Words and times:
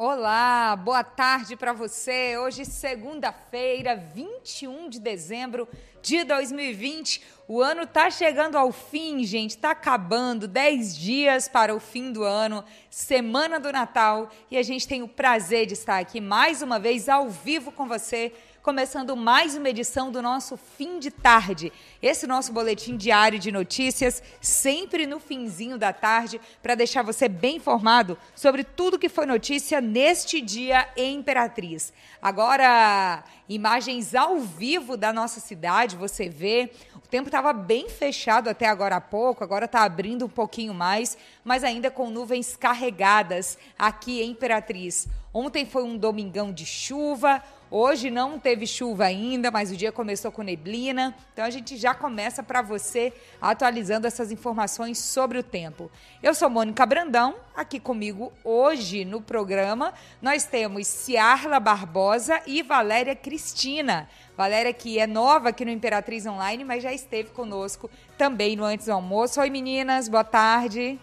Olá, 0.00 0.76
boa 0.76 1.02
tarde 1.02 1.56
para 1.56 1.72
você. 1.72 2.38
Hoje, 2.38 2.64
segunda-feira, 2.64 3.96
21 3.96 4.88
de 4.88 5.00
dezembro 5.00 5.66
de 6.00 6.22
2020. 6.22 7.20
O 7.48 7.60
ano 7.60 7.84
tá 7.84 8.08
chegando 8.08 8.56
ao 8.56 8.70
fim, 8.70 9.24
gente, 9.24 9.58
tá 9.58 9.72
acabando. 9.72 10.46
10 10.46 10.96
dias 10.96 11.48
para 11.48 11.74
o 11.74 11.80
fim 11.80 12.12
do 12.12 12.22
ano, 12.22 12.64
semana 12.88 13.58
do 13.58 13.72
Natal, 13.72 14.30
e 14.48 14.56
a 14.56 14.62
gente 14.62 14.86
tem 14.86 15.02
o 15.02 15.08
prazer 15.08 15.66
de 15.66 15.72
estar 15.72 15.98
aqui 15.98 16.20
mais 16.20 16.62
uma 16.62 16.78
vez 16.78 17.08
ao 17.08 17.28
vivo 17.28 17.72
com 17.72 17.88
você 17.88 18.32
começando 18.62 19.16
mais 19.16 19.56
uma 19.56 19.68
edição 19.68 20.10
do 20.10 20.20
nosso 20.20 20.56
Fim 20.56 20.98
de 20.98 21.10
Tarde. 21.10 21.72
Esse 22.02 22.26
nosso 22.26 22.52
boletim 22.52 22.96
diário 22.96 23.38
de 23.38 23.52
notícias, 23.52 24.22
sempre 24.40 25.06
no 25.06 25.20
finzinho 25.20 25.78
da 25.78 25.92
tarde, 25.92 26.40
para 26.62 26.74
deixar 26.74 27.02
você 27.02 27.28
bem 27.28 27.56
informado 27.56 28.18
sobre 28.34 28.64
tudo 28.64 28.98
que 28.98 29.08
foi 29.08 29.26
notícia 29.26 29.80
neste 29.80 30.40
dia 30.40 30.88
em 30.96 31.16
Imperatriz. 31.16 31.92
Agora, 32.20 33.22
imagens 33.48 34.14
ao 34.14 34.38
vivo 34.38 34.96
da 34.96 35.12
nossa 35.12 35.40
cidade, 35.40 35.96
você 35.96 36.28
vê. 36.28 36.70
O 36.96 37.08
tempo 37.08 37.28
estava 37.28 37.52
bem 37.52 37.88
fechado 37.88 38.50
até 38.50 38.66
agora 38.66 38.96
há 38.96 39.00
pouco, 39.00 39.42
agora 39.42 39.64
está 39.64 39.82
abrindo 39.82 40.26
um 40.26 40.28
pouquinho 40.28 40.74
mais, 40.74 41.16
mas 41.44 41.64
ainda 41.64 41.90
com 41.90 42.10
nuvens 42.10 42.56
carregadas 42.56 43.56
aqui 43.78 44.20
em 44.20 44.30
Imperatriz. 44.30 45.08
Ontem 45.32 45.64
foi 45.64 45.84
um 45.84 45.96
domingão 45.96 46.52
de 46.52 46.66
chuva, 46.66 47.42
Hoje 47.70 48.10
não 48.10 48.38
teve 48.38 48.66
chuva 48.66 49.04
ainda, 49.04 49.50
mas 49.50 49.70
o 49.70 49.76
dia 49.76 49.92
começou 49.92 50.32
com 50.32 50.42
neblina. 50.42 51.14
Então 51.32 51.44
a 51.44 51.50
gente 51.50 51.76
já 51.76 51.94
começa 51.94 52.42
para 52.42 52.62
você 52.62 53.12
atualizando 53.40 54.06
essas 54.06 54.32
informações 54.32 54.98
sobre 54.98 55.38
o 55.38 55.42
tempo. 55.42 55.90
Eu 56.22 56.34
sou 56.34 56.48
Mônica 56.48 56.86
Brandão, 56.86 57.34
aqui 57.54 57.78
comigo 57.78 58.32
hoje 58.42 59.04
no 59.04 59.20
programa 59.20 59.92
nós 60.22 60.44
temos 60.44 60.86
Ciarla 60.86 61.60
Barbosa 61.60 62.40
e 62.46 62.62
Valéria 62.62 63.14
Cristina. 63.14 64.08
Valéria 64.34 64.72
que 64.72 64.98
é 64.98 65.06
nova 65.06 65.50
aqui 65.50 65.64
no 65.64 65.70
Imperatriz 65.70 66.24
Online, 66.24 66.64
mas 66.64 66.82
já 66.82 66.92
esteve 66.92 67.30
conosco 67.30 67.90
também 68.16 68.56
no 68.56 68.64
Antes 68.64 68.86
do 68.86 68.92
Almoço. 68.92 69.40
Oi 69.40 69.50
meninas, 69.50 70.08
boa 70.08 70.24
tarde. 70.24 70.98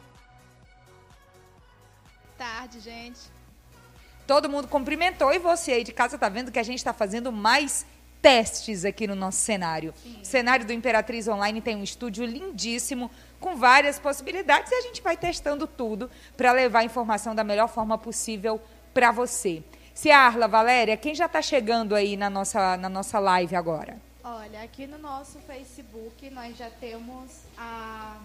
Tarde, 2.38 2.80
gente. 2.80 3.35
Todo 4.28 4.50
mundo 4.50 4.68
cumprimentou 4.68 5.34
e 5.34 5.40
você 5.40 5.74
aí 5.74 5.84
de 5.84 5.92
casa 5.92 6.16
está 6.16 6.30
vendo 6.30 6.52
que 6.52 6.60
a 6.60 6.64
gente 6.64 6.78
está 6.78 6.94
fazendo 6.94 7.32
mais 7.32 7.86
testes 8.22 8.84
aqui 8.84 9.06
no 9.06 9.16
nosso 9.16 9.38
cenário. 9.38 9.94
Sim. 10.02 10.20
O 10.22 10.26
cenário 10.26 10.66
do 10.66 10.74
Imperatriz 10.74 11.28
Online 11.28 11.62
tem 11.62 11.76
um 11.76 11.84
estúdio 11.84 12.26
lindíssimo, 12.26 13.12
com 13.40 13.56
várias 13.56 14.00
possibilidades, 14.00 14.72
e 14.72 14.76
a 14.76 14.82
gente 14.82 15.02
vai 15.02 15.16
testando 15.16 15.68
tudo 15.68 16.10
para 16.36 16.52
levar 16.52 16.80
a 16.80 16.84
informação 16.84 17.36
da 17.36 17.44
melhor 17.44 17.68
forma 17.68 17.98
possível 17.98 18.60
para 18.94 19.12
você. 19.12 19.62
Ciarla, 19.94 20.48
Valéria, 20.48 20.98
quem 20.98 21.14
já 21.14 21.28
está 21.28 21.42
chegando 21.42 21.94
aí 21.94 22.18
na 22.18 22.30
nossa, 22.30 22.76
na 22.78 22.90
nossa 22.90 23.20
live 23.20 23.56
agora? 23.56 23.98
Olha, 24.24 24.64
aqui 24.64 24.88
no 24.88 24.98
nosso 24.98 25.38
Facebook 25.40 26.28
nós 26.32 26.58
já 26.58 26.70
temos 26.70 27.32
a 27.56 28.18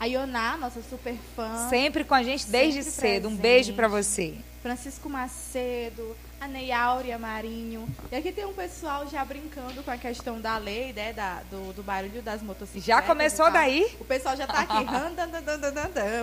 a 0.00 0.06
Ioná, 0.06 0.56
nossa 0.56 0.80
super 0.80 1.16
fã. 1.34 1.68
Sempre 1.68 2.04
com 2.04 2.14
a 2.14 2.22
gente 2.22 2.46
desde 2.46 2.84
cedo. 2.84 3.22
Presente. 3.22 3.26
Um 3.26 3.36
beijo 3.36 3.72
para 3.74 3.88
você. 3.88 4.36
Francisco 4.68 5.08
Macedo, 5.08 6.14
a 6.38 6.46
Neyáurea 6.46 7.18
Marinho. 7.18 7.88
E 8.12 8.16
aqui 8.16 8.30
tem 8.30 8.44
um 8.44 8.52
pessoal 8.52 9.08
já 9.08 9.24
brincando 9.24 9.82
com 9.82 9.90
a 9.90 9.96
questão 9.96 10.38
da 10.38 10.58
lei, 10.58 10.92
né? 10.92 11.14
Da, 11.14 11.40
do, 11.50 11.72
do 11.72 11.82
barulho 11.82 12.20
das 12.20 12.42
motocicletas. 12.42 12.84
Já 12.84 13.00
começou 13.00 13.50
daí? 13.50 13.90
O 13.98 14.04
pessoal 14.04 14.36
já 14.36 14.44
está 14.44 14.60
aqui 14.60 14.84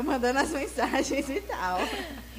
mandando 0.04 0.38
as 0.38 0.52
mensagens 0.52 1.28
e 1.28 1.42
tal. 1.42 1.80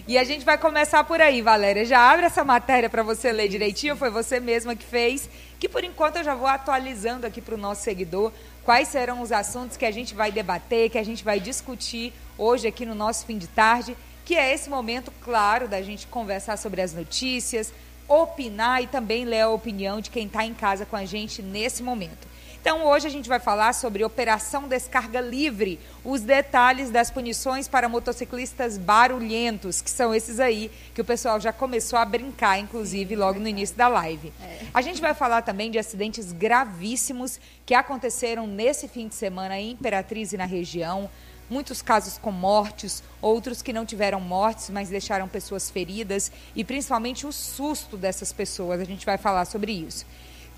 E 0.06 0.16
a 0.16 0.22
gente 0.22 0.44
vai 0.44 0.56
começar 0.56 1.02
por 1.02 1.20
aí, 1.20 1.42
Valéria. 1.42 1.84
Já 1.84 2.08
abre 2.08 2.26
essa 2.26 2.44
matéria 2.44 2.88
para 2.88 3.02
você 3.02 3.32
ler 3.32 3.48
direitinho. 3.48 3.96
Foi 3.96 4.08
você 4.08 4.38
mesma 4.38 4.76
que 4.76 4.84
fez. 4.84 5.28
Que 5.58 5.68
por 5.68 5.82
enquanto 5.82 6.18
eu 6.18 6.24
já 6.24 6.36
vou 6.36 6.46
atualizando 6.46 7.26
aqui 7.26 7.40
para 7.40 7.56
o 7.56 7.58
nosso 7.58 7.82
seguidor 7.82 8.30
quais 8.62 8.88
serão 8.88 9.22
os 9.22 9.30
assuntos 9.30 9.76
que 9.76 9.84
a 9.84 9.92
gente 9.92 10.14
vai 10.14 10.32
debater, 10.32 10.90
que 10.90 10.98
a 10.98 11.02
gente 11.04 11.24
vai 11.24 11.38
discutir 11.38 12.12
hoje 12.36 12.66
aqui 12.66 12.84
no 12.84 12.96
nosso 12.96 13.24
fim 13.24 13.38
de 13.38 13.46
tarde, 13.46 13.96
que 14.26 14.34
é 14.34 14.52
esse 14.52 14.68
momento, 14.68 15.12
claro, 15.22 15.68
da 15.68 15.80
gente 15.80 16.08
conversar 16.08 16.58
sobre 16.58 16.82
as 16.82 16.92
notícias, 16.92 17.72
opinar 18.08 18.82
e 18.82 18.88
também 18.88 19.24
ler 19.24 19.42
a 19.42 19.48
opinião 19.48 20.00
de 20.00 20.10
quem 20.10 20.26
está 20.26 20.44
em 20.44 20.52
casa 20.52 20.84
com 20.84 20.96
a 20.96 21.04
gente 21.04 21.40
nesse 21.40 21.80
momento. 21.80 22.26
Então, 22.60 22.84
hoje 22.84 23.06
a 23.06 23.10
gente 23.10 23.28
vai 23.28 23.38
falar 23.38 23.72
sobre 23.72 24.02
Operação 24.02 24.66
Descarga 24.66 25.20
Livre, 25.20 25.78
os 26.02 26.22
detalhes 26.22 26.90
das 26.90 27.12
punições 27.12 27.68
para 27.68 27.88
motociclistas 27.88 28.76
barulhentos, 28.76 29.80
que 29.80 29.88
são 29.88 30.12
esses 30.12 30.40
aí 30.40 30.72
que 30.92 31.00
o 31.00 31.04
pessoal 31.04 31.38
já 31.40 31.52
começou 31.52 31.96
a 31.96 32.04
brincar, 32.04 32.58
inclusive, 32.58 33.14
logo 33.14 33.38
no 33.38 33.46
início 33.46 33.76
da 33.76 33.86
live. 33.86 34.32
É. 34.42 34.58
A 34.74 34.82
gente 34.82 35.00
vai 35.00 35.14
falar 35.14 35.42
também 35.42 35.70
de 35.70 35.78
acidentes 35.78 36.32
gravíssimos 36.32 37.38
que 37.64 37.72
aconteceram 37.72 38.48
nesse 38.48 38.88
fim 38.88 39.06
de 39.06 39.14
semana 39.14 39.56
em 39.56 39.70
Imperatriz 39.70 40.32
e 40.32 40.36
na 40.36 40.44
região. 40.44 41.08
Muitos 41.48 41.80
casos 41.82 42.18
com 42.18 42.32
mortes, 42.32 43.02
outros 43.22 43.62
que 43.62 43.72
não 43.72 43.86
tiveram 43.86 44.20
mortes, 44.20 44.70
mas 44.70 44.88
deixaram 44.88 45.28
pessoas 45.28 45.70
feridas 45.70 46.32
e 46.54 46.64
principalmente 46.64 47.26
o 47.26 47.32
susto 47.32 47.96
dessas 47.96 48.32
pessoas. 48.32 48.80
A 48.80 48.84
gente 48.84 49.06
vai 49.06 49.16
falar 49.16 49.44
sobre 49.44 49.72
isso. 49.72 50.04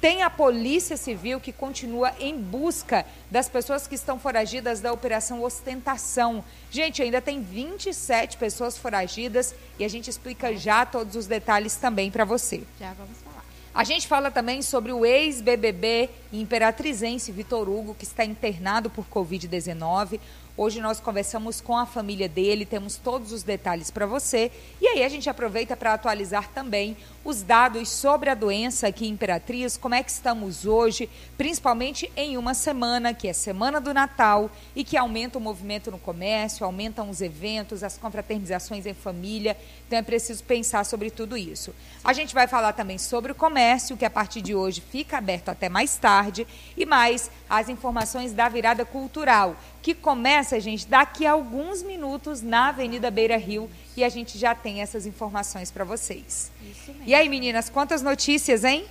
Tem 0.01 0.23
a 0.23 0.31
Polícia 0.31 0.97
Civil 0.97 1.41
que 1.41 1.53
continua 1.53 2.13
em 2.21 2.41
busca 2.41 3.05
das 3.29 3.49
pessoas 3.49 3.89
que 3.89 3.97
estão 3.97 4.17
foragidas 4.17 4.79
da 4.79 4.93
Operação 4.93 5.43
Ostentação. 5.43 6.45
Gente, 6.71 7.03
ainda 7.03 7.21
tem 7.21 7.43
27 7.43 8.37
pessoas 8.37 8.79
foragidas 8.79 9.55
e 9.77 9.85
a 9.85 9.89
gente 9.89 10.09
explica 10.09 10.57
já 10.57 10.87
todos 10.87 11.17
os 11.17 11.27
detalhes 11.27 11.75
também 11.75 12.13
para 12.13 12.25
você. 12.25 12.63
Já 12.79 12.93
vamos 12.93 13.19
falar. 13.19 13.45
A 13.75 13.85
gente 13.85 14.07
fala 14.09 14.31
também 14.31 14.63
sobre 14.63 14.93
o 14.93 15.05
ex-BBB 15.05 16.11
imperatrizense 16.33 17.31
Vitor 17.31 17.69
Hugo, 17.69 17.95
que 17.95 18.05
está 18.05 18.25
internado 18.25 18.89
por 18.89 19.05
Covid-19. 19.07 20.21
Hoje 20.61 20.81
nós 20.81 20.99
conversamos 20.99 21.61
com 21.61 21.79
a 21.79 21.87
família 21.87 22.29
dele, 22.29 22.67
temos 22.67 22.97
todos 22.97 23.31
os 23.31 23.45
detalhes 23.45 23.93
para 23.93 24.07
você. 24.07 24.51
E 24.81 24.89
aí 24.89 25.05
a 25.05 25.09
gente 25.09 25.31
aproveita 25.31 25.77
para 25.77 25.95
atualizar 25.95 26.51
também 26.53 26.97
os 27.29 27.43
dados 27.43 27.91
sobre 27.91 28.31
a 28.31 28.35
doença 28.35 28.89
aqui 28.89 29.07
em 29.07 29.11
Imperatriz, 29.11 29.77
como 29.77 29.95
é 29.95 30.03
que 30.03 30.11
estamos 30.11 30.65
hoje, 30.65 31.11
principalmente 31.37 32.11
em 32.17 32.39
uma 32.39 32.55
semana, 32.55 33.13
que 33.13 33.29
é 33.29 33.35
Semana 33.35 33.79
do 33.79 33.93
Natal, 33.93 34.51
e 34.75 34.83
que 34.83 34.97
aumenta 34.97 35.37
o 35.37 35.41
movimento 35.41 35.91
no 35.91 35.99
comércio, 35.99 36.65
aumentam 36.65 37.11
os 37.11 37.21
eventos, 37.21 37.85
as 37.85 37.99
confraternizações 37.99 38.87
em 38.87 38.95
família. 38.95 39.59
Então 39.87 39.99
é 39.99 40.03
preciso 40.03 40.43
pensar 40.43 40.87
sobre 40.87 41.11
tudo 41.11 41.37
isso. 41.37 41.75
A 42.03 42.15
gente 42.15 42.33
vai 42.33 42.47
falar 42.47 42.73
também 42.73 42.97
sobre 42.97 43.31
o 43.31 43.35
comércio, 43.35 43.95
que 43.95 44.07
a 44.07 44.11
partir 44.11 44.41
de 44.41 44.55
hoje 44.55 44.81
fica 44.81 45.19
aberto 45.19 45.51
até 45.51 45.69
mais 45.69 45.99
tarde, 45.99 46.47
e 46.79 46.87
mais 46.87 47.31
as 47.51 47.69
informações 47.69 48.33
da 48.33 48.49
virada 48.49 48.87
cultural, 48.87 49.55
que 49.83 49.95
começa, 49.95 50.59
gente, 50.59 50.87
daqui 50.87 51.27
a 51.27 51.33
alguns 51.33 51.83
minutos 51.83 52.41
na 52.41 52.69
Avenida 52.69 53.11
Beira 53.11 53.37
Rio 53.37 53.69
e 53.99 54.05
a 54.05 54.09
gente 54.09 54.39
já 54.39 54.55
tem 54.55 54.81
essas 54.81 55.07
informações 55.07 55.71
para 55.71 55.85
vocês. 55.85 56.51
Isso 56.63 56.93
mesmo. 56.93 57.03
E 57.05 57.15
aí, 57.15 57.29
meninas, 57.29 57.69
quantas 57.69 58.01
notícias, 58.01 58.65
hein? 58.65 58.87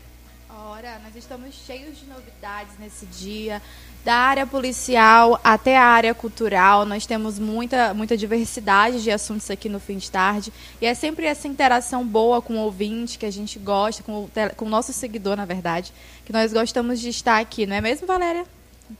Ora, 0.50 1.00
nós 1.03 1.16
estamos 1.16 1.56
cheios 1.56 1.97
de 1.97 2.06
novidades 2.06 2.73
nesse 2.78 3.06
dia. 3.06 3.62
Da 4.03 4.16
área 4.16 4.45
policial 4.45 5.40
até 5.44 5.78
a 5.78 5.84
área 5.84 6.13
cultural, 6.13 6.85
nós 6.85 7.06
temos 7.06 7.40
muita, 7.40 7.94
muita 7.94 8.16
diversidade 8.16 9.01
de 9.01 9.12
assuntos 9.12 9.50
aqui 9.50 9.68
no 9.68 9.79
fim 9.79 9.97
de 9.97 10.09
tarde. 10.09 10.51
E 10.81 10.85
é 10.85 10.94
sempre 10.94 11.25
essa 11.25 11.47
interação 11.47 12.06
boa 12.06 12.41
com 12.41 12.56
o 12.56 12.59
ouvinte 12.59 13.18
que 13.18 13.25
a 13.25 13.31
gente 13.31 13.57
gosta, 13.59 14.03
com 14.03 14.24
o, 14.24 14.31
com 14.56 14.66
o 14.66 14.69
nosso 14.69 14.94
seguidor, 14.94 15.35
na 15.35 15.45
verdade, 15.45 15.91
que 16.25 16.31
nós 16.31 16.53
gostamos 16.53 17.00
de 17.00 17.09
estar 17.09 17.39
aqui, 17.39 17.66
não 17.66 17.75
é 17.75 17.81
mesmo, 17.81 18.07
Valéria? 18.07 18.45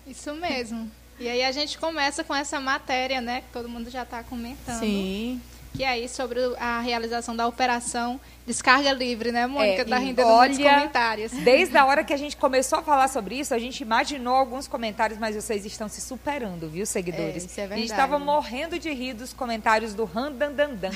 Isso 0.06 0.34
mesmo. 0.34 0.90
E 1.20 1.28
aí 1.28 1.44
a 1.44 1.52
gente 1.52 1.78
começa 1.78 2.24
com 2.24 2.36
essa 2.36 2.60
matéria, 2.60 3.20
né, 3.22 3.42
que 3.42 3.48
todo 3.52 3.68
mundo 3.68 3.90
já 3.90 4.04
está 4.04 4.24
comentando. 4.24 4.80
Sim. 4.80 5.42
Que 5.76 5.84
é 5.84 5.90
aí 5.90 6.10
sobre 6.10 6.40
a 6.60 6.80
realização 6.80 7.36
da 7.36 7.48
operação 7.48 8.20
Descarga 8.48 8.94
livre, 8.94 9.30
né, 9.30 9.46
Mônica? 9.46 9.82
É, 9.82 9.86
tá 9.86 9.98
rendendo 9.98 10.26
olha, 10.26 10.54
muitos 10.54 10.66
comentários. 10.66 11.32
Desde 11.34 11.78
a 11.78 11.86
hora 11.86 12.02
que 12.02 12.14
a 12.14 12.18
gente 12.18 12.38
começou 12.38 12.80
a 12.80 12.82
falar 12.82 13.10
sobre 13.10 13.38
isso, 13.38 13.54
a 13.54 13.60
gente 13.60 13.82
imaginou 13.82 14.34
alguns 14.34 14.70
comentários, 14.70 15.20
mas 15.20 15.36
vocês 15.36 15.66
estão 15.66 15.90
se 15.90 16.00
superando, 16.00 16.70
viu, 16.70 16.86
seguidores? 16.86 17.44
É, 17.44 17.46
isso 17.46 17.60
é 17.60 17.64
verdade. 17.64 17.74
A 17.74 17.78
gente 17.82 17.92
estava 17.92 18.18
morrendo 18.18 18.80
de 18.80 18.90
rir 18.90 19.16
dos 19.16 19.34
comentários 19.34 19.94
do 19.94 20.06
Randandandan. 20.06 20.92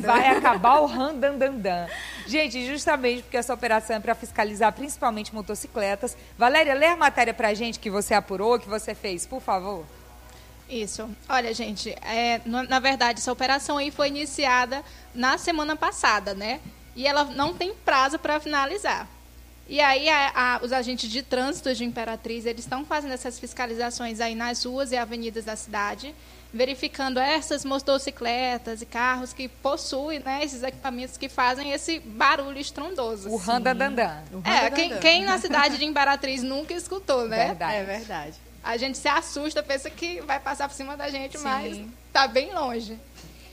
Vai 0.00 0.28
acabar 0.28 0.78
o 0.78 0.86
Randandandan. 0.86 1.88
Gente, 2.24 2.64
justamente 2.64 3.22
porque 3.24 3.36
essa 3.36 3.52
operação 3.52 3.96
é 3.96 4.00
para 4.00 4.14
fiscalizar 4.14 4.72
principalmente 4.72 5.34
motocicletas. 5.34 6.16
Valéria, 6.38 6.72
lê 6.72 6.86
a 6.86 6.96
matéria 6.96 7.34
para 7.34 7.48
a 7.48 7.54
gente 7.54 7.80
que 7.80 7.90
você 7.90 8.14
apurou, 8.14 8.60
que 8.60 8.68
você 8.68 8.94
fez, 8.94 9.26
por 9.26 9.40
favor. 9.40 9.84
Isso. 10.68 11.08
Olha, 11.28 11.54
gente, 11.54 11.90
é, 12.02 12.40
na 12.44 12.80
verdade, 12.80 13.20
essa 13.20 13.32
operação 13.32 13.76
aí 13.76 13.90
foi 13.90 14.08
iniciada 14.08 14.82
na 15.14 15.38
semana 15.38 15.76
passada, 15.76 16.34
né? 16.34 16.60
e 16.96 17.06
ela 17.06 17.24
não 17.24 17.52
tem 17.52 17.74
prazo 17.74 18.18
para 18.18 18.40
finalizar. 18.40 19.06
E 19.68 19.80
aí 19.80 20.08
a, 20.08 20.32
a, 20.34 20.64
os 20.64 20.72
agentes 20.72 21.10
de 21.10 21.22
trânsito 21.22 21.74
de 21.74 21.84
Imperatriz, 21.84 22.46
eles 22.46 22.64
estão 22.64 22.84
fazendo 22.84 23.12
essas 23.12 23.38
fiscalizações 23.38 24.20
aí 24.20 24.34
nas 24.34 24.64
ruas 24.64 24.92
e 24.92 24.96
avenidas 24.96 25.44
da 25.44 25.54
cidade. 25.54 26.14
verificando 26.54 27.18
essas 27.18 27.64
motocicletas 27.64 28.80
e 28.80 28.86
carros 28.86 29.32
que 29.32 29.46
possuem 29.48 30.20
né, 30.20 30.42
esses 30.42 30.62
equipamentos 30.62 31.18
que 31.18 31.28
fazem 31.28 31.72
esse 31.72 31.98
barulho 31.98 32.58
estrondoso. 32.58 33.28
O 33.28 33.36
randandandan. 33.36 34.22
É, 34.44 34.70
quem, 34.70 34.96
quem 34.98 35.24
na 35.24 35.36
cidade 35.38 35.76
de 35.76 35.84
Imperatriz 35.84 36.42
nunca 36.42 36.72
escutou, 36.72 37.28
né? 37.28 37.48
Verdade. 37.48 37.74
É 37.74 37.84
verdade. 37.84 38.45
A 38.66 38.76
gente 38.76 38.98
se 38.98 39.06
assusta, 39.06 39.62
pensa 39.62 39.88
que 39.88 40.20
vai 40.22 40.40
passar 40.40 40.68
por 40.68 40.74
cima 40.74 40.96
da 40.96 41.08
gente, 41.08 41.38
Sim. 41.38 41.44
mas 41.44 41.80
tá 42.12 42.26
bem 42.26 42.52
longe. 42.52 42.98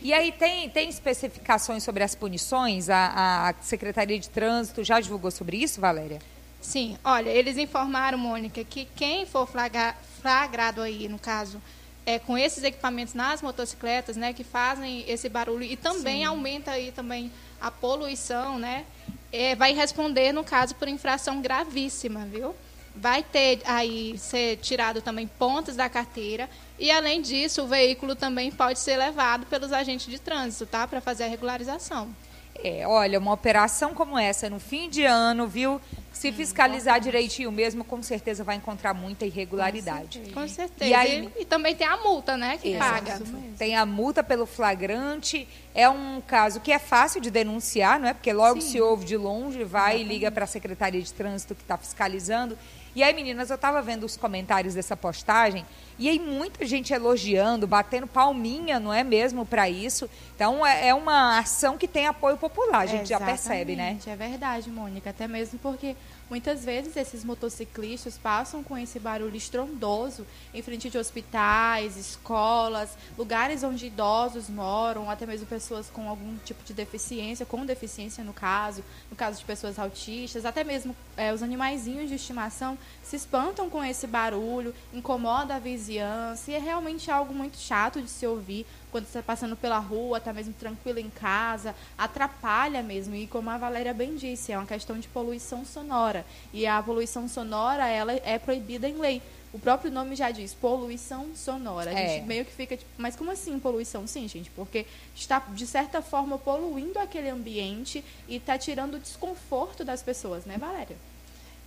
E 0.01 0.11
aí 0.11 0.31
tem, 0.31 0.67
tem 0.69 0.89
especificações 0.89 1.83
sobre 1.83 2.03
as 2.03 2.15
punições? 2.15 2.89
A, 2.89 3.49
a 3.49 3.53
Secretaria 3.61 4.19
de 4.19 4.27
Trânsito 4.27 4.83
já 4.83 4.99
divulgou 4.99 5.29
sobre 5.29 5.57
isso, 5.57 5.79
Valéria? 5.79 6.19
Sim, 6.59 6.97
olha, 7.05 7.29
eles 7.29 7.57
informaram, 7.59 8.17
Mônica, 8.17 8.63
que 8.63 8.85
quem 8.95 9.27
for 9.27 9.45
flagra- 9.47 9.95
flagrado 10.19 10.81
aí, 10.81 11.07
no 11.07 11.19
caso, 11.19 11.61
é, 12.07 12.17
com 12.17 12.35
esses 12.35 12.63
equipamentos 12.63 13.13
nas 13.13 13.39
motocicletas, 13.39 14.17
né, 14.17 14.33
que 14.33 14.43
fazem 14.43 15.05
esse 15.07 15.29
barulho 15.29 15.63
e 15.63 15.77
também 15.77 16.25
aumenta 16.25 16.71
aí 16.71 16.91
também 16.91 17.31
a 17.61 17.69
poluição, 17.69 18.57
né, 18.57 18.83
é, 19.31 19.55
vai 19.55 19.73
responder, 19.73 20.31
no 20.33 20.43
caso, 20.43 20.73
por 20.73 20.87
infração 20.87 21.39
gravíssima, 21.39 22.25
viu? 22.25 22.55
Vai 22.95 23.23
ter 23.23 23.61
aí 23.65 24.15
ser 24.19 24.57
tirado 24.57 25.01
também 25.01 25.25
pontos 25.27 25.75
da 25.75 25.89
carteira 25.89 26.47
e, 26.77 26.91
além 26.91 27.21
disso, 27.21 27.63
o 27.63 27.67
veículo 27.67 28.15
também 28.15 28.51
pode 28.51 28.77
ser 28.79 28.97
levado 28.97 29.45
pelos 29.47 29.71
agentes 29.73 30.05
de 30.07 30.19
trânsito, 30.19 30.65
tá, 30.67 30.87
para 30.87 31.01
fazer 31.01 31.23
a 31.23 31.27
regularização. 31.27 32.15
É, 32.63 32.87
olha, 32.87 33.17
uma 33.17 33.33
operação 33.33 33.95
como 33.95 34.17
essa 34.17 34.47
no 34.47 34.59
fim 34.59 34.87
de 34.87 35.03
ano, 35.03 35.47
viu? 35.47 35.81
Se 36.13 36.31
fiscalizar 36.31 36.99
direitinho 37.01 37.51
mesmo, 37.51 37.83
com 37.83 38.01
certeza 38.03 38.43
vai 38.43 38.55
encontrar 38.57 38.93
muita 38.93 39.25
irregularidade. 39.25 40.21
Com 40.31 40.47
certeza. 40.47 40.85
E 40.85 40.89
E, 40.91 40.93
aí- 40.93 41.29
e 41.39 41.45
também 41.45 41.75
tem 41.75 41.87
a 41.87 41.97
multa, 41.97 42.37
né, 42.37 42.59
que 42.61 42.69
Exato. 42.69 42.93
paga. 42.93 43.19
Tem 43.57 43.75
a 43.75 43.87
multa 43.87 44.23
pelo 44.23 44.45
flagrante. 44.45 45.47
É 45.73 45.89
um 45.89 46.21
caso 46.21 46.59
que 46.61 46.71
é 46.71 46.77
fácil 46.77 47.19
de 47.19 47.31
denunciar, 47.31 47.99
não 47.99 48.07
é? 48.07 48.13
Porque 48.13 48.31
logo 48.31 48.61
se 48.61 48.79
ouve 48.79 49.03
de 49.03 49.17
longe, 49.17 49.63
vai 49.63 50.01
e 50.01 50.03
liga 50.03 50.29
para 50.31 50.43
a 50.43 50.47
Secretaria 50.47 51.01
de 51.01 51.11
Trânsito 51.11 51.55
que 51.55 51.63
está 51.63 51.75
fiscalizando. 51.75 52.55
E 52.95 53.01
aí, 53.01 53.13
meninas, 53.13 53.49
eu 53.49 53.55
estava 53.55 53.81
vendo 53.81 54.05
os 54.05 54.15
comentários 54.15 54.75
dessa 54.75 54.95
postagem 54.95 55.65
e 55.97 56.09
aí 56.09 56.19
muita 56.19 56.65
gente 56.65 56.93
elogiando, 56.93 57.67
batendo 57.67 58.07
palminha, 58.07 58.79
não 58.79 58.93
é 58.93 59.03
mesmo, 59.03 59.45
para 59.45 59.69
isso. 59.69 60.09
Então, 60.35 60.65
é, 60.65 60.89
é 60.89 60.93
uma 60.93 61.39
ação 61.39 61.77
que 61.77 61.87
tem 61.87 62.07
apoio 62.07 62.37
popular, 62.37 62.79
a 62.81 62.85
gente 62.85 63.09
já 63.09 63.19
percebe, 63.19 63.75
né? 63.75 63.97
É 64.05 64.15
verdade, 64.15 64.69
Mônica. 64.69 65.09
Até 65.09 65.27
mesmo 65.27 65.59
porque 65.59 65.95
muitas 66.29 66.63
vezes 66.63 66.95
esses 66.95 67.23
motociclistas 67.23 68.17
passam 68.17 68.63
com 68.63 68.77
esse 68.77 68.99
barulho 68.99 69.35
estrondoso 69.35 70.25
em 70.53 70.61
frente 70.61 70.89
de 70.89 70.97
hospitais, 70.97 71.97
escolas, 71.97 72.97
lugares 73.17 73.63
onde 73.63 73.87
idosos 73.87 74.49
moram, 74.49 75.09
até 75.09 75.25
mesmo 75.25 75.45
pessoas 75.45 75.89
com 75.89 76.09
algum 76.09 76.37
tipo 76.39 76.63
de 76.63 76.73
deficiência, 76.73 77.45
com 77.45 77.65
deficiência 77.65 78.23
no 78.23 78.33
caso, 78.33 78.83
no 79.09 79.15
caso 79.15 79.39
de 79.39 79.45
pessoas 79.45 79.77
autistas, 79.77 80.45
até 80.45 80.63
mesmo 80.63 80.95
eh, 81.17 81.33
os 81.33 81.43
animaizinhos 81.43 82.09
de 82.09 82.15
estimação 82.15 82.77
se 83.03 83.15
espantam 83.15 83.69
com 83.69 83.83
esse 83.83 84.07
barulho, 84.07 84.73
incomoda 84.93 85.55
a 85.55 85.59
vizinhança 85.59 86.51
e 86.51 86.55
é 86.55 86.59
realmente 86.59 87.11
algo 87.11 87.33
muito 87.33 87.57
chato 87.57 88.01
de 88.01 88.09
se 88.09 88.25
ouvir 88.25 88.65
quando 88.93 89.05
você 89.05 89.17
está 89.17 89.23
passando 89.23 89.55
pela 89.57 89.79
rua, 89.79 90.19
está 90.19 90.31
mesmo 90.31 90.53
tranquilo 90.53 90.99
em 90.99 91.09
casa, 91.09 91.75
atrapalha 91.97 92.83
mesmo. 92.83 93.15
E 93.15 93.25
como 93.25 93.49
a 93.49 93.57
Valéria 93.57 93.91
bem 93.91 94.15
disse, 94.15 94.51
é 94.51 94.57
uma 94.57 94.67
questão 94.67 94.99
de 94.99 95.07
poluição 95.07 95.65
sonora. 95.65 96.23
E 96.53 96.67
a 96.67 96.81
poluição 96.81 97.27
sonora, 97.27 97.87
ela 97.87 98.13
é 98.13 98.37
proibida 98.37 98.87
em 98.87 98.93
lei. 98.99 99.19
O 99.51 99.57
próprio 99.57 99.91
nome 99.91 100.15
já 100.15 100.29
diz, 100.29 100.53
poluição 100.53 101.35
sonora. 101.35 101.89
A 101.89 101.93
É. 101.93 102.07
gente 102.17 102.27
meio 102.27 102.45
que 102.45 102.51
fica 102.51 102.77
tipo, 102.77 102.89
mas 102.97 103.15
como 103.15 103.31
assim 103.31 103.59
poluição? 103.59 104.05
Sim, 104.05 104.27
gente, 104.27 104.51
porque 104.51 104.85
está, 105.15 105.39
de 105.39 105.65
certa 105.65 105.99
forma, 106.01 106.37
poluindo 106.37 106.99
aquele 106.99 107.29
ambiente 107.29 108.03
e 108.27 108.35
está 108.35 108.57
tirando 108.59 108.95
o 108.95 108.99
desconforto 108.99 109.83
das 109.83 110.03
pessoas, 110.03 110.45
né, 110.45 110.57
Valéria? 110.57 110.95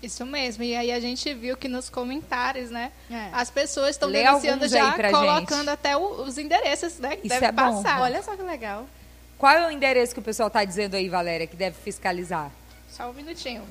Isso 0.02 0.24
mesmo. 0.26 0.62
E 0.62 0.76
aí 0.76 0.92
a 0.92 1.00
gente 1.00 1.32
viu 1.34 1.56
que 1.56 1.68
nos 1.68 1.88
comentários, 1.88 2.70
né? 2.70 2.92
É. 3.10 3.30
As 3.32 3.50
pessoas 3.50 3.90
estão 3.90 4.10
denunciando 4.10 4.68
já, 4.68 4.92
colocando 5.10 5.58
gente. 5.60 5.70
até 5.70 5.96
o- 5.96 6.22
os 6.22 6.36
endereços, 6.38 6.98
né? 6.98 7.16
Que 7.16 7.26
Isso 7.26 7.34
deve 7.34 7.46
é 7.46 7.52
bom. 7.52 7.82
passar. 7.82 8.00
Olha 8.02 8.22
só 8.22 8.36
que 8.36 8.42
legal. 8.42 8.86
Qual 9.38 9.52
é 9.52 9.66
o 9.66 9.70
endereço 9.70 10.12
que 10.14 10.20
o 10.20 10.22
pessoal 10.22 10.46
está 10.48 10.64
dizendo 10.64 10.94
aí, 10.94 11.08
Valéria, 11.08 11.46
que 11.46 11.56
deve 11.56 11.76
fiscalizar? 11.76 12.50
Só 12.88 13.10
um 13.10 13.12
minutinho. 13.12 13.62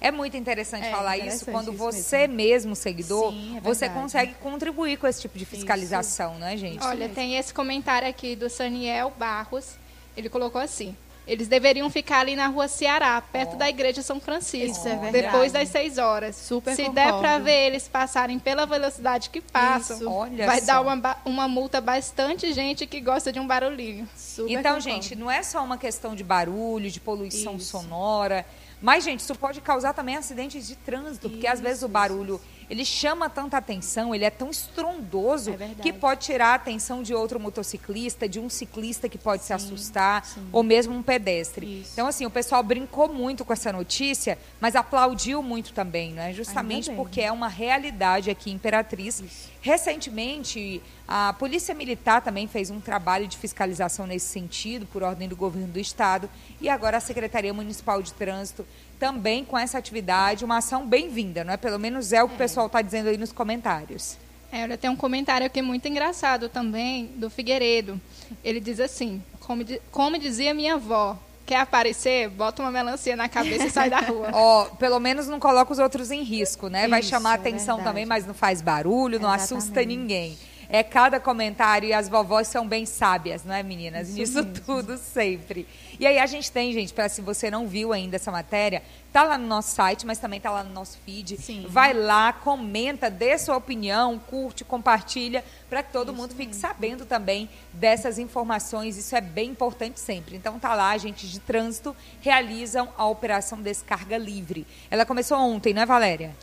É 0.00 0.10
muito 0.10 0.36
interessante 0.36 0.86
É, 0.86 0.90
falar 0.90 1.16
isso 1.16 1.26
interessante 1.26 1.50
quando 1.52 1.68
isso 1.72 1.78
você 1.78 2.26
mesmo, 2.26 2.74
seguidor, 2.74 3.30
Sim, 3.32 3.56
é 3.58 3.60
você 3.60 3.88
consegue 3.88 4.34
contribuir 4.34 4.96
com 4.96 5.06
esse 5.06 5.20
tipo 5.20 5.38
de 5.38 5.44
fiscalização, 5.44 6.38
não 6.40 6.46
é, 6.48 6.56
gente? 6.56 6.84
Olha, 6.84 7.08
tem 7.08 7.36
esse 7.36 7.54
comentário 7.54 8.08
aqui 8.08 8.34
do 8.34 8.50
Saniel 8.50 9.12
Barros. 9.16 9.76
Ele 10.16 10.28
colocou 10.28 10.60
assim. 10.60 10.96
Eles 11.26 11.46
deveriam 11.46 11.88
ficar 11.88 12.18
ali 12.20 12.34
na 12.34 12.48
rua 12.48 12.66
Ceará, 12.66 13.20
perto 13.20 13.56
da 13.56 13.68
igreja 13.68 14.02
São 14.02 14.18
Francisco. 14.20 14.76
Isso 14.78 14.88
é 14.88 14.96
verdade. 14.96 15.12
Depois 15.12 15.52
das 15.52 15.68
seis 15.68 15.96
horas. 15.98 16.34
Super 16.34 16.74
Se 16.74 16.88
der 16.88 17.04
concordo. 17.12 17.20
para 17.20 17.38
ver 17.38 17.66
eles 17.68 17.86
passarem 17.86 18.38
pela 18.38 18.66
velocidade 18.66 19.30
que 19.30 19.40
passam, 19.40 19.96
Isso. 19.98 20.10
Olha 20.10 20.46
vai 20.46 20.60
só. 20.60 20.66
dar 20.66 20.80
uma, 20.80 21.16
uma 21.24 21.46
multa 21.48 21.80
bastante 21.80 22.52
gente 22.52 22.86
que 22.86 23.00
gosta 23.00 23.32
de 23.32 23.38
um 23.38 23.46
barulhinho. 23.46 24.08
Super 24.16 24.50
Então, 24.50 24.74
concordo. 24.74 24.80
gente, 24.82 25.14
não 25.14 25.30
é 25.30 25.42
só 25.42 25.62
uma 25.62 25.78
questão 25.78 26.14
de 26.16 26.24
barulho, 26.24 26.90
de 26.90 26.98
poluição 27.00 27.56
Isso. 27.56 27.66
sonora, 27.70 28.44
mas, 28.80 29.04
gente, 29.04 29.20
isso 29.20 29.34
pode 29.36 29.60
causar 29.60 29.92
também 29.92 30.16
acidentes 30.16 30.66
de 30.66 30.74
trânsito, 30.74 31.30
porque 31.30 31.46
às 31.46 31.60
vezes 31.60 31.84
o 31.84 31.88
barulho 31.88 32.40
ele 32.72 32.86
chama 32.86 33.28
tanta 33.28 33.58
atenção, 33.58 34.14
ele 34.14 34.24
é 34.24 34.30
tão 34.30 34.48
estrondoso 34.50 35.50
É 35.60 35.82
que 35.82 35.92
pode 35.92 36.22
tirar 36.22 36.52
a 36.52 36.54
atenção 36.54 37.02
de 37.02 37.14
outro 37.14 37.38
motociclista, 37.38 38.26
de 38.26 38.40
um 38.40 38.48
ciclista 38.48 39.10
que 39.10 39.18
pode 39.18 39.42
se 39.42 39.48
Sim, 39.48 39.54
assustar, 39.54 40.24
sim. 40.24 40.48
ou 40.50 40.62
mesmo 40.62 40.94
um 40.94 41.02
pedestre. 41.02 41.82
Isso. 41.82 41.90
Então, 41.92 42.06
assim, 42.06 42.24
o 42.24 42.30
pessoal 42.30 42.62
brincou 42.62 43.12
muito 43.12 43.44
com 43.44 43.52
essa 43.52 43.70
notícia, 43.70 44.38
mas 44.58 44.74
aplaudiu 44.74 45.42
muito 45.42 45.74
também, 45.74 46.14
né? 46.14 46.32
Justamente 46.32 46.90
porque 46.92 47.20
é 47.20 47.30
uma 47.30 47.48
realidade 47.48 48.30
aqui 48.30 48.50
em 48.50 48.54
Imperatriz. 48.54 49.22
Recentemente, 49.60 50.82
a 51.06 51.34
Polícia 51.34 51.74
Militar 51.74 52.22
também 52.22 52.48
fez 52.48 52.70
um 52.70 52.80
trabalho 52.80 53.28
de 53.28 53.36
fiscalização 53.36 54.06
nesse 54.06 54.28
sentido, 54.28 54.86
por 54.86 55.02
ordem 55.02 55.28
do 55.28 55.36
governo 55.36 55.68
do 55.68 55.78
Estado, 55.78 56.28
e 56.58 56.70
agora 56.70 56.96
a 56.96 57.00
Secretaria 57.00 57.52
Municipal 57.52 58.02
de 58.02 58.14
Trânsito 58.14 58.64
também 59.02 59.44
com 59.44 59.58
essa 59.58 59.78
atividade, 59.78 60.44
uma 60.44 60.58
ação 60.58 60.86
bem-vinda, 60.86 61.42
não 61.42 61.52
é? 61.52 61.56
Pelo 61.56 61.76
menos 61.76 62.12
é 62.12 62.22
o 62.22 62.28
que 62.28 62.36
o 62.36 62.38
pessoal 62.38 62.66
está 62.68 62.80
dizendo 62.80 63.08
aí 63.08 63.18
nos 63.18 63.32
comentários. 63.32 64.16
É, 64.52 64.62
olha, 64.62 64.78
tem 64.78 64.88
um 64.88 64.94
comentário 64.94 65.44
aqui 65.44 65.60
muito 65.60 65.88
engraçado 65.88 66.48
também, 66.48 67.06
do 67.16 67.28
Figueiredo. 67.28 68.00
Ele 68.44 68.60
diz 68.60 68.78
assim, 68.78 69.20
como, 69.40 69.64
como 69.90 70.16
dizia 70.20 70.54
minha 70.54 70.74
avó, 70.74 71.18
quer 71.44 71.56
aparecer, 71.56 72.28
bota 72.28 72.62
uma 72.62 72.70
melancia 72.70 73.16
na 73.16 73.28
cabeça 73.28 73.64
e 73.66 73.70
sai 73.70 73.90
da 73.90 73.98
rua. 73.98 74.30
Ó, 74.32 74.66
pelo 74.76 75.00
menos 75.00 75.26
não 75.26 75.40
coloca 75.40 75.72
os 75.72 75.80
outros 75.80 76.12
em 76.12 76.22
risco, 76.22 76.68
né? 76.68 76.86
Vai 76.86 77.00
Isso, 77.00 77.08
chamar 77.08 77.32
é 77.32 77.34
atenção 77.40 77.78
verdade. 77.78 77.84
também, 77.84 78.06
mas 78.06 78.24
não 78.24 78.34
faz 78.34 78.62
barulho, 78.62 79.18
não 79.18 79.32
assusta 79.32 79.80
Exatamente. 79.80 79.96
ninguém. 79.96 80.38
É 80.74 80.82
cada 80.82 81.20
comentário 81.20 81.86
e 81.86 81.92
as 81.92 82.08
vovós 82.08 82.48
são 82.48 82.66
bem 82.66 82.86
sábias, 82.86 83.44
não 83.44 83.54
é, 83.54 83.62
meninas? 83.62 84.08
Isso 84.08 84.16
Nisso 84.16 84.42
mesmo. 84.42 84.64
tudo 84.64 84.96
sempre. 84.96 85.68
E 86.00 86.06
aí 86.06 86.18
a 86.18 86.24
gente 86.24 86.50
tem, 86.50 86.72
gente, 86.72 86.94
para 86.94 87.10
se 87.10 87.20
você 87.20 87.50
não 87.50 87.68
viu 87.68 87.92
ainda 87.92 88.16
essa 88.16 88.32
matéria, 88.32 88.82
tá 89.12 89.22
lá 89.22 89.36
no 89.36 89.46
nosso 89.46 89.74
site, 89.74 90.06
mas 90.06 90.16
também 90.18 90.40
tá 90.40 90.50
lá 90.50 90.64
no 90.64 90.72
nosso 90.72 90.96
feed. 91.04 91.36
Sim. 91.36 91.66
Vai 91.68 91.92
lá, 91.92 92.32
comenta, 92.32 93.10
dê 93.10 93.36
sua 93.36 93.58
opinião, 93.58 94.18
curte, 94.18 94.64
compartilha, 94.64 95.44
para 95.68 95.82
que 95.82 95.92
todo 95.92 96.10
mundo 96.10 96.34
fique 96.34 96.56
sabendo 96.56 97.04
também 97.04 97.50
dessas 97.74 98.18
informações. 98.18 98.96
Isso 98.96 99.14
é 99.14 99.20
bem 99.20 99.50
importante 99.50 100.00
sempre. 100.00 100.36
Então 100.36 100.58
tá 100.58 100.74
lá, 100.74 100.92
agentes 100.92 101.30
de 101.30 101.38
trânsito 101.38 101.94
realizam 102.22 102.88
a 102.96 103.04
operação 103.04 103.60
Descarga 103.60 104.16
Livre. 104.16 104.66
Ela 104.90 105.04
começou 105.04 105.36
ontem, 105.36 105.74
não 105.74 105.82
é, 105.82 105.86
Valéria? 105.86 106.34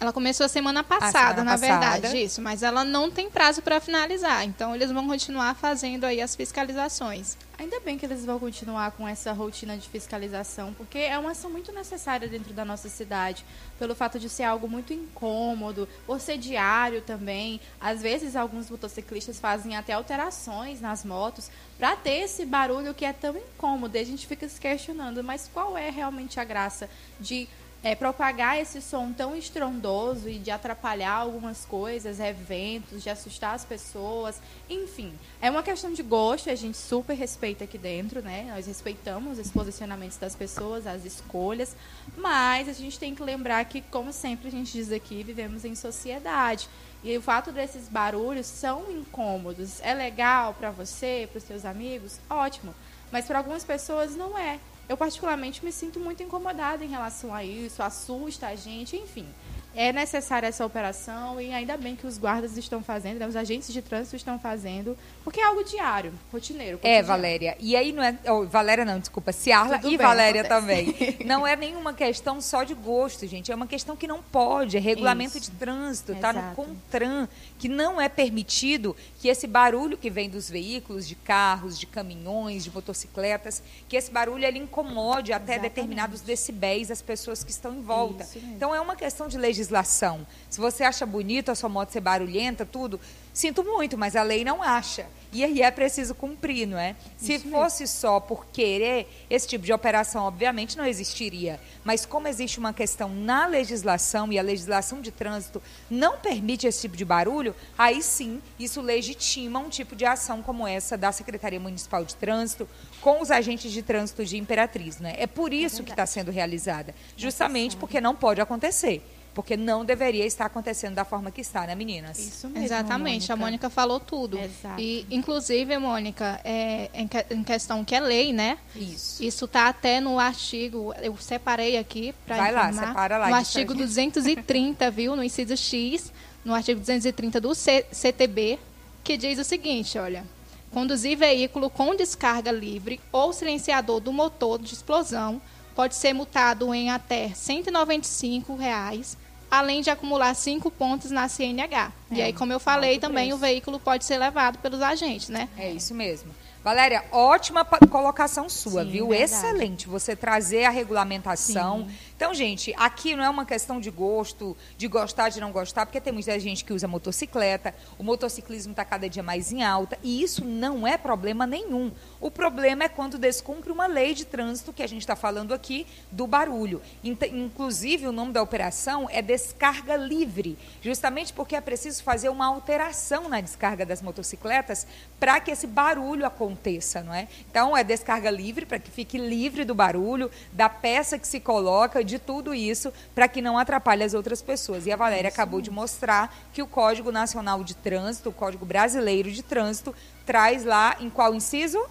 Ela 0.00 0.12
começou 0.12 0.46
a 0.46 0.48
semana 0.48 0.84
passada, 0.84 1.40
semana 1.40 1.44
na 1.44 1.50
passada. 1.58 1.90
verdade, 2.00 2.22
isso, 2.22 2.40
mas 2.40 2.62
ela 2.62 2.84
não 2.84 3.10
tem 3.10 3.28
prazo 3.28 3.62
para 3.62 3.80
finalizar. 3.80 4.44
Então 4.44 4.74
eles 4.74 4.92
vão 4.92 5.06
continuar 5.08 5.54
fazendo 5.54 6.04
aí 6.04 6.20
as 6.20 6.36
fiscalizações. 6.36 7.36
Ainda 7.58 7.80
bem 7.80 7.98
que 7.98 8.06
eles 8.06 8.24
vão 8.24 8.38
continuar 8.38 8.92
com 8.92 9.08
essa 9.08 9.32
rotina 9.32 9.76
de 9.76 9.88
fiscalização, 9.88 10.72
porque 10.74 10.98
é 10.98 11.18
uma 11.18 11.32
ação 11.32 11.50
muito 11.50 11.72
necessária 11.72 12.28
dentro 12.28 12.54
da 12.54 12.64
nossa 12.64 12.88
cidade, 12.88 13.44
pelo 13.80 13.96
fato 13.96 14.16
de 14.20 14.28
ser 14.28 14.44
algo 14.44 14.68
muito 14.68 14.92
incômodo, 14.92 15.88
por 16.06 16.20
ser 16.20 16.38
diário 16.38 17.02
também. 17.02 17.60
Às 17.80 18.00
vezes, 18.00 18.36
alguns 18.36 18.70
motociclistas 18.70 19.40
fazem 19.40 19.76
até 19.76 19.92
alterações 19.92 20.80
nas 20.80 21.04
motos 21.04 21.50
para 21.76 21.96
ter 21.96 22.20
esse 22.20 22.46
barulho 22.46 22.94
que 22.94 23.04
é 23.04 23.12
tão 23.12 23.36
incômodo. 23.36 23.96
E 23.96 24.00
a 24.00 24.06
gente 24.06 24.28
fica 24.28 24.48
se 24.48 24.60
questionando, 24.60 25.24
mas 25.24 25.50
qual 25.52 25.76
é 25.76 25.90
realmente 25.90 26.38
a 26.38 26.44
graça 26.44 26.88
de 27.18 27.48
é, 27.82 27.94
propagar 27.94 28.58
esse 28.58 28.82
som 28.82 29.12
tão 29.12 29.36
estrondoso 29.36 30.28
e 30.28 30.38
de 30.38 30.50
atrapalhar 30.50 31.12
algumas 31.12 31.64
coisas, 31.64 32.18
eventos, 32.18 33.02
de 33.02 33.10
assustar 33.10 33.54
as 33.54 33.64
pessoas, 33.64 34.40
enfim. 34.68 35.12
É 35.40 35.48
uma 35.50 35.62
questão 35.62 35.92
de 35.92 36.02
gosto, 36.02 36.50
a 36.50 36.54
gente 36.56 36.76
super 36.76 37.14
respeita 37.14 37.64
aqui 37.64 37.78
dentro, 37.78 38.20
né? 38.20 38.50
Nós 38.54 38.66
respeitamos 38.66 39.38
os 39.38 39.50
posicionamentos 39.50 40.16
das 40.16 40.34
pessoas, 40.34 40.86
as 40.86 41.04
escolhas, 41.04 41.76
mas 42.16 42.68
a 42.68 42.72
gente 42.72 42.98
tem 42.98 43.14
que 43.14 43.22
lembrar 43.22 43.64
que, 43.64 43.80
como 43.80 44.12
sempre 44.12 44.48
a 44.48 44.50
gente 44.50 44.72
diz 44.72 44.90
aqui, 44.90 45.22
vivemos 45.22 45.64
em 45.64 45.74
sociedade. 45.74 46.68
E 47.04 47.16
o 47.16 47.22
fato 47.22 47.52
desses 47.52 47.88
barulhos 47.88 48.46
são 48.46 48.90
incômodos. 48.90 49.80
É 49.82 49.94
legal 49.94 50.52
para 50.54 50.70
você, 50.70 51.28
para 51.30 51.38
os 51.38 51.44
seus 51.44 51.64
amigos? 51.64 52.18
Ótimo. 52.28 52.74
Mas 53.12 53.24
para 53.24 53.38
algumas 53.38 53.62
pessoas 53.62 54.16
não 54.16 54.36
é. 54.36 54.58
Eu, 54.88 54.96
particularmente, 54.96 55.64
me 55.64 55.70
sinto 55.70 56.00
muito 56.00 56.22
incomodada 56.22 56.84
em 56.84 56.88
relação 56.88 57.34
a 57.34 57.44
isso, 57.44 57.82
assusta 57.82 58.46
a 58.48 58.56
gente, 58.56 58.96
enfim 58.96 59.26
é 59.74 59.92
necessária 59.92 60.46
essa 60.46 60.64
operação 60.64 61.40
e 61.40 61.52
ainda 61.52 61.76
bem 61.76 61.94
que 61.94 62.06
os 62.06 62.18
guardas 62.18 62.56
estão 62.56 62.82
fazendo, 62.82 63.18
né, 63.18 63.26
os 63.26 63.36
agentes 63.36 63.72
de 63.72 63.80
trânsito 63.80 64.16
estão 64.16 64.38
fazendo, 64.38 64.96
porque 65.22 65.40
é 65.40 65.44
algo 65.44 65.62
diário, 65.62 66.12
rotineiro. 66.32 66.80
É, 66.82 67.02
Valéria. 67.02 67.56
E 67.60 67.76
aí 67.76 67.92
não 67.92 68.02
é. 68.02 68.16
Oh, 68.26 68.46
Valéria 68.46 68.84
não, 68.84 68.98
desculpa, 68.98 69.32
Ciarla 69.32 69.78
Tudo 69.78 69.92
e 69.92 69.96
bem, 69.96 70.06
Valéria 70.06 70.40
acontece. 70.42 70.92
também. 70.92 71.18
Não 71.28 71.46
é 71.46 71.54
nenhuma 71.54 71.92
questão 71.92 72.40
só 72.40 72.64
de 72.64 72.74
gosto, 72.74 73.26
gente. 73.26 73.52
É 73.52 73.54
uma 73.54 73.66
questão 73.66 73.94
que 73.96 74.06
não 74.06 74.22
pode. 74.22 74.76
É 74.76 74.80
regulamento 74.80 75.36
Isso. 75.36 75.50
de 75.50 75.56
trânsito, 75.56 76.12
está 76.12 76.32
no 76.32 76.54
CONTRAN, 76.54 77.28
que 77.58 77.68
não 77.68 78.00
é 78.00 78.08
permitido 78.08 78.96
que 79.18 79.28
esse 79.28 79.46
barulho 79.46 79.98
que 79.98 80.08
vem 80.08 80.30
dos 80.30 80.48
veículos, 80.48 81.06
de 81.06 81.14
carros, 81.14 81.78
de 81.78 81.86
caminhões, 81.86 82.64
de 82.64 82.70
motocicletas, 82.70 83.62
que 83.88 83.96
esse 83.96 84.10
barulho 84.10 84.44
ele 84.44 84.58
incomode 84.58 85.32
até 85.32 85.52
Exatamente. 85.52 85.70
determinados 85.70 86.20
decibéis 86.22 86.90
as 86.90 87.02
pessoas 87.02 87.44
que 87.44 87.50
estão 87.50 87.74
em 87.74 87.82
volta. 87.82 88.26
Então 88.36 88.74
é 88.74 88.80
uma 88.80 88.96
questão 88.96 89.28
de 89.28 89.36
legislação 89.36 89.57
legislação. 89.58 90.26
Se 90.48 90.60
você 90.60 90.84
acha 90.84 91.04
bonito 91.04 91.50
a 91.50 91.54
sua 91.54 91.68
moto 91.68 91.90
ser 91.90 92.00
barulhenta, 92.00 92.64
tudo, 92.64 93.00
sinto 93.32 93.62
muito, 93.62 93.98
mas 93.98 94.16
a 94.16 94.22
lei 94.22 94.44
não 94.44 94.62
acha. 94.62 95.06
E 95.30 95.44
aí 95.44 95.60
é 95.60 95.70
preciso 95.70 96.14
cumprir, 96.14 96.66
não 96.66 96.78
é? 96.78 96.96
Se 97.18 97.34
Isso 97.34 97.50
fosse 97.50 97.82
mesmo. 97.82 97.98
só 97.98 98.18
por 98.18 98.46
querer, 98.46 99.06
esse 99.28 99.46
tipo 99.46 99.62
de 99.64 99.72
operação, 99.74 100.24
obviamente, 100.24 100.78
não 100.78 100.86
existiria. 100.86 101.60
Mas 101.84 102.06
como 102.06 102.28
existe 102.28 102.58
uma 102.58 102.72
questão 102.72 103.10
na 103.10 103.46
legislação 103.46 104.32
e 104.32 104.38
a 104.38 104.42
legislação 104.42 105.02
de 105.02 105.10
trânsito 105.10 105.62
não 105.90 106.16
permite 106.16 106.66
esse 106.66 106.80
tipo 106.80 106.96
de 106.96 107.04
barulho, 107.04 107.54
aí 107.76 108.02
sim 108.02 108.40
isso 108.58 108.80
legitima 108.80 109.58
um 109.58 109.68
tipo 109.68 109.94
de 109.94 110.06
ação 110.06 110.42
como 110.42 110.66
essa 110.66 110.96
da 110.96 111.12
Secretaria 111.12 111.60
Municipal 111.60 112.04
de 112.06 112.16
Trânsito 112.16 112.66
com 113.02 113.20
os 113.20 113.30
agentes 113.30 113.70
de 113.70 113.82
trânsito 113.82 114.24
de 114.24 114.38
Imperatriz. 114.38 114.98
Né? 114.98 115.14
É 115.18 115.26
por 115.26 115.52
isso 115.52 115.82
é 115.82 115.84
que 115.84 115.90
está 115.90 116.06
sendo 116.06 116.30
realizada. 116.30 116.94
Justamente 117.18 117.76
porque 117.76 118.00
não 118.00 118.16
pode 118.16 118.40
acontecer 118.40 119.02
porque 119.38 119.56
não 119.56 119.84
deveria 119.84 120.26
estar 120.26 120.46
acontecendo 120.46 120.96
da 120.96 121.04
forma 121.04 121.30
que 121.30 121.40
está, 121.40 121.64
né, 121.64 121.72
meninas? 121.76 122.18
Isso 122.18 122.48
mesmo. 122.48 122.64
Exatamente, 122.64 123.28
Mônica. 123.28 123.32
a 123.32 123.36
Mônica 123.36 123.70
falou 123.70 124.00
tudo. 124.00 124.36
Exato. 124.36 124.80
E, 124.80 125.06
inclusive, 125.08 125.78
Mônica, 125.78 126.40
é, 126.42 126.90
em, 126.92 127.08
em, 127.30 127.44
questão 127.44 127.84
que 127.84 127.94
é 127.94 128.00
lei, 128.00 128.32
né? 128.32 128.58
Isso. 128.74 129.22
Isso 129.22 129.44
está 129.44 129.68
até 129.68 130.00
no 130.00 130.18
artigo, 130.18 130.92
eu 131.00 131.16
separei 131.18 131.78
aqui 131.78 132.12
para 132.26 132.36
Vai 132.36 132.50
lá, 132.50 132.72
separa 132.72 133.16
lá. 133.16 133.28
No 133.28 133.36
artigo 133.36 133.74
230, 133.76 134.90
viu? 134.90 135.14
No 135.14 135.22
inciso 135.22 135.56
X, 135.56 136.12
no 136.44 136.52
artigo 136.52 136.80
230 136.80 137.40
do 137.40 137.54
C, 137.54 137.86
CTB, 137.92 138.58
que 139.04 139.16
diz 139.16 139.38
o 139.38 139.44
seguinte, 139.44 140.00
olha. 140.00 140.24
Conduzir 140.72 141.16
veículo 141.16 141.70
com 141.70 141.94
descarga 141.94 142.50
livre 142.50 143.00
ou 143.12 143.32
silenciador 143.32 144.00
do 144.00 144.12
motor 144.12 144.58
de 144.58 144.74
explosão 144.74 145.40
pode 145.76 145.94
ser 145.94 146.12
multado 146.12 146.74
em 146.74 146.90
até 146.90 147.28
195 147.28 148.56
reais 148.56 149.16
além 149.50 149.80
de 149.80 149.90
acumular 149.90 150.34
cinco 150.34 150.70
pontos 150.70 151.10
na 151.10 151.28
CNH. 151.28 151.92
É, 152.10 152.14
e 152.14 152.22
aí, 152.22 152.32
como 152.32 152.52
eu 152.52 152.60
falei, 152.60 152.98
também 152.98 153.26
preço. 153.26 153.36
o 153.36 153.40
veículo 153.40 153.80
pode 153.80 154.04
ser 154.04 154.18
levado 154.18 154.58
pelos 154.58 154.82
agentes, 154.82 155.28
né? 155.28 155.48
É 155.56 155.70
isso 155.70 155.94
mesmo. 155.94 156.34
Valéria, 156.62 157.04
ótima 157.12 157.64
colocação 157.64 158.48
sua, 158.48 158.84
Sim, 158.84 158.90
viu? 158.90 159.08
Verdade. 159.08 159.32
Excelente 159.32 159.88
você 159.88 160.14
trazer 160.14 160.64
a 160.64 160.70
regulamentação. 160.70 161.86
Sim. 161.88 161.94
Então, 162.18 162.34
gente, 162.34 162.74
aqui 162.76 163.14
não 163.14 163.22
é 163.22 163.30
uma 163.30 163.46
questão 163.46 163.80
de 163.80 163.92
gosto, 163.92 164.56
de 164.76 164.88
gostar, 164.88 165.28
de 165.28 165.38
não 165.40 165.52
gostar, 165.52 165.86
porque 165.86 166.00
tem 166.00 166.12
muita 166.12 166.36
gente 166.40 166.64
que 166.64 166.72
usa 166.72 166.88
motocicleta, 166.88 167.72
o 167.96 168.02
motociclismo 168.02 168.72
está 168.72 168.84
cada 168.84 169.08
dia 169.08 169.22
mais 169.22 169.52
em 169.52 169.62
alta, 169.62 169.96
e 170.02 170.20
isso 170.20 170.44
não 170.44 170.84
é 170.84 170.98
problema 170.98 171.46
nenhum. 171.46 171.92
O 172.20 172.28
problema 172.28 172.82
é 172.82 172.88
quando 172.88 173.18
descumpre 173.18 173.70
uma 173.70 173.86
lei 173.86 174.14
de 174.14 174.24
trânsito, 174.24 174.72
que 174.72 174.82
a 174.82 174.86
gente 174.88 175.02
está 175.02 175.14
falando 175.14 175.54
aqui, 175.54 175.86
do 176.10 176.26
barulho. 176.26 176.82
Inclusive, 177.04 178.08
o 178.08 178.12
nome 178.12 178.32
da 178.32 178.42
operação 178.42 179.06
é 179.08 179.22
descarga 179.22 179.94
livre, 179.94 180.58
justamente 180.82 181.32
porque 181.32 181.54
é 181.54 181.60
preciso 181.60 182.02
fazer 182.02 182.30
uma 182.30 182.46
alteração 182.46 183.28
na 183.28 183.40
descarga 183.40 183.86
das 183.86 184.02
motocicletas 184.02 184.88
para 185.20 185.38
que 185.38 185.52
esse 185.52 185.68
barulho 185.68 186.26
aconteça, 186.26 187.00
não 187.00 187.14
é? 187.14 187.28
Então, 187.48 187.76
é 187.76 187.84
descarga 187.84 188.28
livre, 188.28 188.66
para 188.66 188.80
que 188.80 188.90
fique 188.90 189.16
livre 189.16 189.64
do 189.64 189.72
barulho, 189.72 190.28
da 190.52 190.68
peça 190.68 191.16
que 191.16 191.28
se 191.28 191.38
coloca, 191.38 192.07
de 192.08 192.18
tudo 192.18 192.54
isso 192.54 192.92
para 193.14 193.28
que 193.28 193.40
não 193.40 193.56
atrapalhe 193.56 194.02
as 194.02 194.14
outras 194.14 194.42
pessoas. 194.42 194.86
E 194.86 194.92
a 194.92 194.96
Valéria 194.96 195.28
acabou 195.28 195.60
de 195.60 195.70
mostrar 195.70 196.34
que 196.52 196.62
o 196.62 196.66
Código 196.66 197.12
Nacional 197.12 197.62
de 197.62 197.76
Trânsito, 197.76 198.30
o 198.30 198.32
Código 198.32 198.66
Brasileiro 198.66 199.30
de 199.30 199.42
Trânsito, 199.42 199.94
traz 200.26 200.64
lá 200.64 200.96
em 200.98 201.08
qual 201.08 201.34
inciso? 201.34 201.84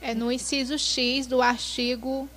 É 0.00 0.14
no 0.14 0.32
inciso 0.32 0.78
X 0.78 1.26
do 1.26 1.42
artigo 1.42 2.28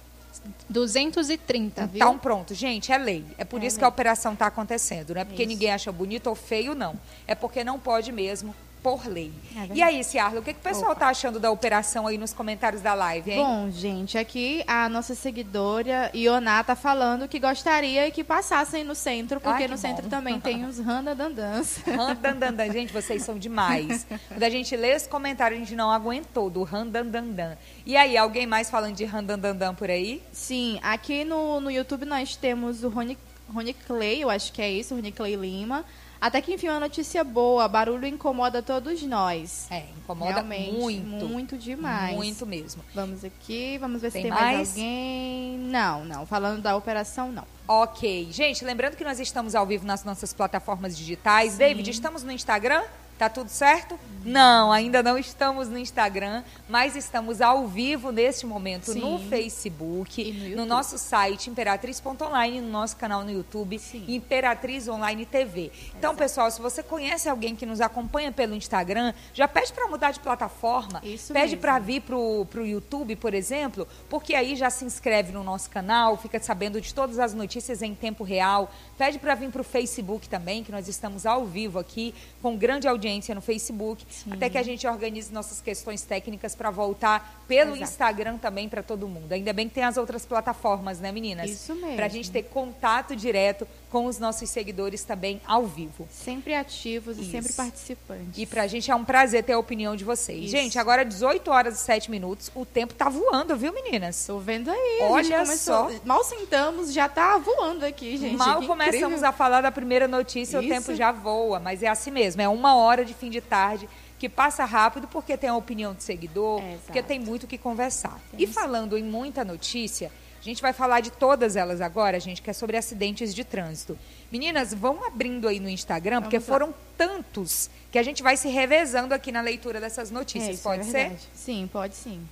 230, 0.70 1.88
viu? 1.88 1.96
Então, 1.96 2.18
pronto, 2.18 2.54
gente, 2.54 2.92
é 2.92 2.98
lei. 2.98 3.24
É 3.38 3.46
por 3.46 3.64
é 3.64 3.68
isso 3.68 3.78
lei. 3.78 3.80
que 3.80 3.86
a 3.86 3.88
operação 3.88 4.34
está 4.34 4.48
acontecendo. 4.48 5.14
Não 5.14 5.22
é 5.22 5.26
porque 5.26 5.44
isso. 5.44 5.50
ninguém 5.50 5.72
acha 5.72 5.92
bonito 5.92 6.28
ou 6.28 6.36
feio, 6.36 6.76
não. 6.76 7.00
É 7.26 7.36
porque 7.36 7.64
não 7.64 7.80
pode 7.80 8.12
mesmo 8.12 8.54
por 8.84 9.08
lei. 9.08 9.32
É 9.56 9.76
e 9.76 9.82
aí, 9.82 10.04
Ciarla, 10.04 10.42
o 10.42 10.44
que, 10.44 10.54
que 10.54 10.60
o 10.60 10.64
pessoal 10.64 10.92
está 10.92 11.08
achando 11.08 11.40
da 11.40 11.50
operação 11.50 12.06
aí 12.06 12.18
nos 12.18 12.34
comentários 12.34 12.82
da 12.82 12.94
live, 12.94 13.32
hein? 13.32 13.38
Bom, 13.38 13.72
gente, 13.72 14.18
aqui 14.18 14.62
a 14.68 14.90
nossa 14.90 15.16
seguidora 15.16 16.12
Ioná 16.14 16.62
tá 16.64 16.76
falando 16.76 17.28
que 17.28 17.40
gostaria 17.40 18.12
que 18.12 18.24
passassem 18.24 18.84
no 18.84 18.94
centro, 18.94 19.40
porque 19.40 19.64
Ai, 19.64 19.68
no 19.70 19.76
bom. 19.76 19.82
centro 19.82 20.10
também 20.10 20.38
tem 20.40 20.66
os 20.68 20.80
randandandãs. 20.80 21.78
Randandandã, 21.88 22.70
gente, 22.70 22.92
vocês 22.92 23.24
são 23.24 23.40
demais. 23.40 24.06
Quando 24.28 24.44
a 24.44 24.50
gente 24.50 24.76
lê 24.76 24.96
os 24.96 25.08
comentários, 25.08 25.62
a 25.62 25.64
gente 25.64 25.76
não 25.76 25.90
aguentou 25.90 26.50
do 26.50 26.64
randandandã. 26.64 27.56
E 27.86 27.96
aí, 27.96 28.18
alguém 28.18 28.46
mais 28.46 28.70
falando 28.70 28.96
de 28.96 29.06
randandandã 29.06 29.74
por 29.74 29.90
aí? 29.90 30.22
Sim, 30.34 30.78
aqui 30.84 31.24
no, 31.24 31.62
no 31.62 31.72
YouTube 31.72 32.06
nós 32.06 32.36
temos 32.36 32.84
o 32.84 32.90
Rony, 32.90 33.18
Rony 33.54 33.74
Clay, 33.74 34.22
eu 34.22 34.30
acho 34.30 34.52
que 34.52 34.62
é 34.62 34.70
isso, 34.70 34.94
Rony 34.94 35.12
Clay 35.14 35.36
Lima. 35.38 35.86
Até 36.24 36.40
que 36.40 36.54
enfim, 36.54 36.70
uma 36.70 36.80
notícia 36.80 37.22
boa. 37.22 37.68
Barulho 37.68 38.08
incomoda 38.08 38.64
todos 38.64 39.04
nós. 39.04 39.68
É, 39.70 39.84
incomoda 39.98 40.36
Realmente, 40.36 40.72
muito. 40.72 41.26
Muito 41.28 41.58
demais. 41.58 42.16
Muito 42.16 42.46
mesmo. 42.46 42.82
Vamos 42.96 43.26
aqui, 43.26 43.78
vamos 43.78 44.02
ver 44.02 44.10
tem 44.10 44.22
se 44.22 44.30
tem 44.30 44.32
mais? 44.32 44.56
mais 44.56 44.70
alguém. 44.70 45.58
Não, 45.58 46.06
não. 46.06 46.26
Falando 46.26 46.62
da 46.62 46.78
operação, 46.78 47.30
não. 47.30 47.44
Ok. 47.68 48.30
Gente, 48.32 48.64
lembrando 48.64 48.96
que 48.96 49.04
nós 49.04 49.20
estamos 49.20 49.54
ao 49.54 49.66
vivo 49.66 49.86
nas 49.86 50.06
nossas 50.06 50.32
plataformas 50.32 50.98
digitais. 50.98 51.52
Sim. 51.52 51.58
David, 51.58 51.92
estamos 51.92 52.24
no 52.24 52.32
Instagram? 52.32 52.84
Tá 53.18 53.30
tudo 53.30 53.50
certo? 53.50 53.98
Não, 54.26 54.72
ainda 54.72 55.04
não 55.04 55.18
estamos 55.18 55.68
no 55.68 55.78
Instagram, 55.78 56.44
mas 56.68 56.96
estamos 56.96 57.42
ao 57.42 57.68
vivo 57.68 58.12
neste 58.12 58.46
momento 58.46 58.94
Sim. 58.94 59.02
no 59.02 59.20
Facebook, 59.30 60.32
no, 60.32 60.58
no, 60.58 60.66
nosso 60.66 60.98
site 60.98 61.50
imperatriz.online, 61.50 62.62
no 62.62 62.70
nosso 62.70 62.96
canal 62.96 63.24
no 63.24 63.32
YouTube, 63.32 63.78
Sim. 63.78 64.06
Imperatriz 64.08 64.88
Online 64.88 65.26
TV. 65.26 65.72
Então, 65.90 66.12
Exato. 66.12 66.16
pessoal, 66.16 66.52
se 66.52 66.62
você 66.62 66.82
conhece 66.82 67.28
alguém 67.30 67.56
que 67.56 67.66
nos 67.66 67.82
acompanha 67.82 68.32
pelo 68.32 68.56
Instagram, 68.56 69.14
já 69.34 69.48
pede 69.48 69.74
para 69.74 69.88
mudar 69.88 70.12
de 70.12 70.22
plataforma, 70.22 71.02
Isso 71.04 71.34
pede 71.34 71.58
para 71.58 71.78
vir 71.80 72.02
para 72.02 72.16
o 72.16 72.66
YouTube, 72.66 73.16
por 73.18 73.34
exemplo, 73.34 73.88
porque 74.10 74.36
aí 74.36 74.56
já 74.56 74.70
se 74.70 74.86
inscreve 74.86 75.34
no 75.34 75.44
nosso 75.44 75.70
canal, 75.70 76.18
fica 76.18 76.42
sabendo 76.42 76.80
de 76.80 76.94
todas 76.94 77.20
as 77.20 77.34
notícias 77.34 77.82
em 77.82 77.94
tempo 77.94 78.24
real. 78.24 78.72
Pede 78.98 79.20
para 79.20 79.36
vir 79.36 79.52
para 79.52 79.62
o 79.62 79.66
Facebook 79.66 80.30
também, 80.30 80.64
que 80.64 80.72
nós 80.72 80.88
estamos 80.88 81.26
ao 81.26 81.46
vivo 81.46 81.78
aqui, 81.78 82.16
com 82.42 82.56
grande 82.56 82.88
audiência 82.88 83.03
audiência 83.04 83.36
no 83.36 83.42
Facebook, 83.42 84.06
Sim. 84.10 84.32
até 84.32 84.50
que 84.50 84.58
a 84.58 84.64
gente 84.64 84.88
organize 84.88 85.32
nossas 85.34 85.60
questões 85.60 86.04
técnicas 86.04 86.56
para 86.56 86.72
voltar 86.72 87.44
pelo 87.48 87.76
Exato. 87.76 87.84
Instagram 87.84 88.38
também 88.38 88.70
para 88.70 88.82
todo 88.82 89.08
mundo. 89.08 89.32
Ainda 89.32 89.52
bem 89.52 89.68
que 89.68 89.76
tem 89.76 89.84
as 89.84 89.98
outras 89.98 90.26
plataformas, 90.26 91.00
né, 91.00 91.12
meninas? 91.12 91.50
Isso 91.50 91.76
mesmo. 91.76 91.96
Para 91.96 92.06
a 92.06 92.10
gente 92.10 92.32
ter 92.32 92.44
contato 92.44 93.16
direto 93.16 93.68
com 93.94 94.08
os 94.08 94.18
nossos 94.18 94.50
seguidores 94.50 95.04
também 95.04 95.40
ao 95.46 95.68
vivo. 95.68 96.08
Sempre 96.10 96.56
ativos 96.56 97.16
Isso. 97.16 97.28
e 97.28 97.32
sempre 97.32 97.54
participantes. 97.54 98.36
E 98.36 98.44
para 98.44 98.64
a 98.64 98.68
gente 98.68 98.90
é 98.90 98.96
um 98.96 99.06
prazer 99.06 99.44
ter 99.44 99.54
a 99.54 99.60
opinião 99.60 99.96
de 99.96 100.04
vocês. 100.04 100.46
Isso. 100.46 100.50
Gente, 100.50 100.80
agora 100.80 101.06
18 101.06 101.52
horas 101.52 101.80
e 101.80 101.84
7 101.84 102.10
minutos, 102.10 102.50
o 102.56 102.66
tempo 102.66 102.96
tá 102.96 103.08
voando, 103.08 103.56
viu, 103.56 103.72
meninas? 103.72 104.26
Tô 104.26 104.40
vendo 104.40 104.72
aí. 104.72 105.02
Olha 105.04 105.46
só. 105.46 105.92
Mal 106.04 106.24
sentamos, 106.24 106.92
já 106.92 107.08
tá 107.08 107.38
voando 107.38 107.86
aqui, 107.86 108.18
gente. 108.18 108.36
Mal 108.36 108.62
que 108.62 108.66
começamos 108.66 109.04
incrível. 109.04 109.30
a 109.30 109.32
falar 109.32 109.62
da 109.62 109.72
primeira 109.72 110.08
notícia, 110.08 110.58
Isso. 110.58 110.66
o 110.66 110.70
tempo 110.70 110.96
já 110.96 111.12
voa, 111.12 111.60
mas 111.60 111.84
é 111.84 111.88
assim 111.88 112.10
mesmo, 112.10 112.42
é 112.42 112.50
uma 112.50 112.76
hora 112.76 113.06
de 113.06 113.14
fim 113.14 113.30
de 113.30 113.42
tarde 113.42 113.88
que 114.18 114.28
passa 114.28 114.66
rápido 114.66 115.08
porque 115.08 115.38
tem 115.38 115.52
a 115.52 115.56
opinião 115.56 115.94
do 115.94 116.02
seguidor, 116.02 116.62
é, 116.62 116.78
porque 116.86 117.04
tem 117.04 117.20
muito 117.20 117.44
o 117.44 117.48
que 117.48 117.60
conversar. 117.60 118.20
Tem 118.32 118.42
e 118.44 118.48
falando 118.48 118.98
em 118.98 119.04
muita 119.04 119.46
notícia, 119.46 120.12
a 120.44 120.50
gente 120.50 120.62
vai 120.62 120.74
falar 120.74 121.00
de 121.00 121.10
todas 121.12 121.56
elas 121.56 121.80
agora, 121.80 122.20
gente, 122.20 122.42
que 122.42 122.50
é 122.50 122.54
sobre 122.54 122.76
acidentes 122.76 123.34
de 123.34 123.44
trânsito. 123.44 123.98
Meninas, 124.32 124.74
vão 124.74 125.04
abrindo 125.06 125.48
aí 125.48 125.60
no 125.60 125.70
Instagram, 125.70 126.16
Vamos 126.16 126.26
porque 126.26 126.38
lá. 126.38 126.44
foram 126.44 126.74
tantos 126.98 127.70
que 127.92 127.98
a 127.98 128.04
gente 128.04 128.22
vai 128.22 128.36
se 128.36 128.50
revezando 128.50 129.14
aqui 129.14 129.32
na 129.32 129.42
leitura 129.42 129.80
dessas 129.80 130.12
notícias. 130.12 130.60
É, 130.60 130.64
pode 130.64 130.82
é 130.82 130.84
ser? 130.84 131.12
Sim, 131.34 131.70
pode 131.72 131.96
sim. 131.96 132.28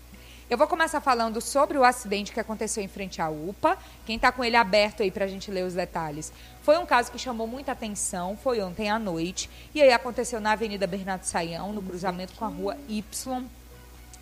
Eu 0.50 0.58
vou 0.58 0.68
começar 0.68 1.00
falando 1.00 1.40
sobre 1.40 1.78
o 1.78 1.84
acidente 1.86 2.34
que 2.34 2.40
aconteceu 2.42 2.84
em 2.84 2.88
frente 2.90 3.22
à 3.22 3.30
UPA. 3.30 3.78
Quem 4.06 4.18
está 4.18 4.34
com 4.34 4.44
ele 4.44 4.58
aberto 4.58 5.02
aí 5.02 5.10
para 5.10 5.24
a 5.24 5.28
gente 5.30 5.50
ler 5.50 5.64
os 5.64 5.76
detalhes. 5.76 6.34
Foi 6.62 6.78
um 6.78 6.86
caso 6.86 7.10
que 7.10 7.18
chamou 7.18 7.48
muita 7.48 7.72
atenção, 7.72 8.36
foi 8.36 8.62
ontem 8.62 8.90
à 8.90 9.00
noite. 9.00 9.50
E 9.74 9.82
aí 9.82 9.94
aconteceu 9.94 10.42
na 10.42 10.52
Avenida 10.52 10.86
Bernardo 10.86 11.24
Saião, 11.24 11.72
no 11.72 11.82
cruzamento 11.82 12.34
com 12.34 12.44
a 12.44 12.50
rua 12.50 12.78
Y. 12.90 13.46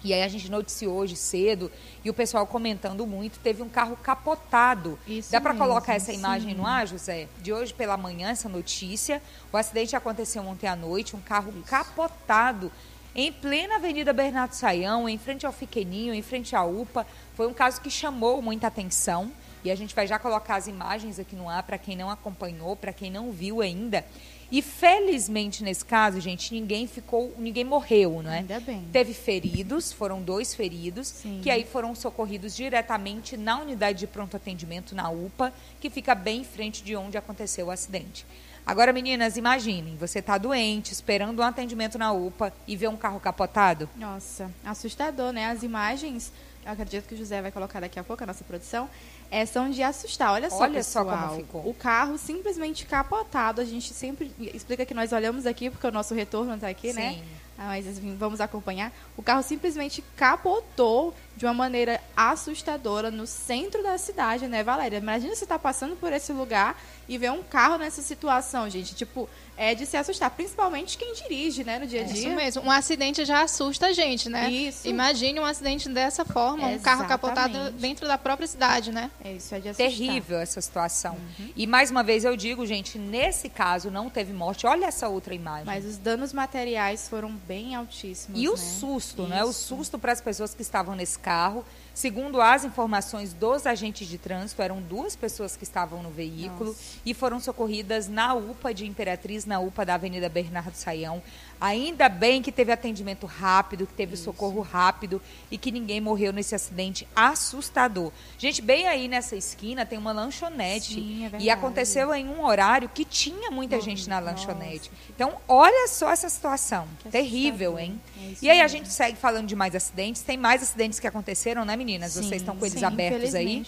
E 0.03 0.13
aí 0.13 0.23
a 0.23 0.27
gente 0.27 0.49
noticiou 0.49 0.95
hoje 0.95 1.15
cedo 1.15 1.71
e 2.03 2.09
o 2.09 2.13
pessoal 2.13 2.47
comentando 2.47 3.05
muito, 3.05 3.39
teve 3.39 3.61
um 3.61 3.69
carro 3.69 3.97
capotado. 3.97 4.97
Isso 5.07 5.31
Dá 5.31 5.41
para 5.41 5.53
colocar 5.53 5.93
essa 5.93 6.13
imagem 6.13 6.51
sim. 6.51 6.55
no 6.55 6.65
ar, 6.65 6.87
José? 6.87 7.27
De 7.41 7.51
hoje 7.51 7.73
pela 7.73 7.97
manhã, 7.97 8.29
essa 8.29 8.47
notícia. 8.47 9.21
O 9.51 9.57
acidente 9.57 9.95
aconteceu 9.95 10.41
ontem 10.43 10.67
à 10.67 10.75
noite, 10.75 11.15
um 11.15 11.21
carro 11.21 11.51
Isso. 11.51 11.63
capotado 11.63 12.71
em 13.15 13.33
plena 13.33 13.75
Avenida 13.75 14.13
Bernardo 14.13 14.53
Saião, 14.53 15.09
em 15.09 15.17
frente 15.17 15.45
ao 15.45 15.51
Fiqueninho, 15.51 16.13
em 16.13 16.21
frente 16.21 16.55
à 16.55 16.63
UPA. 16.63 17.05
Foi 17.35 17.47
um 17.47 17.53
caso 17.53 17.81
que 17.81 17.89
chamou 17.89 18.41
muita 18.41 18.67
atenção. 18.67 19.31
E 19.63 19.69
a 19.69 19.75
gente 19.75 19.93
vai 19.93 20.07
já 20.07 20.17
colocar 20.17 20.55
as 20.55 20.67
imagens 20.67 21.19
aqui 21.19 21.35
no 21.35 21.49
ar 21.49 21.63
para 21.63 21.77
quem 21.77 21.97
não 21.97 22.09
acompanhou, 22.09 22.77
para 22.77 22.93
quem 22.93 23.11
não 23.11 23.31
viu 23.31 23.61
ainda. 23.61 24.05
E 24.51 24.61
felizmente 24.61 25.63
nesse 25.63 25.85
caso, 25.85 26.19
gente, 26.19 26.53
ninguém 26.53 26.87
ficou, 26.87 27.33
ninguém 27.37 27.63
morreu, 27.63 28.23
não 28.23 28.31
é? 28.31 28.39
Ainda 28.39 28.59
bem. 28.59 28.87
Teve 28.91 29.13
feridos, 29.13 29.91
foram 29.91 30.21
dois 30.21 30.55
feridos, 30.55 31.07
Sim. 31.07 31.39
que 31.43 31.51
aí 31.51 31.63
foram 31.63 31.93
socorridos 31.93 32.55
diretamente 32.55 33.37
na 33.37 33.59
unidade 33.59 33.99
de 33.99 34.07
pronto 34.07 34.35
atendimento 34.35 34.95
na 34.95 35.09
UPA, 35.09 35.53
que 35.79 35.89
fica 35.89 36.15
bem 36.15 36.41
em 36.41 36.43
frente 36.43 36.83
de 36.83 36.95
onde 36.95 37.17
aconteceu 37.17 37.67
o 37.67 37.71
acidente. 37.71 38.25
Agora, 38.65 38.93
meninas, 38.93 39.37
imaginem, 39.37 39.95
você 39.97 40.19
está 40.19 40.37
doente, 40.37 40.93
esperando 40.93 41.39
um 41.39 41.43
atendimento 41.43 41.97
na 41.97 42.11
UPA 42.11 42.53
e 42.67 42.75
vê 42.75 42.87
um 42.87 42.97
carro 42.97 43.19
capotado. 43.19 43.89
Nossa, 43.95 44.51
assustador, 44.63 45.31
né? 45.31 45.47
As 45.47 45.63
imagens, 45.63 46.31
eu 46.63 46.71
acredito 46.71 47.07
que 47.07 47.15
o 47.15 47.17
José 47.17 47.41
vai 47.41 47.51
colocar 47.51 47.79
daqui 47.79 47.99
a 47.99 48.03
pouco, 48.03 48.23
a 48.23 48.27
nossa 48.27 48.43
produção, 48.43 48.87
é, 49.31 49.45
são 49.45 49.69
de 49.69 49.83
assustar. 49.83 50.31
Olha 50.31 50.49
só, 50.49 50.61
Olha 50.61 50.73
pessoal, 50.73 51.05
só 51.05 51.17
como 51.17 51.35
ficou. 51.35 51.69
O 51.69 51.73
carro 51.73 52.17
simplesmente 52.17 52.85
capotado. 52.85 53.61
A 53.61 53.65
gente 53.65 53.93
sempre 53.93 54.31
explica 54.53 54.85
que 54.85 54.93
nós 54.93 55.11
olhamos 55.11 55.45
aqui, 55.45 55.69
porque 55.69 55.85
o 55.85 55.91
nosso 55.91 56.13
retorno 56.13 56.55
está 56.55 56.67
aqui, 56.67 56.93
né? 56.93 57.11
Sim. 57.13 57.17
né? 57.19 57.25
mas 57.57 57.85
enfim, 57.85 58.15
vamos 58.17 58.39
acompanhar. 58.39 58.91
O 59.17 59.21
carro 59.21 59.43
simplesmente 59.43 60.01
capotou 60.15 61.13
de 61.35 61.45
uma 61.45 61.53
maneira 61.53 61.99
assustadora 62.15 63.11
no 63.11 63.27
centro 63.27 63.83
da 63.83 63.97
cidade, 63.97 64.47
né, 64.47 64.63
Valéria? 64.63 64.97
Imagina 64.97 65.35
você 65.35 65.45
tá 65.45 65.59
passando 65.59 65.95
por 65.97 66.13
esse 66.13 66.31
lugar 66.31 66.79
e 67.09 67.17
ver 67.17 67.31
um 67.31 67.41
carro 67.41 67.77
nessa 67.79 68.03
situação, 68.03 68.69
gente. 68.69 68.93
Tipo, 68.93 69.27
é 69.57 69.73
de 69.73 69.85
se 69.85 69.97
assustar, 69.97 70.29
principalmente 70.29 70.95
quem 70.95 71.13
dirige, 71.15 71.63
né, 71.65 71.79
no 71.79 71.87
dia 71.87 72.01
a 72.01 72.03
dia. 72.03 72.13
É 72.13 72.17
isso 72.19 72.29
mesmo. 72.29 72.61
Um 72.61 72.71
acidente 72.71 73.25
já 73.25 73.41
assusta 73.41 73.87
a 73.87 73.91
gente, 73.91 74.29
né? 74.29 74.49
Isso. 74.49 74.87
Imagine 74.87 75.39
um 75.39 75.45
acidente 75.45 75.89
dessa 75.89 76.23
forma, 76.23 76.67
um 76.67 76.79
carro 76.79 77.05
capotado 77.07 77.71
dentro 77.71 78.07
da 78.07 78.17
própria 78.17 78.47
cidade, 78.47 78.91
né? 78.91 79.09
É 79.21 79.33
isso, 79.33 79.53
é 79.53 79.59
de 79.59 79.69
assustar. 79.69 79.89
Terrível 79.89 80.39
essa 80.39 80.61
situação. 80.61 81.17
Uhum. 81.39 81.49
E 81.55 81.65
mais 81.65 81.89
uma 81.89 82.03
vez 82.03 82.23
eu 82.23 82.37
digo, 82.37 82.65
gente, 82.65 82.99
nesse 82.99 83.49
caso 83.49 83.89
não 83.89 84.07
teve 84.07 84.31
morte. 84.31 84.67
Olha 84.67 84.85
essa 84.85 85.09
outra 85.09 85.33
imagem. 85.33 85.65
Mas 85.65 85.83
os 85.83 85.97
danos 85.97 86.31
materiais 86.31 87.09
foram 87.09 87.31
bem 87.31 87.73
altíssimos. 87.75 88.39
E 88.39 88.43
né? 88.43 88.49
o 88.49 88.55
susto, 88.55 89.23
isso. 89.23 89.31
né? 89.31 89.43
O 89.43 89.51
susto 89.51 89.97
para 89.97 90.11
as 90.11 90.21
pessoas 90.21 90.53
que 90.53 90.61
estavam 90.61 90.95
nesse 90.95 91.17
carro. 91.17 91.65
Segundo 91.99 92.39
as 92.39 92.63
informações 92.63 93.33
dos 93.33 93.67
agentes 93.67 94.07
de 94.07 94.17
trânsito, 94.17 94.61
eram 94.61 94.81
duas 94.81 95.17
pessoas 95.17 95.57
que 95.57 95.65
estavam 95.65 96.01
no 96.01 96.09
veículo 96.09 96.69
Nossa. 96.69 96.97
e 97.05 97.13
foram 97.13 97.41
socorridas 97.41 98.07
na 98.07 98.33
UPA 98.33 98.73
de 98.73 98.85
Imperatriz, 98.85 99.45
na 99.45 99.59
UPA 99.59 99.85
da 99.85 99.95
Avenida 99.95 100.29
Bernardo 100.29 100.75
Saião. 100.75 101.21
Ainda 101.61 102.07
bem 102.07 102.41
que 102.41 102.51
teve 102.51 102.71
atendimento 102.71 103.25
rápido, 103.25 103.85
que 103.85 103.93
teve 103.93 104.13
Isso. 104.13 104.23
socorro 104.23 104.61
rápido 104.61 105.21
e 105.51 105.57
que 105.57 105.71
ninguém 105.71 105.99
morreu 105.99 106.31
nesse 106.31 106.55
acidente 106.55 107.05
assustador. 107.15 108.11
Gente, 108.37 108.61
bem 108.61 108.87
aí 108.87 109.09
nessa 109.09 109.35
esquina 109.35 109.85
tem 109.85 109.99
uma 109.99 110.13
lanchonete. 110.13 110.93
Sim, 110.93 111.25
é 111.25 111.37
e 111.39 111.49
aconteceu 111.49 112.13
em 112.13 112.29
um 112.29 112.45
horário 112.45 112.87
que 112.87 113.03
tinha 113.03 113.51
muita 113.51 113.81
gente 113.81 114.07
na 114.07 114.19
lanchonete. 114.19 114.89
Nossa, 114.89 115.11
então, 115.13 115.37
olha 115.47 115.87
só 115.89 116.11
essa 116.11 116.29
situação. 116.29 116.87
Que 116.99 117.09
Terrível, 117.09 117.77
hein? 117.77 117.99
É 118.17 118.33
e 118.41 118.49
aí 118.49 118.61
a 118.61 118.67
gente 118.67 118.87
segue 118.89 119.17
falando 119.17 119.47
de 119.47 119.55
mais 119.55 119.75
acidentes. 119.75 120.21
Tem 120.21 120.37
mais 120.37 120.63
acidentes 120.63 120.99
que 120.99 121.07
aconteceram, 121.07 121.65
né, 121.65 121.75
meninas? 121.75 122.13
Sim, 122.13 122.23
Vocês 122.23 122.41
estão 122.41 122.55
com 122.55 122.65
eles 122.65 122.79
sim, 122.79 122.85
abertos 122.85 123.35
aí? 123.35 123.65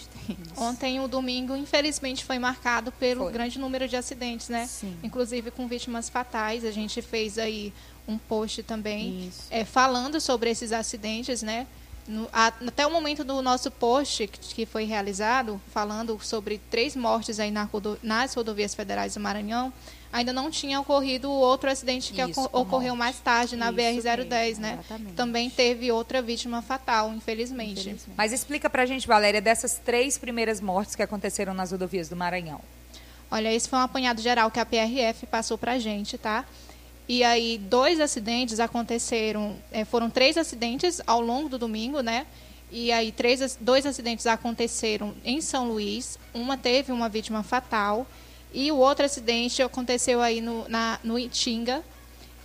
Ontem, 0.56 0.98
o 1.00 1.08
domingo, 1.08 1.54
infelizmente, 1.54 2.24
foi 2.24 2.38
marcado 2.38 2.90
pelo 2.92 3.24
foi. 3.24 3.32
grande 3.32 3.58
número 3.58 3.86
de 3.86 3.96
acidentes, 3.96 4.48
né? 4.48 4.66
Sim. 4.66 4.96
Inclusive 5.02 5.50
com 5.50 5.68
vítimas 5.68 6.08
fatais. 6.08 6.64
A 6.64 6.70
gente 6.70 7.02
fez 7.02 7.38
aí 7.38 7.72
um 8.06 8.18
post 8.18 8.62
também 8.62 9.30
é, 9.50 9.64
falando 9.64 10.20
sobre 10.20 10.50
esses 10.50 10.72
acidentes, 10.72 11.42
né? 11.42 11.66
No, 12.06 12.28
a, 12.32 12.48
até 12.48 12.84
o 12.84 12.90
momento 12.90 13.22
do 13.22 13.40
nosso 13.40 13.70
post 13.70 14.26
que, 14.26 14.38
que, 14.54 14.66
foi 14.66 14.84
realizado, 14.84 15.60
falando 15.72 16.18
sobre 16.20 16.60
três 16.68 16.96
mortes 16.96 17.38
aí 17.38 17.52
na, 17.52 17.68
nas 18.02 18.34
rodovias 18.34 18.74
federais 18.74 19.14
do 19.14 19.20
Maranhão, 19.20 19.72
ainda 20.12 20.32
não 20.32 20.50
tinha 20.50 20.80
ocorrido 20.80 21.30
outro 21.30 21.70
acidente 21.70 22.12
que 22.12 22.20
Isso, 22.20 22.48
ocorreu 22.52 22.96
mais 22.96 23.20
tarde 23.20 23.54
na 23.54 23.72
BR-010, 23.72 24.58
né? 24.58 24.72
Exatamente. 24.80 25.14
Também 25.14 25.48
teve 25.48 25.92
outra 25.92 26.20
vítima 26.20 26.60
fatal, 26.60 27.14
infelizmente. 27.14 27.80
infelizmente. 27.80 28.16
Mas 28.16 28.32
explica 28.32 28.68
pra 28.68 28.84
gente, 28.84 29.06
Valéria, 29.06 29.40
dessas 29.40 29.78
três 29.78 30.18
primeiras 30.18 30.60
mortes 30.60 30.96
que 30.96 31.02
aconteceram 31.04 31.54
nas 31.54 31.70
rodovias 31.70 32.08
do 32.08 32.16
Maranhão. 32.16 32.60
Olha, 33.30 33.50
esse 33.50 33.68
foi 33.68 33.78
um 33.78 33.82
apanhado 33.82 34.20
geral 34.20 34.50
que 34.50 34.60
a 34.60 34.66
PRF 34.66 35.24
passou 35.26 35.56
pra 35.56 35.78
gente, 35.78 36.18
tá? 36.18 36.44
E 37.12 37.22
aí, 37.22 37.58
dois 37.58 38.00
acidentes 38.00 38.58
aconteceram, 38.58 39.54
é, 39.70 39.84
foram 39.84 40.08
três 40.08 40.38
acidentes 40.38 40.98
ao 41.06 41.20
longo 41.20 41.46
do 41.46 41.58
domingo, 41.58 42.00
né? 42.00 42.26
E 42.70 42.90
aí, 42.90 43.12
três, 43.12 43.54
dois 43.60 43.84
acidentes 43.84 44.26
aconteceram 44.26 45.12
em 45.22 45.38
São 45.42 45.68
Luís. 45.68 46.18
Uma 46.32 46.56
teve 46.56 46.90
uma 46.90 47.10
vítima 47.10 47.42
fatal. 47.42 48.06
E 48.50 48.72
o 48.72 48.78
outro 48.78 49.04
acidente 49.04 49.62
aconteceu 49.62 50.22
aí 50.22 50.40
no, 50.40 50.66
na, 50.70 50.98
no 51.04 51.18
Itinga. 51.18 51.84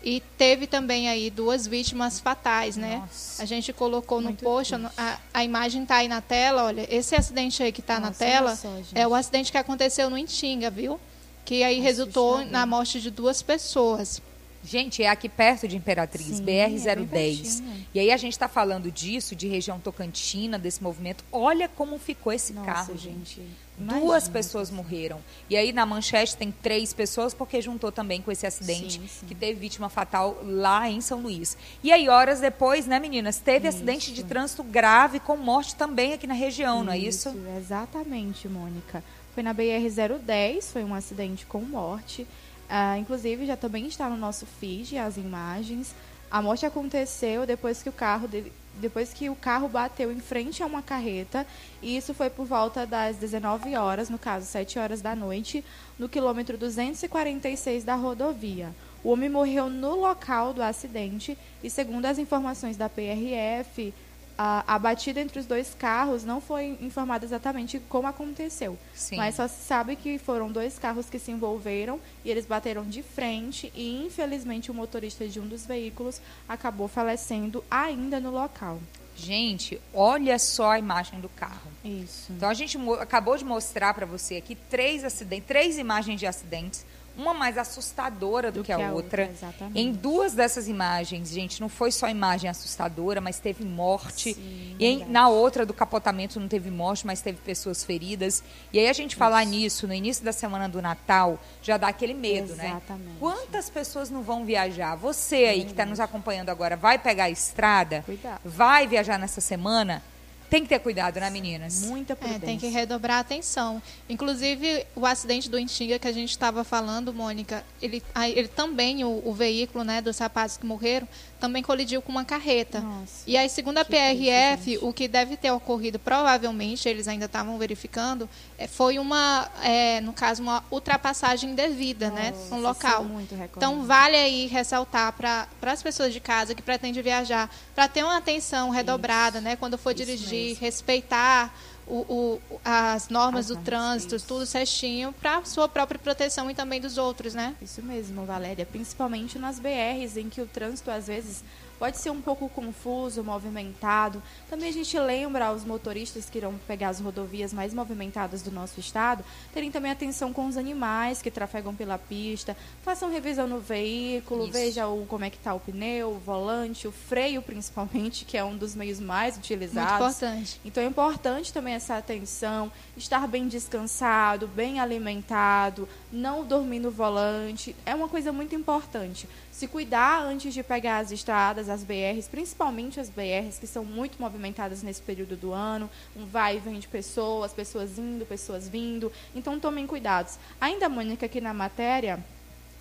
E 0.04 0.22
teve 0.38 0.68
também 0.68 1.08
aí 1.08 1.30
duas 1.30 1.66
vítimas 1.66 2.20
fatais, 2.20 2.76
né? 2.76 2.98
Nossa, 2.98 3.44
a 3.44 3.46
gente 3.46 3.72
colocou 3.72 4.20
no 4.20 4.34
post, 4.34 4.76
a, 4.76 5.18
a, 5.34 5.46
imagem 5.46 5.84
está 5.84 5.96
aí 5.96 6.10
na 6.10 6.20
tela, 6.20 6.66
olha, 6.66 6.86
esse 6.94 7.16
acidente 7.16 7.64
aí 7.64 7.72
que 7.72 7.80
está 7.80 8.02
na 8.02 8.12
tela 8.12 8.54
só, 8.54 8.70
é 8.94 9.08
o 9.08 9.16
acidente 9.16 9.50
que 9.50 9.58
aconteceu 9.58 10.10
no 10.10 10.18
Itinga, 10.18 10.70
viu? 10.70 11.00
Que 11.46 11.64
aí 11.64 11.78
Nossa, 11.78 11.88
resultou 11.88 12.46
na 12.46 12.66
morte 12.66 13.00
de 13.00 13.10
duas 13.10 13.42
pessoas. 13.42 14.22
Gente, 14.68 15.02
é 15.02 15.08
aqui 15.08 15.30
perto 15.30 15.66
de 15.66 15.78
Imperatriz, 15.78 16.42
BR-010. 16.42 17.64
É 17.64 17.78
e 17.94 18.00
aí 18.02 18.12
a 18.12 18.18
gente 18.18 18.34
está 18.34 18.50
falando 18.50 18.92
disso, 18.92 19.34
de 19.34 19.48
região 19.48 19.80
tocantina, 19.80 20.60
desse 20.60 20.84
movimento. 20.84 21.24
Olha 21.32 21.70
como 21.70 21.98
ficou 21.98 22.34
esse 22.34 22.52
Nossa, 22.52 22.66
carro, 22.66 22.98
gente. 22.98 23.42
Imagina. 23.80 24.06
Duas 24.06 24.28
pessoas 24.28 24.70
morreram. 24.70 25.22
E 25.50 25.56
aí 25.56 25.72
na 25.72 25.86
manchete 25.86 26.36
tem 26.36 26.52
três 26.52 26.92
pessoas, 26.92 27.34
porque 27.34 27.62
juntou 27.62 27.94
também 27.94 28.22
com 28.22 28.30
esse 28.30 28.46
acidente 28.46 29.00
sim, 29.00 29.08
sim. 29.08 29.26
que 29.26 29.34
teve 29.34 29.58
vítima 29.58 29.88
fatal 29.88 30.38
lá 30.44 30.90
em 30.90 31.00
São 31.00 31.22
Luís. 31.22 31.56
E 31.82 31.90
aí, 31.90 32.10
horas 32.10 32.42
depois, 32.42 32.86
né, 32.86 33.00
meninas, 33.00 33.40
teve 33.40 33.70
isso. 33.70 33.78
acidente 33.78 34.12
de 34.12 34.26
trânsito 34.26 34.64
grave 34.64 35.22
com 35.22 35.38
morte 35.38 35.76
também 35.76 36.12
aqui 36.12 36.28
na 36.28 36.34
região, 36.34 36.80
isso, 36.80 36.86
não 36.86 36.92
é 36.92 36.98
isso? 36.98 37.36
Exatamente, 37.58 38.50
Mônica. 38.50 39.02
Foi 39.34 39.44
na 39.44 39.54
BR-010, 39.54 40.64
foi 40.64 40.84
um 40.84 40.94
acidente 40.94 41.46
com 41.46 41.62
morte. 41.62 42.28
Uh, 42.70 43.00
inclusive, 43.00 43.46
já 43.46 43.56
também 43.56 43.88
está 43.88 44.10
no 44.10 44.18
nosso 44.18 44.46
feed 44.46 44.98
as 44.98 45.18
imagens. 45.18 45.96
A 46.30 46.42
morte 46.42 46.66
aconteceu 46.66 47.46
depois 47.46 47.82
que 47.82 47.88
o 47.88 47.94
carro 47.94 48.28
dele, 48.28 48.52
depois 48.76 49.14
que 49.14 49.30
o 49.30 49.36
carro 49.36 49.70
bateu 49.70 50.12
em 50.12 50.20
frente 50.20 50.62
a 50.62 50.66
uma 50.66 50.82
carreta, 50.82 51.48
e 51.82 51.96
isso 51.96 52.14
foi 52.14 52.30
por 52.30 52.46
volta 52.46 52.86
das 52.86 53.16
19 53.16 53.76
horas, 53.76 54.10
no 54.10 54.20
caso 54.20 54.46
7 54.46 54.78
horas 54.78 55.02
da 55.02 55.16
noite, 55.16 55.64
no 55.98 56.10
quilômetro 56.10 56.58
246 56.58 57.84
da 57.84 57.96
rodovia. 57.96 58.76
O 59.04 59.12
homem 59.12 59.30
morreu 59.30 59.70
no 59.70 59.96
local 59.96 60.54
do 60.54 60.62
acidente 60.62 61.38
e, 61.64 61.70
segundo 61.70 62.06
as 62.06 62.20
informações 62.20 62.76
da 62.76 62.90
PRF, 62.90 63.94
a, 64.38 64.76
a, 64.76 64.80
batida 64.80 65.20
entre 65.20 65.40
os 65.40 65.46
dois 65.46 65.74
carros 65.74 66.24
não 66.24 66.40
foi 66.40 66.78
informada 66.80 67.26
exatamente 67.26 67.80
como 67.90 68.08
aconteceu. 68.08 68.78
Sim. 68.94 69.18
Mas 69.18 69.36
só 69.36 69.48
se 69.48 69.64
sabe 69.64 69.96
que 69.96 70.18
foram 70.18 70.52
dois 70.52 70.78
carros 70.78 71.10
que 71.10 71.18
se 71.18 71.32
envolveram 71.32 72.00
e 72.24 72.30
eles 72.30 72.46
bateram 72.46 72.84
de 72.84 73.02
frente 73.02 73.72
e, 73.76 74.06
infelizmente, 74.06 74.70
o 74.70 74.74
motorista 74.74 75.28
de 75.28 75.40
um 75.40 75.48
dos 75.48 75.66
veículos 75.66 76.22
acabou 76.48 76.88
falecendo 76.88 77.64
ainda 77.70 78.20
no 78.20 78.32
local. 78.32 78.80
Gente, 79.16 79.82
olha 79.92 80.38
só 80.38 80.72
a 80.72 80.80
imagem 80.80 81.20
do 81.20 81.28
carro. 81.28 81.72
Isso. 81.84 82.32
Então 82.32 82.48
a 82.48 82.54
gente 82.54 82.78
acabou 83.00 83.36
de 83.36 83.44
mostrar 83.44 83.92
para 83.96 84.06
você 84.06 84.36
aqui 84.36 84.56
três 84.70 85.04
acidentes, 85.04 85.48
três 85.48 85.78
imagens 85.80 86.20
de 86.20 86.28
acidentes 86.28 86.86
uma 87.18 87.34
mais 87.34 87.58
assustadora 87.58 88.52
do, 88.52 88.60
Do 88.60 88.64
que, 88.64 88.72
a 88.72 88.76
que 88.78 88.84
a 88.84 88.92
outra. 88.94 89.30
outra, 89.30 89.68
em 89.76 89.92
duas 89.92 90.34
dessas 90.34 90.68
imagens, 90.68 91.30
gente, 91.30 91.60
não 91.60 91.68
foi 91.68 91.92
só 91.92 92.08
imagem 92.08 92.50
assustadora, 92.50 93.20
mas 93.20 93.40
teve 93.40 93.66
morte. 93.66 94.34
Sim, 94.36 94.76
e 94.80 94.86
em- 94.86 95.06
na 95.06 95.28
outra 95.28 95.66
do 95.66 95.74
capotamento 95.74 96.40
não 96.40 96.48
teve 96.48 96.70
morte, 96.70 97.06
mas 97.06 97.22
teve 97.22 97.40
pessoas 97.40 97.84
feridas. 97.84 98.44
E 98.72 98.80
aí 98.80 98.88
a 98.88 98.94
gente 98.94 99.16
falar 99.16 99.44
nisso 99.46 99.88
no 99.88 99.94
início 99.94 100.24
da 100.24 100.32
semana 100.32 100.70
do 100.70 100.82
Natal, 100.82 101.40
já 101.62 101.78
dá 101.78 101.88
aquele 101.88 102.14
medo, 102.14 102.56
né? 102.56 102.68
Exatamente. 102.70 103.18
Quantas 103.20 103.70
pessoas 103.70 104.10
não 104.10 104.22
vão 104.22 104.46
viajar? 104.46 104.96
Você 104.96 105.36
aí 105.46 105.64
que 105.66 105.72
está 105.72 105.86
nos 105.86 106.00
acompanhando 106.00 106.50
agora, 106.50 106.78
vai 106.78 106.98
pegar 107.00 107.26
a 107.26 107.30
estrada? 107.30 108.04
Cuidado. 108.06 108.42
Vai 108.46 108.88
viajar 108.88 109.18
nessa 109.18 109.42
semana? 109.42 110.04
Tem 110.50 110.64
que 110.64 110.70
ter 110.70 110.80
cuidado, 110.80 111.20
né, 111.20 111.30
meninas? 111.30 111.82
Muita 111.84 112.14
É, 112.14 112.16
prudência. 112.16 112.40
tem 112.42 112.58
que 112.58 112.68
redobrar 112.68 113.18
a 113.18 113.20
atenção. 113.20 113.82
Inclusive, 114.08 114.86
o 114.96 115.06
acidente 115.06 115.50
do 115.50 115.60
Intinga 115.60 116.00
que 116.00 116.08
a 116.08 116.12
gente 116.12 116.30
estava 116.32 116.64
falando, 116.64 117.14
Mônica, 117.14 117.64
ele, 117.82 118.02
ele 118.34 118.48
também, 118.48 119.04
o, 119.04 119.22
o 119.26 119.34
veículo 119.34 119.84
né, 119.84 120.02
dos 120.02 120.18
rapazes 120.18 120.56
que 120.58 120.66
morreram, 120.66 121.08
também 121.40 121.62
colidiu 121.62 122.02
com 122.02 122.12
uma 122.12 122.24
carreta. 122.26 122.80
Nossa, 122.80 123.24
E 123.28 123.36
aí, 123.38 123.48
segundo 123.50 123.78
a 123.78 123.86
PRF, 123.86 124.80
o 124.82 124.92
que 124.94 125.08
deve 125.08 125.38
ter 125.38 125.52
ocorrido, 125.52 126.00
provavelmente, 126.00 126.88
eles 126.90 127.08
ainda 127.08 127.26
estavam 127.26 127.58
verificando, 127.58 128.28
é, 128.58 128.68
foi 128.68 128.98
uma, 128.98 129.48
é, 129.62 130.02
no 130.02 130.14
caso, 130.14 130.42
uma 130.42 130.64
ultrapassagem 130.72 131.52
indevida, 131.52 132.10
né, 132.10 132.32
Nossa, 132.32 132.50
no 132.50 132.56
isso 132.58 132.68
local. 132.68 133.04
é 133.04 133.06
muito 133.08 133.32
recorrente. 133.36 133.58
Então, 133.58 133.84
vale 133.86 134.16
aí 134.16 134.48
ressaltar 134.48 135.12
para 135.14 135.48
as 135.62 135.84
pessoas 135.84 136.12
de 136.14 136.20
casa 136.20 136.56
que 136.56 136.62
pretendem 136.62 137.04
viajar, 137.04 137.50
para 137.76 137.88
ter 137.88 138.04
uma 138.04 138.18
atenção 138.18 138.70
redobrada, 138.72 139.40
né? 139.40 139.56
Quando 139.56 139.78
for 139.78 139.92
Isso 139.94 140.04
dirigir, 140.06 140.37
mesmo. 140.46 140.62
respeitar 140.62 141.54
o, 141.86 142.40
o- 142.52 142.60
as 142.66 143.08
normas 143.10 143.50
As 143.50 143.58
do 143.58 143.64
trânsito, 143.64 144.16
isso. 144.16 144.28
tudo 144.28 144.46
certinho, 144.46 145.14
para 145.14 145.44
sua 145.46 145.70
própria 145.70 145.98
proteção 146.00 146.52
e 146.52 146.54
também 146.56 146.82
dos 146.82 146.98
outros, 146.98 147.34
né? 147.34 147.56
Isso 147.62 147.82
mesmo, 147.82 148.26
Valéria. 148.26 148.66
Principalmente 148.66 149.40
nas 149.40 149.58
BRs, 149.60 150.18
em 150.18 150.30
que 150.30 150.42
o 150.42 150.46
trânsito 150.48 150.92
às 150.92 151.08
vezes 151.08 151.44
pode 151.78 151.98
ser 151.98 152.10
um 152.10 152.22
pouco 152.22 152.50
confuso, 152.50 153.24
movimentado. 153.24 154.22
Também 154.50 154.70
a 154.70 154.74
gente 154.74 154.98
lembra 155.00 155.48
aos 155.48 155.64
motoristas 155.64 156.30
que 156.30 156.38
irão 156.38 156.56
pegar 156.68 156.90
as 156.90 157.00
rodovias 157.00 157.54
mais 157.54 157.74
movimentadas 157.74 158.42
do 158.42 158.52
nosso 158.52 158.80
estado, 158.80 159.24
terem 159.54 159.72
também 159.72 159.92
atenção 159.92 160.34
com 160.34 160.48
os 160.48 160.58
animais 160.58 161.22
que 161.22 161.32
trafegam 161.32 161.76
pela 161.76 161.98
pista, 161.98 162.56
façam 162.84 163.10
revisão 163.10 163.48
no 163.48 163.60
veículo, 163.60 164.44
Isso. 164.44 164.54
veja 164.54 164.88
o, 164.88 165.06
como 165.06 165.26
é 165.26 165.30
que 165.30 165.38
está 165.38 165.54
o 165.54 165.60
pneu, 165.60 166.12
o 166.12 166.20
volante, 166.20 166.88
o 166.88 166.92
freio 166.92 167.42
principalmente, 167.42 168.26
que 168.26 168.38
é 168.38 168.44
um 168.44 168.58
dos 168.58 168.76
meios 168.76 169.00
mais 169.00 169.38
utilizados. 169.38 169.92
Muito 169.92 170.04
importante. 170.04 170.62
Então 170.66 170.84
é 170.84 170.86
importante 170.86 171.54
também 171.54 171.74
essa 171.74 171.98
atenção, 171.98 172.72
estar 172.96 173.28
bem 173.28 173.48
descansado, 173.48 174.48
bem 174.48 174.80
alimentado, 174.80 175.88
não 176.12 176.44
dormir 176.44 176.80
no 176.80 176.92
volante. 176.92 177.76
É 177.86 177.94
uma 177.94 178.08
coisa 178.08 178.32
muito 178.32 178.56
importante. 178.56 179.28
Se 179.52 179.68
cuidar 179.68 180.22
antes 180.22 180.54
de 180.54 180.62
pegar 180.62 181.00
as 181.00 181.12
estradas, 181.12 181.67
as 181.70 181.84
BRs, 181.84 182.28
principalmente 182.28 183.00
as 183.00 183.10
BRs, 183.10 183.60
que 183.60 183.68
são 183.68 183.84
muito 183.84 184.20
movimentadas 184.20 184.84
nesse 184.84 185.02
período 185.02 185.36
do 185.36 185.54
ano, 185.54 185.90
um 186.16 186.26
vai 186.26 186.58
e 186.58 186.60
vem 186.60 186.80
de 186.80 186.88
pessoas, 186.88 187.54
pessoas 187.54 187.98
indo, 187.98 188.26
pessoas 188.26 188.68
vindo. 188.68 189.12
Então 189.36 189.60
tomem 189.60 189.88
cuidados. 189.88 190.38
Ainda, 190.60 190.90
Mônica, 190.90 191.26
aqui 191.26 191.42
na 191.42 191.54
matéria, 191.54 192.24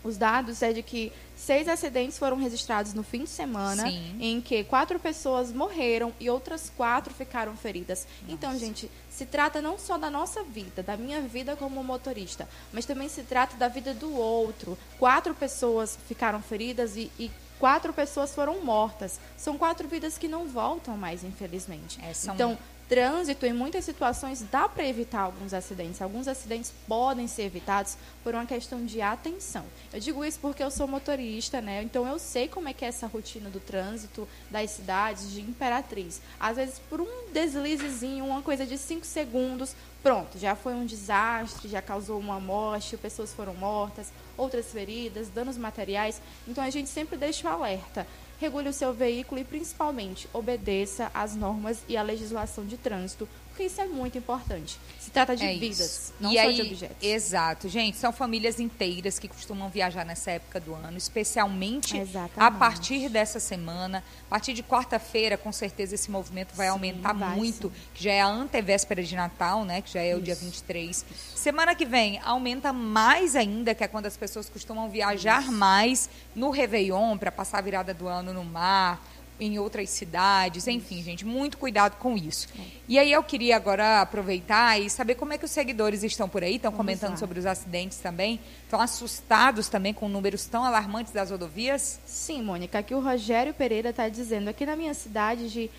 os 0.06 0.16
dados 0.16 0.62
é 0.62 0.72
de 0.72 0.84
que 0.84 1.12
seis 1.34 1.66
acidentes 1.66 2.16
foram 2.16 2.36
registrados 2.36 2.94
no 2.94 3.02
fim 3.02 3.24
de 3.24 3.30
semana, 3.30 3.82
Sim. 3.82 4.16
em 4.20 4.40
que 4.40 4.62
quatro 4.62 5.00
pessoas 5.00 5.52
morreram 5.52 6.12
e 6.20 6.30
outras 6.30 6.70
quatro 6.76 7.12
ficaram 7.12 7.56
feridas. 7.56 8.06
Então, 8.28 8.56
gente, 8.56 8.88
se 9.10 9.26
trata 9.26 9.60
não 9.60 9.76
só 9.76 9.98
da 9.98 10.08
nossa 10.08 10.44
vida, 10.44 10.80
da 10.80 10.96
minha 10.96 11.20
vida 11.22 11.56
como 11.56 11.82
motorista, 11.82 12.48
mas 12.72 12.86
também 12.86 13.08
se 13.08 13.24
trata 13.24 13.56
da 13.56 13.66
vida 13.66 13.92
do 13.92 14.14
outro. 14.14 14.78
Quatro 14.98 15.34
pessoas 15.34 15.98
ficaram 16.06 16.40
feridas 16.40 16.96
e, 16.96 17.10
e 17.18 17.28
quatro 17.58 17.92
pessoas 17.92 18.34
foram 18.34 18.62
mortas. 18.64 19.18
São 19.36 19.56
quatro 19.58 19.86
vidas 19.88 20.16
que 20.18 20.28
não 20.28 20.46
voltam 20.48 20.96
mais, 20.96 21.24
infelizmente. 21.24 21.98
É, 22.02 22.12
são- 22.14 22.34
Então, 22.34 22.58
trânsito, 22.88 23.44
em 23.46 23.52
muitas 23.52 23.84
situações, 23.84 24.44
dá 24.50 24.68
para 24.68 24.86
evitar 24.86 25.20
alguns 25.20 25.52
acidentes. 25.52 26.00
Alguns 26.00 26.28
acidentes 26.28 26.72
podem 26.86 27.26
ser 27.26 27.42
evitados 27.42 27.96
por 28.22 28.34
uma 28.34 28.46
questão 28.46 28.84
de 28.84 29.00
atenção. 29.02 29.64
Eu 29.92 30.00
digo 30.00 30.24
isso 30.24 30.38
porque 30.40 30.62
eu 30.62 30.70
sou 30.70 30.86
motorista, 30.86 31.60
né? 31.60 31.82
Então 31.82 32.06
eu 32.06 32.18
sei 32.18 32.48
como 32.48 32.68
é 32.68 32.72
que 32.72 32.84
é 32.84 32.88
essa 32.88 33.06
rotina 33.06 33.50
do 33.50 33.60
trânsito 33.60 34.28
das 34.50 34.70
cidades 34.70 35.32
de 35.32 35.40
Imperatriz. 35.40 36.20
Às 36.38 36.56
vezes, 36.56 36.80
por 36.88 37.00
um 37.00 37.30
deslizezinho, 37.32 38.24
uma 38.24 38.42
coisa 38.42 38.64
de 38.64 38.78
cinco 38.78 39.04
segundos, 39.04 39.74
pronto, 40.02 40.38
já 40.38 40.54
foi 40.54 40.74
um 40.74 40.86
desastre, 40.86 41.68
já 41.68 41.82
causou 41.82 42.18
uma 42.18 42.38
morte, 42.38 42.96
pessoas 42.96 43.32
foram 43.32 43.54
mortas, 43.54 44.12
outras 44.36 44.66
feridas, 44.66 45.28
danos 45.28 45.56
materiais. 45.56 46.20
Então 46.46 46.62
a 46.62 46.70
gente 46.70 46.88
sempre 46.88 47.16
deixa 47.16 47.48
o 47.48 47.52
alerta 47.52 48.06
regule 48.38 48.68
o 48.68 48.72
seu 48.72 48.92
veículo 48.92 49.40
e, 49.40 49.44
principalmente, 49.44 50.28
obedeça 50.32 51.10
às 51.14 51.34
normas 51.34 51.82
e 51.88 51.96
à 51.96 52.02
legislação 52.02 52.64
de 52.64 52.76
trânsito, 52.76 53.28
porque 53.56 53.64
isso 53.64 53.80
é 53.80 53.86
muito 53.86 54.18
importante. 54.18 54.78
Se 55.00 55.10
trata 55.10 55.34
de 55.34 55.42
É 55.42 55.54
vidas, 55.54 55.80
isso. 55.80 56.14
não 56.20 56.30
e 56.30 56.34
só 56.34 56.40
aí, 56.42 56.54
de 56.54 56.60
objetos. 56.62 56.96
Exato, 57.00 57.68
gente, 57.70 57.96
são 57.96 58.12
famílias 58.12 58.60
inteiras 58.60 59.18
que 59.18 59.26
costumam 59.28 59.70
viajar 59.70 60.04
nessa 60.04 60.32
época 60.32 60.60
do 60.60 60.74
ano, 60.74 60.98
especialmente 60.98 61.96
a 61.96 62.02
Exatamente. 62.02 62.58
partir 62.58 63.08
dessa 63.08 63.40
semana. 63.40 64.04
A 64.26 64.28
partir 64.28 64.52
de 64.52 64.62
quarta-feira, 64.62 65.38
com 65.38 65.50
certeza 65.52 65.94
esse 65.94 66.10
movimento 66.10 66.54
vai 66.54 66.66
Sim, 66.66 66.72
aumentar 66.72 67.14
vai 67.14 67.34
muito, 67.34 67.68
sim. 67.68 67.74
que 67.94 68.04
já 68.04 68.12
é 68.12 68.20
a 68.20 68.26
antevéspera 68.26 69.02
de 69.02 69.16
Natal, 69.16 69.64
né, 69.64 69.80
que 69.80 69.90
já 69.90 70.02
é 70.02 70.14
o 70.14 70.20
dia 70.20 70.34
Isso. 70.34 70.44
23. 70.44 71.06
Semana 71.34 71.74
que 71.74 71.86
vem 71.86 72.18
aumenta 72.18 72.74
mais 72.74 73.34
ainda, 73.34 73.74
que 73.74 73.82
é 73.82 73.88
quando 73.88 74.04
as 74.04 74.18
pessoas 74.18 74.50
costumam 74.50 74.90
viajar 74.90 75.50
mais 75.50 76.10
no 76.34 76.50
Réveillon 76.50 77.16
para 77.16 77.32
passar 77.32 77.58
a 77.58 77.62
virada 77.62 77.94
do 77.94 78.06
ano 78.06 78.34
no 78.34 78.44
mar, 78.44 79.00
em 79.38 79.58
outras 79.58 79.90
cidades, 79.90 80.66
enfim, 80.66 81.02
gente, 81.02 81.24
muito 81.24 81.58
cuidado 81.58 81.96
com 81.96 82.16
isso. 82.16 82.48
É. 82.58 82.62
E 82.88 82.98
aí 82.98 83.12
eu 83.12 83.22
queria 83.22 83.56
agora 83.56 84.00
aproveitar 84.00 84.80
e 84.80 84.88
saber 84.88 85.14
como 85.14 85.32
é 85.32 85.38
que 85.38 85.44
os 85.44 85.50
seguidores 85.50 86.02
estão 86.02 86.28
por 86.28 86.42
aí, 86.42 86.56
estão 86.56 86.70
Vamos 86.70 86.84
comentando 86.84 87.10
lá. 87.12 87.16
sobre 87.16 87.38
os 87.38 87.46
acidentes 87.46 87.98
também, 87.98 88.40
estão 88.64 88.80
assustados 88.80 89.68
também 89.68 89.92
com 89.92 90.08
números 90.08 90.46
tão 90.46 90.64
alarmantes 90.64 91.12
das 91.12 91.30
rodovias? 91.30 92.00
Sim, 92.06 92.42
Mônica, 92.42 92.78
aqui 92.78 92.94
o 92.94 93.00
Rogério 93.00 93.52
Pereira 93.52 93.90
está 93.90 94.08
dizendo, 94.08 94.48
aqui 94.48 94.64
na 94.64 94.76
minha 94.76 94.94
cidade 94.94 95.50
de 95.50 95.70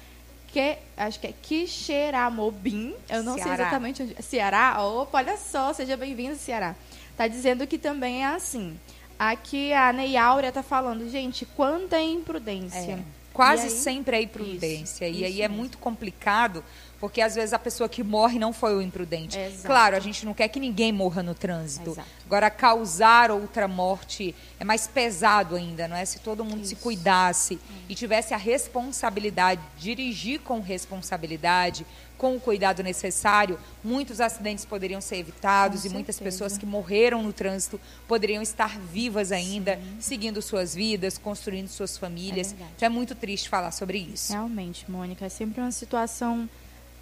que 0.48 0.78
acho 0.96 1.20
que 1.20 1.28
é 1.28 1.34
Quixeramobim, 1.42 2.96
eu 3.10 3.22
não 3.24 3.34
sei 3.34 3.44
Ceará. 3.44 3.64
exatamente 3.64 4.04
onde. 4.04 4.24
Ceará? 4.24 4.82
Opa, 4.84 5.18
olha 5.18 5.38
só, 5.38 5.74
seja 5.74 5.98
bem-vindo, 5.98 6.36
Ceará. 6.36 6.76
Tá 7.18 7.28
dizendo 7.28 7.68
que 7.68 7.78
também 7.78 8.24
é 8.24 8.28
assim. 8.28 8.78
Aqui 9.20 9.74
a 9.74 9.92
Ney 9.92 10.16
Áurea 10.16 10.52
tá 10.52 10.62
falando, 10.62 11.10
gente, 11.10 11.46
quanta 11.46 12.00
imprudência. 12.00 12.94
É, 12.94 13.00
quase 13.38 13.64
aí- 13.64 13.70
sempre 13.70 14.18
é 14.18 14.22
imprudência. 14.24 15.08
Isso, 15.08 15.22
e 15.22 15.24
aí 15.26 15.32
isso 15.34 15.42
é 15.42 15.48
mesmo. 15.48 15.58
muito 15.58 15.78
complicado, 15.78 16.64
porque 17.00 17.22
às 17.22 17.36
vezes 17.36 17.54
a 17.54 17.60
pessoa 17.60 17.88
que 17.88 18.04
morre 18.04 18.40
não 18.40 18.52
foi 18.52 18.76
o 18.76 18.82
imprudente. 18.82 19.38
Claro, 19.64 19.96
a 19.96 20.00
gente 20.00 20.26
não 20.26 20.34
quer 20.34 20.48
que 20.48 20.60
ninguém 20.60 20.92
morra 20.92 21.22
no 21.22 21.36
trânsito. 21.36 21.96
Agora, 22.26 22.50
causar 22.50 23.30
outra 23.32 23.68
morte 23.68 24.34
é 24.60 24.66
mais 24.66 24.88
pesado 24.88 25.56
ainda, 25.56 25.88
não 25.88 25.96
é? 25.96 26.04
Se 26.04 26.20
todo 26.20 26.44
mundo 26.44 26.66
se 26.66 26.74
Isso. 26.74 26.82
cuidasse 26.84 27.60
e 27.88 27.94
tivesse 27.94 28.34
a 28.34 28.38
responsabilidade, 28.38 29.62
dirigir 29.78 30.40
com 30.42 30.60
responsabilidade, 30.60 31.86
com 32.18 32.36
o 32.36 32.40
cuidado 32.40 32.82
necessário, 32.84 33.60
muitos 33.84 34.20
acidentes 34.20 34.66
poderiam 34.66 35.00
ser 35.00 35.18
evitados 35.18 35.82
Com 35.84 35.88
e 35.88 35.92
muitas 35.92 36.16
certeza. 36.16 36.36
pessoas 36.36 36.58
que 36.58 36.66
morreram 36.66 37.22
no 37.24 37.32
trânsito 37.32 37.80
poderiam 38.08 38.42
estar 38.42 38.78
vivas 38.80 39.32
ainda, 39.32 39.80
seguindo 40.00 40.42
suas 40.42 40.74
vidas, 40.74 41.18
construindo 41.18 41.68
suas 41.68 41.98
famílias. 41.98 42.48
verdade. 42.52 42.72
então 42.76 42.86
é 42.88 42.90
muito 42.90 43.14
triste 43.16 43.48
falar 43.50 43.72
sobre 43.72 44.00
isso. 44.00 44.32
Realmente, 44.34 44.90
Mônica, 44.90 45.26
é 45.26 45.30
sempre 45.30 45.62
uma 45.62 45.72
situação. 45.72 46.50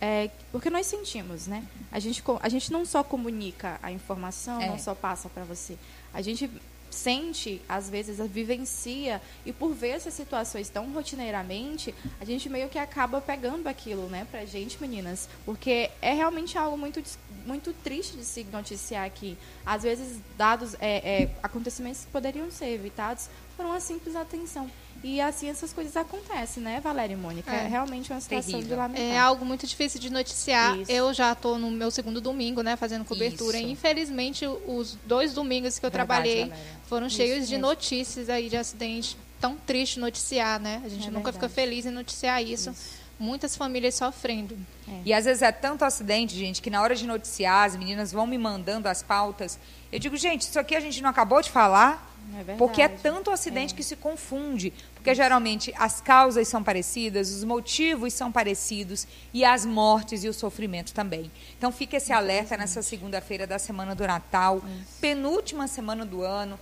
é, 0.01 0.29
porque 0.51 0.69
nós 0.69 0.85
sentimos, 0.85 1.47
né? 1.47 1.63
A 1.91 1.99
gente, 1.99 2.21
a 2.41 2.49
gente 2.49 2.71
não 2.71 2.85
só 2.85 3.01
comunica 3.03 3.79
a 3.81 3.91
informação, 3.91 4.61
É. 4.61 4.67
não 4.67 4.77
só 4.77 4.93
passa 4.93 5.29
para 5.29 5.43
você. 5.45 5.77
A 6.13 6.21
gente 6.21 6.49
sente, 6.95 7.61
às 7.67 7.89
vezes, 7.89 8.17
vivencia, 8.27 9.21
e 9.45 9.51
por 9.51 9.73
ver 9.73 9.89
essas 9.89 10.13
situações 10.13 10.69
tão 10.69 10.91
rotineiramente, 10.91 11.93
a 12.19 12.25
gente 12.25 12.49
meio 12.49 12.69
que 12.69 12.79
acaba 12.79 13.19
pegando 13.19 13.67
aquilo, 13.67 14.07
né, 14.07 14.25
pra 14.31 14.45
gente, 14.45 14.79
meninas. 14.81 15.27
Porque 15.45 15.91
é 16.01 16.13
realmente 16.13 16.57
algo 16.57 16.77
muito, 16.77 17.03
muito 17.45 17.73
triste 17.83 18.15
de 18.15 18.23
se 18.23 18.43
noticiar 18.45 19.05
aqui. 19.05 19.37
Às 19.65 19.83
vezes, 19.83 20.19
dados, 20.37 20.75
é, 20.79 21.23
é, 21.23 21.35
acontecimentos 21.43 22.05
que 22.05 22.11
poderiam 22.11 22.49
ser 22.49 22.69
evitados 22.69 23.27
por 23.57 23.65
uma 23.65 23.79
simples 23.79 24.15
atenção. 24.15 24.69
E 25.07 25.21
assim 25.21 25.47
essas 25.49 25.71
coisas 25.71 25.95
acontecem, 25.95 26.63
né, 26.63 26.79
Valéria 26.81 27.13
e 27.13 27.15
Mônica? 27.17 27.51
É, 27.53 27.65
É. 27.65 27.67
realmente 27.67 28.11
uma 28.11 28.19
situação 28.19 28.53
Terrível. 28.53 28.69
de 28.75 28.81
lamentar. 28.81 29.05
É 29.05 29.19
algo 29.19 29.45
muito 29.45 29.67
difícil 29.67 29.99
de 30.01 30.09
noticiar. 30.09 30.75
Isso. 30.79 30.91
Eu 30.91 31.13
já 31.13 31.31
estou 31.31 31.59
no 31.59 31.69
meu 31.69 31.91
segundo 31.91 32.19
domingo, 32.19 32.63
né, 32.63 32.75
fazendo 32.75 33.05
cobertura. 33.05 33.55
Isso. 33.57 33.67
E, 33.67 33.71
infelizmente, 33.71 34.47
os 34.47 34.97
dois 35.05 35.31
domingos 35.33 35.77
que 35.77 35.85
eu 35.85 35.91
Verdade, 35.91 36.07
trabalhei 36.07 36.41
Valéria. 36.49 36.63
foram 36.87 37.05
Isso 37.05 37.17
cheios 37.17 37.47
de 37.47 37.55
notícias 37.57 38.29
aí 38.29 38.49
de 38.49 38.57
acidente. 38.57 39.15
Tão 39.39 39.55
triste 39.57 39.99
noticiar, 39.99 40.59
né? 40.59 40.81
A 40.83 40.89
gente 40.89 41.07
É 41.07 41.11
nunca 41.11 41.31
fica 41.31 41.47
verdade. 41.47 41.53
feliz 41.53 41.85
em 41.85 41.91
noticiar 41.91 42.41
isso. 42.43 42.73
muitas 43.19 43.55
famílias 43.55 43.95
sofrendo. 43.95 44.57
É. 44.87 45.01
E 45.05 45.13
às 45.13 45.23
vezes 45.25 45.41
é 45.41 45.51
tanto 45.51 45.85
acidente, 45.85 46.35
gente, 46.35 46.61
que 46.61 46.69
na 46.69 46.81
hora 46.81 46.95
de 46.95 47.05
noticiar, 47.07 47.65
as 47.65 47.75
meninas 47.77 48.11
vão 48.11 48.25
me 48.27 48.37
mandando 48.37 48.89
as 48.89 49.01
pautas. 49.03 49.57
Eu 49.91 49.99
digo, 49.99 50.17
gente, 50.17 50.41
isso 50.41 50.59
aqui 50.59 50.75
a 50.75 50.79
gente 50.79 51.01
não 51.01 51.09
acabou 51.09 51.41
de 51.41 51.49
falar? 51.49 52.13
É 52.47 52.55
porque 52.55 52.81
é 52.81 52.87
tanto 52.87 53.29
acidente 53.29 53.73
é. 53.73 53.77
que 53.77 53.83
se 53.83 53.95
confunde. 53.95 54.73
Porque 54.95 55.13
geralmente 55.13 55.73
as 55.77 56.01
causas 56.01 56.47
são 56.47 56.63
parecidas, 56.63 57.31
os 57.31 57.43
motivos 57.43 58.13
são 58.13 58.31
parecidos 58.31 59.07
e 59.33 59.45
as 59.45 59.65
mortes 59.65 60.23
e 60.23 60.29
o 60.29 60.33
sofrimento 60.33 60.93
também. 60.93 61.31
Então 61.57 61.71
fica 61.71 61.97
esse 61.97 62.11
alerta 62.11 62.57
nessa 62.57 62.81
segunda-feira 62.81 63.45
da 63.45 63.59
semana 63.59 63.93
do 63.93 64.05
Natal, 64.07 64.63
penúltima 64.99 65.67
semana 65.67 66.05
do 66.05 66.23
ano. 66.23 66.59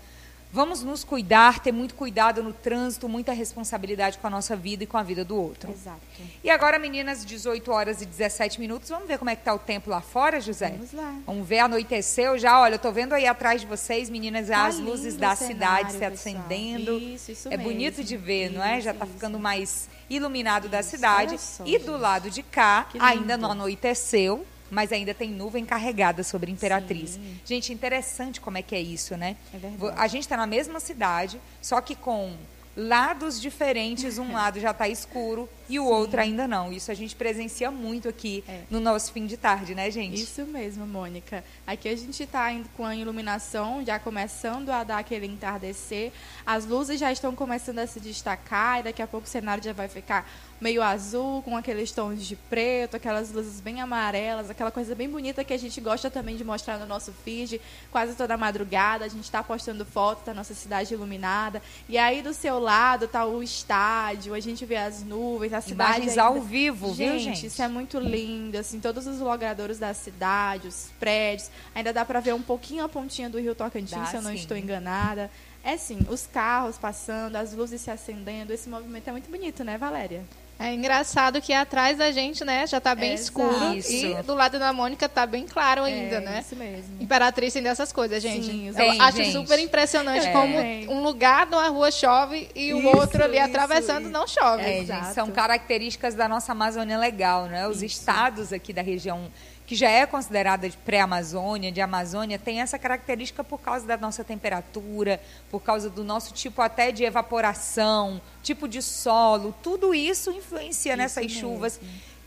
Vamos 0.53 0.83
nos 0.83 1.03
cuidar, 1.03 1.61
ter 1.61 1.71
muito 1.71 1.95
cuidado 1.95 2.43
no 2.43 2.53
trânsito, 2.53 3.09
muita 3.09 3.33
responsabilidade 3.33 4.19
com 4.19 4.27
a 4.27 4.29
nossa 4.29 4.55
vida 4.55 4.83
e 4.83 4.87
com 4.87 4.99
a 4.99 5.01
vida 5.01 5.25
do 5.25 5.35
outro. 5.35 5.71
Exato. 5.71 5.99
E 6.43 6.49
agora, 6.51 6.77
meninas, 6.77 7.25
18 7.25 7.71
horas 7.71 8.03
e 8.03 8.05
17 8.05 8.59
minutos. 8.59 8.87
Vamos 8.87 9.07
ver 9.07 9.17
como 9.17 9.31
é 9.31 9.35
que 9.35 9.41
está 9.41 9.51
o 9.51 9.57
tempo 9.57 9.89
lá 9.89 9.99
fora, 9.99 10.39
José? 10.39 10.69
Vamos 10.69 10.93
lá. 10.93 11.15
Vamos 11.25 11.47
ver, 11.47 11.57
anoiteceu 11.57 12.37
já. 12.37 12.59
Olha, 12.61 12.73
eu 12.73 12.75
estou 12.75 12.93
vendo 12.93 13.13
aí 13.13 13.25
atrás 13.25 13.61
de 13.61 13.67
vocês, 13.67 14.11
meninas, 14.11 14.49
tá 14.49 14.67
as 14.67 14.77
luzes 14.77 15.17
da 15.17 15.35
cenário, 15.35 15.89
cidade 15.89 15.97
se 15.97 16.05
acendendo. 16.05 16.99
Isso, 16.99 17.31
isso 17.31 17.47
é 17.47 17.57
mesmo. 17.57 17.63
bonito 17.71 18.03
de 18.03 18.15
ver, 18.15 18.49
isso, 18.49 18.53
não 18.53 18.63
é? 18.63 18.79
Já 18.79 18.91
está 18.91 19.05
isso. 19.05 19.13
ficando 19.15 19.39
mais 19.39 19.89
iluminado 20.07 20.65
Isso, 20.65 20.71
da 20.71 20.83
cidade. 20.83 21.41
só, 21.41 21.63
e 21.65 21.79
do 21.79 21.93
gente. 21.93 21.99
lado 21.99 22.29
de 22.29 22.43
cá, 22.43 22.87
ainda 22.99 23.35
não 23.37 23.53
anoiteceu. 23.53 24.45
Mas 24.73 24.91
ainda 24.91 25.13
tem 25.13 25.29
nuvem 25.29 25.63
carregada 25.63 26.23
sobre 26.23 26.51
Imperatriz. 26.51 27.11
Sim. 27.11 27.39
Gente, 27.45 27.71
interessante 27.71 28.41
como 28.41 28.57
é 28.57 28.61
que 28.63 28.73
é 28.75 28.81
isso, 28.81 29.15
né? 29.15 29.37
É 29.53 29.57
verdade. 29.57 29.93
A 29.95 30.07
gente 30.07 30.23
está 30.23 30.35
na 30.35 30.47
mesma 30.47 30.79
cidade, 30.79 31.39
só 31.61 31.79
que 31.79 31.95
com 31.95 32.33
lados 32.75 33.39
diferentes. 33.39 34.17
Um 34.17 34.31
lado 34.33 34.59
já 34.59 34.71
está 34.71 34.87
escuro 34.87 35.47
e 35.69 35.79
o 35.79 35.85
outro 35.85 36.19
ainda 36.19 36.47
não. 36.47 36.71
Isso 36.71 36.91
a 36.91 36.93
gente 36.93 37.15
presencia 37.15 37.69
muito 37.71 38.07
aqui 38.09 38.43
É. 38.47 38.61
no 38.69 38.79
nosso 38.79 39.11
fim 39.11 39.25
de 39.25 39.37
tarde, 39.37 39.73
né, 39.75 39.89
gente? 39.89 40.21
Isso 40.21 40.45
mesmo, 40.45 40.85
Mônica. 40.85 41.43
Aqui 41.65 41.87
a 41.89 41.95
gente 41.95 42.23
está 42.23 42.49
com 42.75 42.85
a 42.85 42.95
iluminação 42.95 43.83
já 43.85 43.97
começando 43.99 44.69
a 44.69 44.83
dar 44.83 44.97
aquele 44.99 45.25
entardecer. 45.25 46.11
As 46.45 46.65
luzes 46.65 46.99
já 46.99 47.11
estão 47.11 47.33
começando 47.35 47.79
a 47.79 47.87
se 47.87 47.99
destacar 47.99 48.79
e 48.79 48.83
daqui 48.83 49.01
a 49.01 49.07
pouco 49.07 49.25
o 49.27 49.29
cenário 49.29 49.63
já 49.63 49.73
vai 49.73 49.87
ficar 49.87 50.29
meio 50.61 50.81
azul, 50.81 51.41
com 51.43 51.57
aqueles 51.57 51.91
tons 51.91 52.25
de 52.25 52.37
preto, 52.37 52.95
aquelas 52.95 53.31
luzes 53.31 53.59
bem 53.59 53.81
amarelas, 53.81 54.49
aquela 54.49 54.71
coisa 54.71 54.95
bem 54.95 55.09
bonita 55.09 55.43
que 55.43 55.53
a 55.53 55.57
gente 55.59 55.81
gosta 55.81 56.09
também 56.09 56.37
de 56.37 56.43
mostrar 56.43 56.77
no 56.77 56.85
nosso 56.85 57.11
feed, 57.11 57.59
quase 57.91 58.15
toda 58.15 58.37
madrugada. 58.37 59.03
A 59.03 59.09
gente 59.09 59.25
está 59.25 59.43
postando 59.43 59.83
fotos 59.85 60.23
da 60.25 60.33
nossa 60.33 60.53
cidade 60.53 60.93
iluminada. 60.93 61.61
E 61.89 61.97
aí 61.97 62.21
do 62.21 62.33
seu 62.33 62.59
lado 62.59 63.07
tá 63.09 63.25
o 63.25 63.43
estádio, 63.43 64.33
a 64.33 64.39
gente 64.39 64.65
vê 64.65 64.77
as 64.77 65.03
nuvens, 65.03 65.52
a 65.53 65.61
cidade. 65.61 65.91
Imagens 65.91 66.09
ainda- 66.17 66.23
ao 66.23 66.41
vivo, 66.41 66.93
viu, 66.93 67.17
gente? 67.19 67.45
Isso 67.47 67.61
é 67.61 67.67
muito 67.67 67.99
lindo, 67.99 68.57
assim, 68.57 68.79
todos 68.79 69.05
os 69.07 69.19
logradouros 69.19 69.77
da 69.79 69.93
cidade, 69.93 70.67
os 70.67 70.89
prédios. 70.99 71.49
Ainda 71.75 71.91
dá 71.93 72.03
para 72.03 72.19
ver 72.19 72.33
um 72.33 72.41
pouquinho 72.41 72.83
a 72.83 72.89
pontinha 72.89 73.29
do 73.29 73.39
Rio 73.39 73.55
Tocantins, 73.55 73.91
Dá, 73.91 74.05
se 74.05 74.15
eu 74.15 74.21
não 74.21 74.31
sim. 74.31 74.37
estou 74.37 74.57
enganada. 74.57 75.29
É 75.63 75.77
sim, 75.77 75.99
os 76.09 76.27
carros 76.27 76.77
passando, 76.77 77.35
as 77.37 77.53
luzes 77.53 77.79
se 77.81 77.89
acendendo. 77.89 78.51
Esse 78.51 78.67
movimento 78.67 79.07
é 79.07 79.11
muito 79.11 79.29
bonito, 79.29 79.63
né, 79.63 79.77
Valéria? 79.77 80.23
É 80.63 80.73
engraçado 80.73 81.41
que 81.41 81.51
atrás 81.51 81.97
da 81.97 82.09
gente, 82.09 82.45
né, 82.45 82.65
já 82.65 82.79
tá 82.79 82.95
bem 82.95 83.11
Exato. 83.11 83.41
escuro 83.41 83.73
Isso. 83.75 83.91
e 83.91 84.23
do 84.23 84.33
lado 84.33 84.57
da 84.57 84.71
Mônica 84.71 85.09
tá 85.09 85.25
bem 85.25 85.45
claro 85.45 85.83
ainda, 85.83 86.15
é, 86.15 86.19
né? 86.21 86.39
Isso 86.39 86.55
mesmo. 86.55 87.01
Imperatriz 87.01 87.51
tem 87.51 87.61
dessas 87.61 87.91
coisas, 87.91 88.23
gente. 88.23 88.45
Sim, 88.45 88.67
Eu 88.69 88.73
Tem, 88.73 89.01
acho 89.01 89.17
gente. 89.17 89.33
super 89.33 89.59
impressionante 89.59 90.25
É. 90.25 90.31
como 90.31 90.57
um 90.97 91.03
lugar 91.03 91.47
de 91.47 91.53
uma 91.55 91.67
rua 91.67 91.91
chove 91.91 92.49
e 92.55 92.73
o 92.73 92.79
Isso, 92.79 92.97
outro 92.97 93.21
ali 93.25 93.35
isso, 93.37 93.45
atravessando 93.45 94.03
isso. 94.03 94.11
não 94.11 94.25
chove. 94.25 94.63
É, 94.63 94.85
gente, 94.85 95.13
são 95.13 95.29
características 95.31 96.15
da 96.15 96.29
nossa 96.29 96.53
Amazônia 96.53 96.97
legal, 96.97 97.47
né? 97.47 97.67
Os 97.67 97.83
estados 97.83 98.53
aqui 98.53 98.71
da 98.71 98.81
região 98.81 99.29
que 99.65 99.75
já 99.75 99.89
é 99.89 100.05
considerada 100.05 100.69
de 100.69 100.77
pré-Amazônia, 100.77 101.71
de 101.71 101.81
Amazônia, 101.81 102.37
tem 102.37 102.61
essa 102.61 102.77
característica 102.77 103.43
por 103.43 103.59
causa 103.59 103.85
da 103.85 103.97
nossa 103.97 104.23
temperatura, 104.23 105.21
por 105.49 105.61
causa 105.61 105.89
do 105.89 106.03
nosso 106.03 106.33
tipo 106.33 106.61
até 106.61 106.91
de 106.91 107.03
evaporação, 107.03 108.21
tipo 108.41 108.67
de 108.67 108.81
solo, 108.81 109.55
tudo 109.63 109.93
isso 109.93 110.31
influencia 110.31 110.95
nessas 110.95 111.25
mesmo. 111.25 111.39
chuvas 111.39 111.79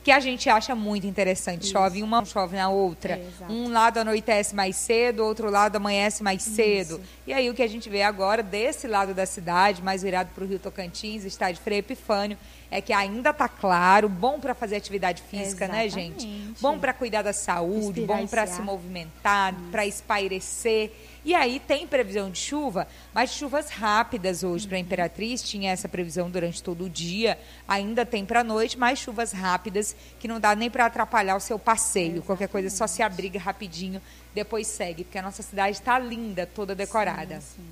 que 0.07 0.13
a 0.13 0.21
gente 0.21 0.49
acha 0.49 0.73
muito 0.73 1.05
interessante. 1.05 1.67
Chove 1.67 2.01
uma, 2.01 2.25
chove 2.25 2.57
na 2.57 2.69
outra. 2.69 3.15
É, 3.15 3.51
um 3.51 3.73
lado 3.73 3.99
anoitece 3.99 4.55
mais 4.55 4.77
cedo, 4.77 5.25
outro 5.25 5.51
lado 5.51 5.75
amanhece 5.75 6.23
mais 6.23 6.43
cedo. 6.43 7.01
E 7.27 7.33
aí 7.33 7.51
o 7.51 7.55
que 7.55 7.63
a 7.63 7.67
gente 7.67 7.91
vê 7.91 8.03
agora 8.03 8.41
desse 8.41 8.87
lado 8.87 9.13
da 9.13 9.27
cidade, 9.27 9.83
mais 9.83 10.05
virado 10.05 10.29
para 10.33 10.45
o 10.45 10.47
Rio 10.47 10.61
Tocantins, 10.61 11.25
estádio 11.25 11.61
Frei 11.61 11.79
Epifânio, 11.79 12.39
é 12.71 12.81
que 12.81 12.93
ainda 12.93 13.31
está 13.31 13.49
claro, 13.49 14.09
bom 14.09 14.41
para 14.41 14.55
fazer 14.55 14.77
atividade 14.77 15.23
física, 15.23 15.69
né, 15.69 15.89
gente? 15.89 16.27
Exatamente. 16.27 16.61
Bom 16.63 16.79
para 16.79 16.93
cuidar 16.93 17.23
da 17.23 17.33
saúde, 17.33 18.01
Respirar 18.01 18.19
bom 18.19 18.27
para 18.27 18.47
se 18.47 18.61
ar. 18.61 18.65
movimentar, 18.65 19.55
para 19.71 19.87
espairecer. 19.87 20.93
E 21.25 21.35
aí 21.35 21.59
tem 21.59 21.87
previsão 21.89 22.31
de 22.31 22.39
chuva, 22.39 22.87
mas 23.13 23.31
chuvas 23.31 23.69
rápidas 23.69 24.45
hoje 24.45 24.65
Uhum. 24.65 24.69
para 24.71 24.79
Imperatriz. 24.79 25.43
Tinha 25.43 25.73
essa 25.73 25.89
previsão 25.89 26.31
durante 26.31 26.63
todo 26.63 26.85
o 26.85 26.91
dia, 26.91 27.39
ainda 27.67 28.07
tem 28.07 28.25
para 28.25 28.45
noite, 28.45 28.79
mas 28.79 28.99
chuvas 29.01 29.33
rápidas 29.33 29.95
que 30.21 30.29
não 30.29 30.39
dá 30.39 30.55
nem 30.55 30.71
para 30.71 30.87
atrapalhar 30.87 31.37
o 31.37 31.41
seu 31.41 31.59
passeio. 31.59 32.23
Qualquer 32.23 32.49
coisa 32.49 32.71
só 32.71 32.87
se 32.87 33.03
abriga 33.03 33.39
rapidinho, 33.41 34.01
depois 34.35 34.67
segue, 34.69 35.03
porque 35.05 35.19
a 35.19 35.23
nossa 35.23 35.43
cidade 35.43 35.77
está 35.79 35.99
linda, 35.99 36.47
toda 36.47 36.75
decorada. 36.77 37.41
Sim, 37.41 37.63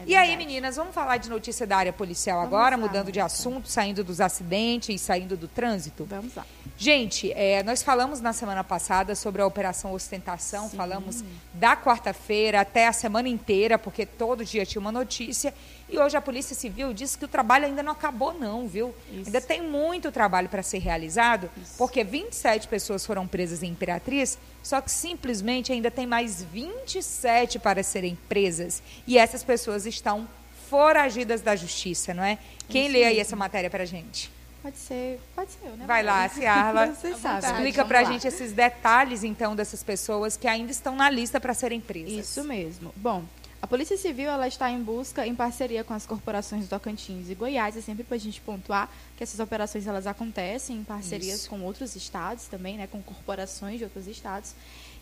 é 0.00 0.04
e 0.06 0.14
aí, 0.16 0.36
meninas, 0.36 0.76
vamos 0.76 0.94
falar 0.94 1.18
de 1.18 1.28
notícia 1.28 1.66
da 1.66 1.76
área 1.76 1.92
policial 1.92 2.38
Vamos 2.38 2.54
agora, 2.54 2.76
lá, 2.76 2.82
mudando 2.82 3.12
de 3.12 3.20
assunto, 3.20 3.68
saindo 3.68 4.02
dos 4.02 4.20
acidentes 4.20 4.88
e 4.88 4.98
saindo 4.98 5.36
do 5.36 5.46
trânsito? 5.46 6.04
Vamos 6.04 6.34
lá. 6.34 6.46
Gente, 6.76 7.30
é, 7.32 7.62
nós 7.62 7.82
falamos 7.82 8.20
na 8.20 8.32
semana 8.32 8.64
passada 8.64 9.14
sobre 9.14 9.42
a 9.42 9.46
Operação 9.46 9.92
Ostentação, 9.92 10.70
falamos 10.70 11.22
da 11.52 11.76
quarta-feira 11.76 12.60
até 12.60 12.86
a 12.86 12.92
semana 12.92 13.28
inteira, 13.28 13.78
porque 13.78 14.06
todo 14.06 14.44
dia 14.44 14.64
tinha 14.64 14.80
uma 14.80 14.90
notícia. 14.90 15.52
E 15.90 15.98
hoje 15.98 16.16
a 16.16 16.20
Polícia 16.20 16.54
Civil 16.54 16.92
disse 16.92 17.18
que 17.18 17.24
o 17.24 17.28
trabalho 17.28 17.66
ainda 17.66 17.82
não 17.82 17.92
acabou, 17.92 18.32
não, 18.32 18.68
viu? 18.68 18.94
Isso. 19.12 19.26
Ainda 19.26 19.40
tem 19.40 19.60
muito 19.60 20.12
trabalho 20.12 20.48
para 20.48 20.62
ser 20.62 20.78
realizado, 20.78 21.50
porque 21.76 22.04
27 22.04 22.68
pessoas 22.68 23.04
foram 23.04 23.26
presas 23.26 23.62
em 23.62 23.70
Imperatriz, 23.70 24.38
só 24.62 24.80
que 24.80 24.90
simplesmente 24.90 25.72
ainda 25.72 25.90
tem 25.90 26.06
mais 26.06 26.42
27 26.42 27.58
para 27.58 27.82
serem 27.82 28.16
presas. 28.28 28.82
E 29.06 29.18
essas 29.18 29.42
pessoas 29.42 29.84
estão 29.84 30.28
foragidas 30.68 31.40
da 31.40 31.56
justiça, 31.56 32.14
não 32.14 32.22
é? 32.22 32.38
Quem 32.68 32.84
Isso 32.84 32.92
lê 32.92 33.04
aí 33.04 33.18
essa 33.18 33.34
matéria 33.34 33.68
para 33.68 33.84
gente? 33.84 34.30
Pode 34.62 34.76
ser, 34.76 35.18
pode 35.34 35.50
ser 35.52 35.66
eu, 35.66 35.76
né? 35.76 35.86
Vai 35.86 36.02
lá? 36.02 36.28
Ciarla. 36.28 36.88
Você 36.94 37.14
sabe. 37.14 37.46
Explica 37.46 37.84
pra 37.84 38.02
lá. 38.02 38.12
gente 38.12 38.28
esses 38.28 38.52
detalhes, 38.52 39.24
então, 39.24 39.56
dessas 39.56 39.82
pessoas 39.82 40.36
que 40.36 40.46
ainda 40.46 40.70
estão 40.70 40.94
na 40.94 41.08
lista 41.08 41.40
para 41.40 41.54
serem 41.54 41.80
presas. 41.80 42.12
Isso 42.12 42.44
mesmo. 42.44 42.92
Bom, 42.94 43.24
a 43.62 43.66
Polícia 43.66 43.96
Civil 43.96 44.30
ela 44.30 44.48
está 44.48 44.70
em 44.70 44.82
busca, 44.82 45.26
em 45.26 45.34
parceria 45.34 45.84
com 45.84 45.92
as 45.92 46.06
corporações 46.06 46.64
do 46.64 46.70
Tocantins 46.70 47.28
e 47.28 47.34
Goiás, 47.34 47.76
é 47.76 47.82
sempre 47.82 48.02
para 48.02 48.16
a 48.16 48.18
gente 48.18 48.40
pontuar 48.40 48.90
que 49.16 49.22
essas 49.22 49.38
operações 49.38 49.86
elas 49.86 50.06
acontecem 50.06 50.78
em 50.78 50.84
parcerias 50.84 51.40
Isso. 51.40 51.50
com 51.50 51.60
outros 51.60 51.94
estados 51.94 52.46
também, 52.46 52.78
né, 52.78 52.86
com 52.86 53.02
corporações 53.02 53.78
de 53.78 53.84
outros 53.84 54.06
estados. 54.06 54.54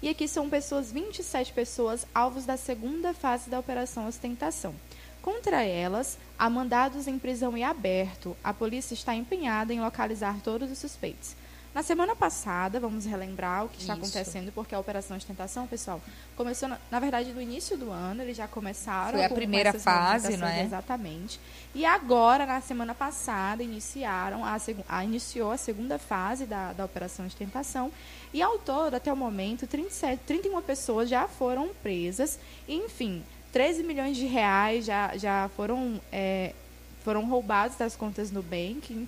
E 0.03 0.09
aqui 0.09 0.27
são 0.27 0.51
pessoas, 0.51 0.91
27 0.91 1.53
pessoas, 1.53 2.05
alvos 2.13 2.45
da 2.45 2.57
segunda 2.57 3.15
fase 3.15 3.49
da 3.49 3.61
Operação 3.61 4.09
Ostentação. 4.09 4.75
Contra 5.23 5.63
elas, 5.63 6.19
há 6.37 6.51
mandados 6.51 7.07
em 7.07 7.19
prisão 7.19 7.57
em 7.57 7.63
aberto. 7.63 8.37
A 8.43 8.53
polícia 8.53 8.95
está 8.95 9.15
empenhada 9.15 9.73
em 9.73 9.81
localizar 9.81 10.41
todos 10.43 10.71
os 10.71 10.79
suspeitos. 10.79 11.37
Na 11.75 11.83
semana 11.83 12.17
passada, 12.17 12.81
vamos 12.81 13.05
relembrar 13.05 13.65
o 13.65 13.69
que 13.69 13.79
está 13.81 13.93
Isso. 13.93 14.03
acontecendo, 14.03 14.51
porque 14.53 14.75
a 14.75 14.81
Operação 14.81 15.17
Ostentação, 15.17 15.67
pessoal, 15.67 16.01
começou, 16.35 16.69
na, 16.69 16.79
na 16.91 16.99
verdade, 16.99 17.33
no 17.33 17.41
início 17.41 17.77
do 17.77 17.91
ano, 17.91 18.23
eles 18.23 18.37
já 18.37 18.49
começaram 18.49 19.13
Foi 19.13 19.25
a 19.25 19.29
com- 19.29 19.35
com 19.35 19.41
primeira 19.41 19.69
essas 19.69 19.83
fase, 19.85 20.37
não 20.37 20.49
é? 20.49 20.65
Exatamente. 20.65 21.39
E 21.75 21.85
agora, 21.85 22.47
na 22.47 22.61
semana 22.61 22.95
passada, 22.95 23.63
iniciaram 23.63 24.45
a, 24.45 24.57
a- 24.89 25.05
iniciou 25.05 25.53
a 25.53 25.57
segunda 25.57 25.99
fase 25.99 26.47
da, 26.47 26.73
da 26.73 26.85
Operação 26.85 27.27
Ostentação. 27.27 27.93
E 28.33 28.43
ao 28.43 28.59
todo, 28.59 28.95
até 28.95 29.13
o 29.13 29.17
momento, 29.17 29.67
37, 29.67 30.21
31 30.27 30.61
pessoas 30.63 31.09
já 31.09 31.29
foram 31.29 31.69
presas. 31.83 32.41
E, 32.67 32.75
enfim, 32.75 33.23
13 33.53 33.85
milhões 33.85 34.17
de 34.17 34.27
reais 34.27 34.85
já, 34.85 35.17
já 35.17 35.49
foram, 35.55 36.01
é, 36.11 36.55
foram 37.05 37.25
roubados 37.29 37.77
das 37.77 37.95
contas 37.95 38.31
Nubank. 38.33 39.07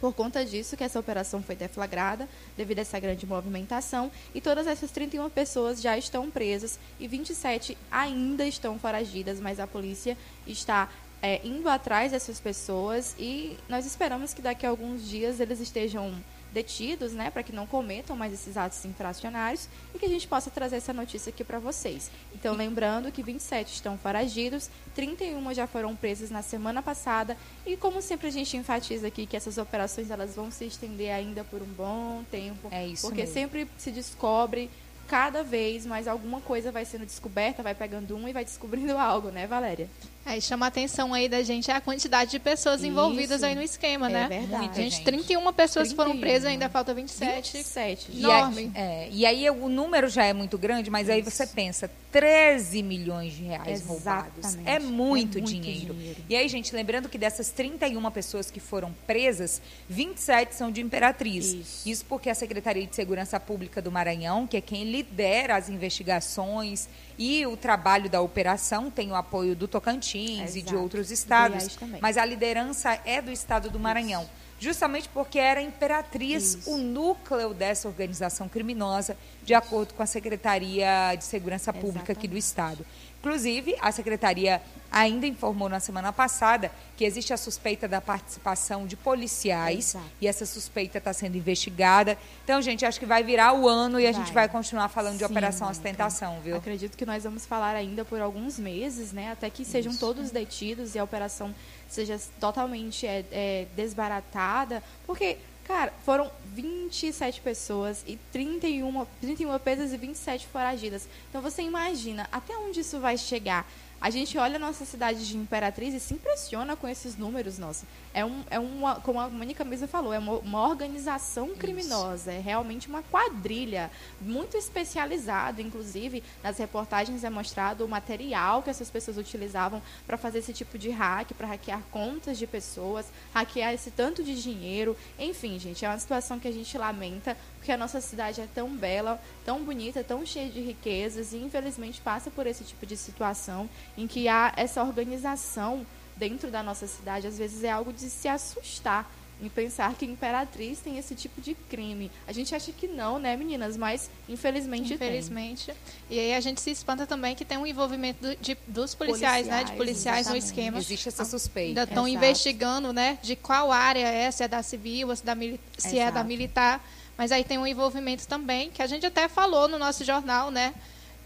Por 0.00 0.14
conta 0.14 0.44
disso 0.44 0.76
que 0.76 0.84
essa 0.84 0.98
operação 0.98 1.42
foi 1.42 1.54
deflagrada, 1.54 2.28
devido 2.56 2.78
a 2.78 2.82
essa 2.82 2.98
grande 2.98 3.26
movimentação, 3.26 4.10
e 4.34 4.40
todas 4.40 4.66
essas 4.66 4.90
31 4.90 5.28
pessoas 5.28 5.80
já 5.80 5.98
estão 5.98 6.30
presas 6.30 6.78
e 6.98 7.06
27 7.06 7.76
ainda 7.90 8.46
estão 8.46 8.78
foragidas, 8.78 9.38
mas 9.38 9.60
a 9.60 9.66
polícia 9.66 10.16
está 10.46 10.88
é, 11.22 11.40
indo 11.44 11.68
atrás 11.68 12.12
dessas 12.12 12.40
pessoas 12.40 13.14
e 13.18 13.56
nós 13.68 13.84
esperamos 13.84 14.32
que 14.32 14.40
daqui 14.40 14.64
a 14.64 14.70
alguns 14.70 15.06
dias 15.06 15.38
eles 15.38 15.60
estejam 15.60 16.14
detidos, 16.52 17.12
né, 17.12 17.30
para 17.30 17.42
que 17.42 17.52
não 17.52 17.66
cometam 17.66 18.16
mais 18.16 18.32
esses 18.32 18.56
atos 18.56 18.84
infracionários 18.84 19.68
e 19.94 19.98
que 19.98 20.06
a 20.06 20.08
gente 20.08 20.26
possa 20.26 20.50
trazer 20.50 20.76
essa 20.76 20.92
notícia 20.92 21.30
aqui 21.30 21.44
para 21.44 21.58
vocês. 21.58 22.10
Então, 22.34 22.54
lembrando 22.54 23.12
que 23.12 23.22
27 23.22 23.74
estão 23.74 23.96
foragidos, 23.96 24.68
31 24.94 25.54
já 25.54 25.66
foram 25.66 25.94
presas 25.94 26.30
na 26.30 26.42
semana 26.42 26.82
passada 26.82 27.36
e 27.64 27.76
como 27.76 28.02
sempre 28.02 28.28
a 28.28 28.30
gente 28.30 28.56
enfatiza 28.56 29.06
aqui 29.06 29.26
que 29.26 29.36
essas 29.36 29.58
operações 29.58 30.10
elas 30.10 30.34
vão 30.34 30.50
se 30.50 30.64
estender 30.64 31.12
ainda 31.12 31.44
por 31.44 31.62
um 31.62 31.66
bom 31.66 32.22
tempo, 32.30 32.68
é 32.70 32.86
isso 32.86 33.02
porque 33.02 33.22
mesmo. 33.22 33.34
sempre 33.34 33.68
se 33.78 33.90
descobre 33.90 34.70
cada 35.10 35.42
vez 35.42 35.84
mais 35.84 36.06
alguma 36.06 36.40
coisa 36.40 36.70
vai 36.70 36.84
sendo 36.84 37.04
descoberta, 37.04 37.64
vai 37.64 37.74
pegando 37.74 38.16
um 38.16 38.28
e 38.28 38.32
vai 38.32 38.44
descobrindo 38.44 38.96
algo, 38.98 39.30
né, 39.30 39.44
Valéria? 39.44 39.90
Aí 40.24 40.40
chama 40.40 40.66
a 40.66 40.68
atenção 40.68 41.14
aí 41.14 41.28
da 41.28 41.42
gente 41.42 41.70
a 41.70 41.80
quantidade 41.80 42.30
de 42.30 42.38
pessoas 42.38 42.84
envolvidas 42.84 43.38
Isso. 43.38 43.46
aí 43.46 43.54
no 43.54 43.62
esquema, 43.62 44.08
É 44.08 44.12
né? 44.12 44.28
verdade. 44.28 44.58
Muita 44.64 44.74
Gente, 44.74 44.92
gente. 44.96 45.04
31 45.04 45.52
pessoas 45.52 45.92
foram 45.92 46.10
31. 46.10 46.20
presas, 46.20 46.46
ainda 46.50 46.68
falta 46.68 46.92
27. 46.94 47.52
27. 47.56 48.06
E 48.12 48.18
Enorme. 48.20 48.70
aí, 48.74 48.82
é, 48.82 49.08
e 49.10 49.26
aí 49.26 49.50
o 49.50 49.68
número 49.68 50.08
já 50.08 50.24
é 50.24 50.32
muito 50.32 50.58
grande, 50.58 50.90
mas 50.90 51.08
aí 51.08 51.22
você 51.22 51.46
pensa, 51.46 51.90
13 52.10 52.82
milhões 52.82 53.32
de 53.34 53.44
reais 53.44 53.82
roubados. 53.86 54.38
Exatamente. 54.38 54.68
É 54.68 54.78
muito, 54.80 55.38
É 55.38 55.40
muito 55.40 55.52
dinheiro. 55.52 55.94
dinheiro. 55.94 56.24
E 56.28 56.34
aí, 56.36 56.48
gente, 56.48 56.74
lembrando 56.74 57.08
que 57.08 57.16
dessas 57.16 57.50
31 57.50 58.10
pessoas 58.10 58.50
que 58.50 58.58
foram 58.60 58.92
presas, 59.06 59.62
27 59.88 60.54
são 60.54 60.70
de 60.70 60.80
Imperatriz. 60.80 61.84
Isso. 61.86 62.04
porque 62.06 62.28
a 62.28 62.34
Secretaria 62.34 62.86
de 62.86 62.94
Segurança 62.96 63.38
Pública 63.38 63.80
do 63.80 63.92
Maranhão, 63.92 64.46
que 64.46 64.56
é 64.56 64.60
quem 64.60 64.90
lidera 64.90 65.56
as 65.56 65.68
investigações 65.68 66.88
e 67.18 67.46
o 67.46 67.56
trabalho 67.56 68.08
da 68.10 68.20
operação, 68.20 68.90
tem 68.90 69.10
o 69.10 69.14
apoio 69.14 69.54
do 69.54 69.68
Tocantins 69.68 70.56
e 70.56 70.62
de 70.62 70.68
Exato. 70.70 70.78
outros 70.82 71.10
estados, 71.10 71.78
mas 72.00 72.16
a 72.16 72.24
liderança 72.24 72.98
é 73.04 73.20
do 73.22 73.30
estado 73.30 73.70
do 73.70 73.78
Maranhão. 73.78 74.28
Justamente 74.60 75.08
porque 75.08 75.38
era 75.38 75.62
Imperatriz 75.62 76.54
Isso. 76.54 76.70
o 76.70 76.76
núcleo 76.76 77.54
dessa 77.54 77.88
organização 77.88 78.46
criminosa, 78.46 79.16
de 79.42 79.54
acordo 79.54 79.94
com 79.94 80.02
a 80.02 80.06
Secretaria 80.06 81.14
de 81.16 81.24
Segurança 81.24 81.72
Pública 81.72 82.12
aqui 82.12 82.28
do 82.28 82.36
Estado. 82.36 82.84
Inclusive, 83.20 83.76
a 83.80 83.92
Secretaria 83.92 84.62
ainda 84.90 85.26
informou 85.26 85.68
na 85.68 85.78
semana 85.78 86.12
passada 86.12 86.72
que 86.96 87.04
existe 87.04 87.32
a 87.32 87.36
suspeita 87.36 87.86
da 87.86 88.00
participação 88.00 88.86
de 88.86 88.96
policiais 88.96 89.90
Exato. 89.94 90.04
e 90.20 90.26
essa 90.26 90.46
suspeita 90.46 90.98
está 90.98 91.12
sendo 91.12 91.36
investigada. 91.36 92.16
Então, 92.44 92.60
gente, 92.62 92.84
acho 92.84 92.98
que 92.98 93.06
vai 93.06 93.22
virar 93.22 93.52
o 93.52 93.68
ano 93.68 94.00
e 94.00 94.06
a 94.06 94.12
gente 94.12 94.32
Vai. 94.32 94.46
vai 94.46 94.48
continuar 94.48 94.88
falando 94.88 95.18
de 95.18 95.24
Sim, 95.24 95.30
Operação 95.30 95.66
Mônica. 95.66 95.80
Ostentação, 95.80 96.40
viu? 96.40 96.56
Acredito 96.56 96.96
que 96.96 97.06
nós 97.06 97.22
vamos 97.24 97.44
falar 97.44 97.76
ainda 97.76 98.04
por 98.04 98.20
alguns 98.20 98.58
meses, 98.58 99.12
né? 99.12 99.32
Até 99.32 99.48
que 99.50 99.64
sejam 99.64 99.94
todos 99.94 100.30
detidos 100.30 100.94
e 100.94 100.98
a 100.98 101.04
operação 101.04 101.54
seja 101.90 102.18
totalmente 102.38 103.06
é, 103.06 103.24
é, 103.30 103.66
desbaratada. 103.76 104.82
Porque, 105.06 105.36
cara, 105.64 105.92
foram 106.04 106.30
27 106.54 107.40
pessoas 107.40 108.04
e 108.06 108.16
31, 108.32 109.06
31 109.20 109.58
presas 109.58 109.92
e 109.92 109.96
27 109.96 110.46
foragidas. 110.46 111.08
Então 111.28 111.42
você 111.42 111.62
imagina 111.62 112.28
até 112.32 112.56
onde 112.56 112.80
isso 112.80 112.98
vai 113.00 113.18
chegar. 113.18 113.66
A 114.00 114.08
gente 114.08 114.38
olha 114.38 114.56
a 114.56 114.58
nossa 114.58 114.86
cidade 114.86 115.28
de 115.28 115.36
Imperatriz 115.36 115.92
e 115.92 116.00
se 116.00 116.14
impressiona 116.14 116.74
com 116.74 116.88
esses 116.88 117.18
números, 117.18 117.58
nossa. 117.58 117.84
É, 118.14 118.24
um, 118.24 118.42
é 118.50 118.58
uma, 118.58 118.94
como 118.96 119.20
a 119.20 119.28
Mônica 119.28 119.62
mesmo 119.62 119.86
falou, 119.86 120.10
é 120.10 120.18
uma, 120.18 120.38
uma 120.38 120.66
organização 120.66 121.54
criminosa, 121.54 122.32
é 122.32 122.40
realmente 122.40 122.88
uma 122.88 123.02
quadrilha 123.02 123.90
muito 124.18 124.56
especializada, 124.56 125.60
inclusive 125.60 126.22
nas 126.42 126.56
reportagens 126.56 127.24
é 127.24 127.30
mostrado 127.30 127.84
o 127.84 127.88
material 127.88 128.62
que 128.62 128.70
essas 128.70 128.90
pessoas 128.90 129.18
utilizavam 129.18 129.82
para 130.06 130.16
fazer 130.16 130.38
esse 130.38 130.54
tipo 130.54 130.78
de 130.78 130.88
hack, 130.88 131.34
para 131.34 131.48
hackear 131.48 131.82
contas 131.90 132.38
de 132.38 132.46
pessoas, 132.46 133.06
hackear 133.34 133.74
esse 133.74 133.90
tanto 133.90 134.24
de 134.24 134.40
dinheiro. 134.42 134.96
Enfim, 135.18 135.58
gente, 135.58 135.84
é 135.84 135.88
uma 135.88 135.98
situação 135.98 136.40
que 136.40 136.48
a 136.48 136.52
gente 136.52 136.76
lamenta, 136.78 137.36
porque 137.60 137.70
a 137.72 137.76
nossa 137.76 138.00
cidade 138.00 138.40
é 138.40 138.48
tão 138.54 138.70
bela, 138.70 139.20
tão 139.44 139.62
bonita, 139.62 140.02
tão 140.02 140.24
cheia 140.24 140.48
de 140.48 140.62
riquezas 140.62 141.34
e 141.34 141.36
infelizmente 141.36 142.00
passa 142.00 142.30
por 142.30 142.46
esse 142.46 142.64
tipo 142.64 142.86
de 142.86 142.96
situação 142.96 143.68
em 143.98 144.06
que 144.06 144.28
há 144.28 144.50
essa 144.56 144.82
organização 144.82 145.86
dentro 146.16 146.50
da 146.50 146.62
nossa 146.62 146.86
cidade, 146.86 147.26
às 147.26 147.36
vezes 147.36 147.62
é 147.62 147.70
algo 147.70 147.92
de 147.92 148.08
se 148.08 148.28
assustar 148.28 149.10
em 149.42 149.48
pensar 149.48 149.94
que 149.94 150.04
Imperatriz 150.04 150.80
tem 150.80 150.98
esse 150.98 151.14
tipo 151.14 151.40
de 151.40 151.54
crime. 151.54 152.10
A 152.26 152.32
gente 152.32 152.54
acha 152.54 152.72
que 152.72 152.86
não, 152.86 153.18
né, 153.18 153.36
meninas? 153.36 153.74
Mas 153.76 154.10
infelizmente, 154.28 154.92
Infelizmente. 154.94 155.72
E 156.10 156.18
aí 156.18 156.34
a 156.34 156.40
gente 156.40 156.60
se 156.60 156.70
espanta 156.70 157.06
também 157.06 157.34
que 157.34 157.42
tem 157.44 157.56
um 157.58 157.66
envolvimento 157.66 158.20
do- 158.22 158.36
de- 158.36 158.56
dos 158.66 158.94
policiais, 158.94 159.46
né? 159.46 159.64
De 159.64 159.72
Policiais, 159.72 159.78
policiais 159.78 160.26
no 160.28 160.36
exatamente. 160.36 160.44
esquema. 160.44 160.78
Existe 160.78 161.08
essa 161.08 161.24
suspeita. 161.24 161.68
Ainda 161.80 161.84
estão 161.84 162.06
investigando, 162.08 162.92
né? 162.92 163.18
De 163.22 163.34
qual 163.36 163.72
área 163.72 164.06
é, 164.06 164.30
se 164.30 164.42
é 164.44 164.48
da 164.48 164.62
civil, 164.62 165.14
se, 165.16 165.24
da 165.24 165.34
mili- 165.34 165.60
se 165.78 165.98
é 165.98 166.04
da 166.04 166.10
Exato. 166.10 166.26
militar. 166.26 166.84
Mas 167.20 167.32
aí 167.32 167.44
tem 167.44 167.58
um 167.58 167.66
envolvimento 167.66 168.26
também, 168.26 168.70
que 168.70 168.80
a 168.80 168.86
gente 168.86 169.04
até 169.04 169.28
falou 169.28 169.68
no 169.68 169.78
nosso 169.78 170.02
jornal, 170.06 170.50
né? 170.50 170.72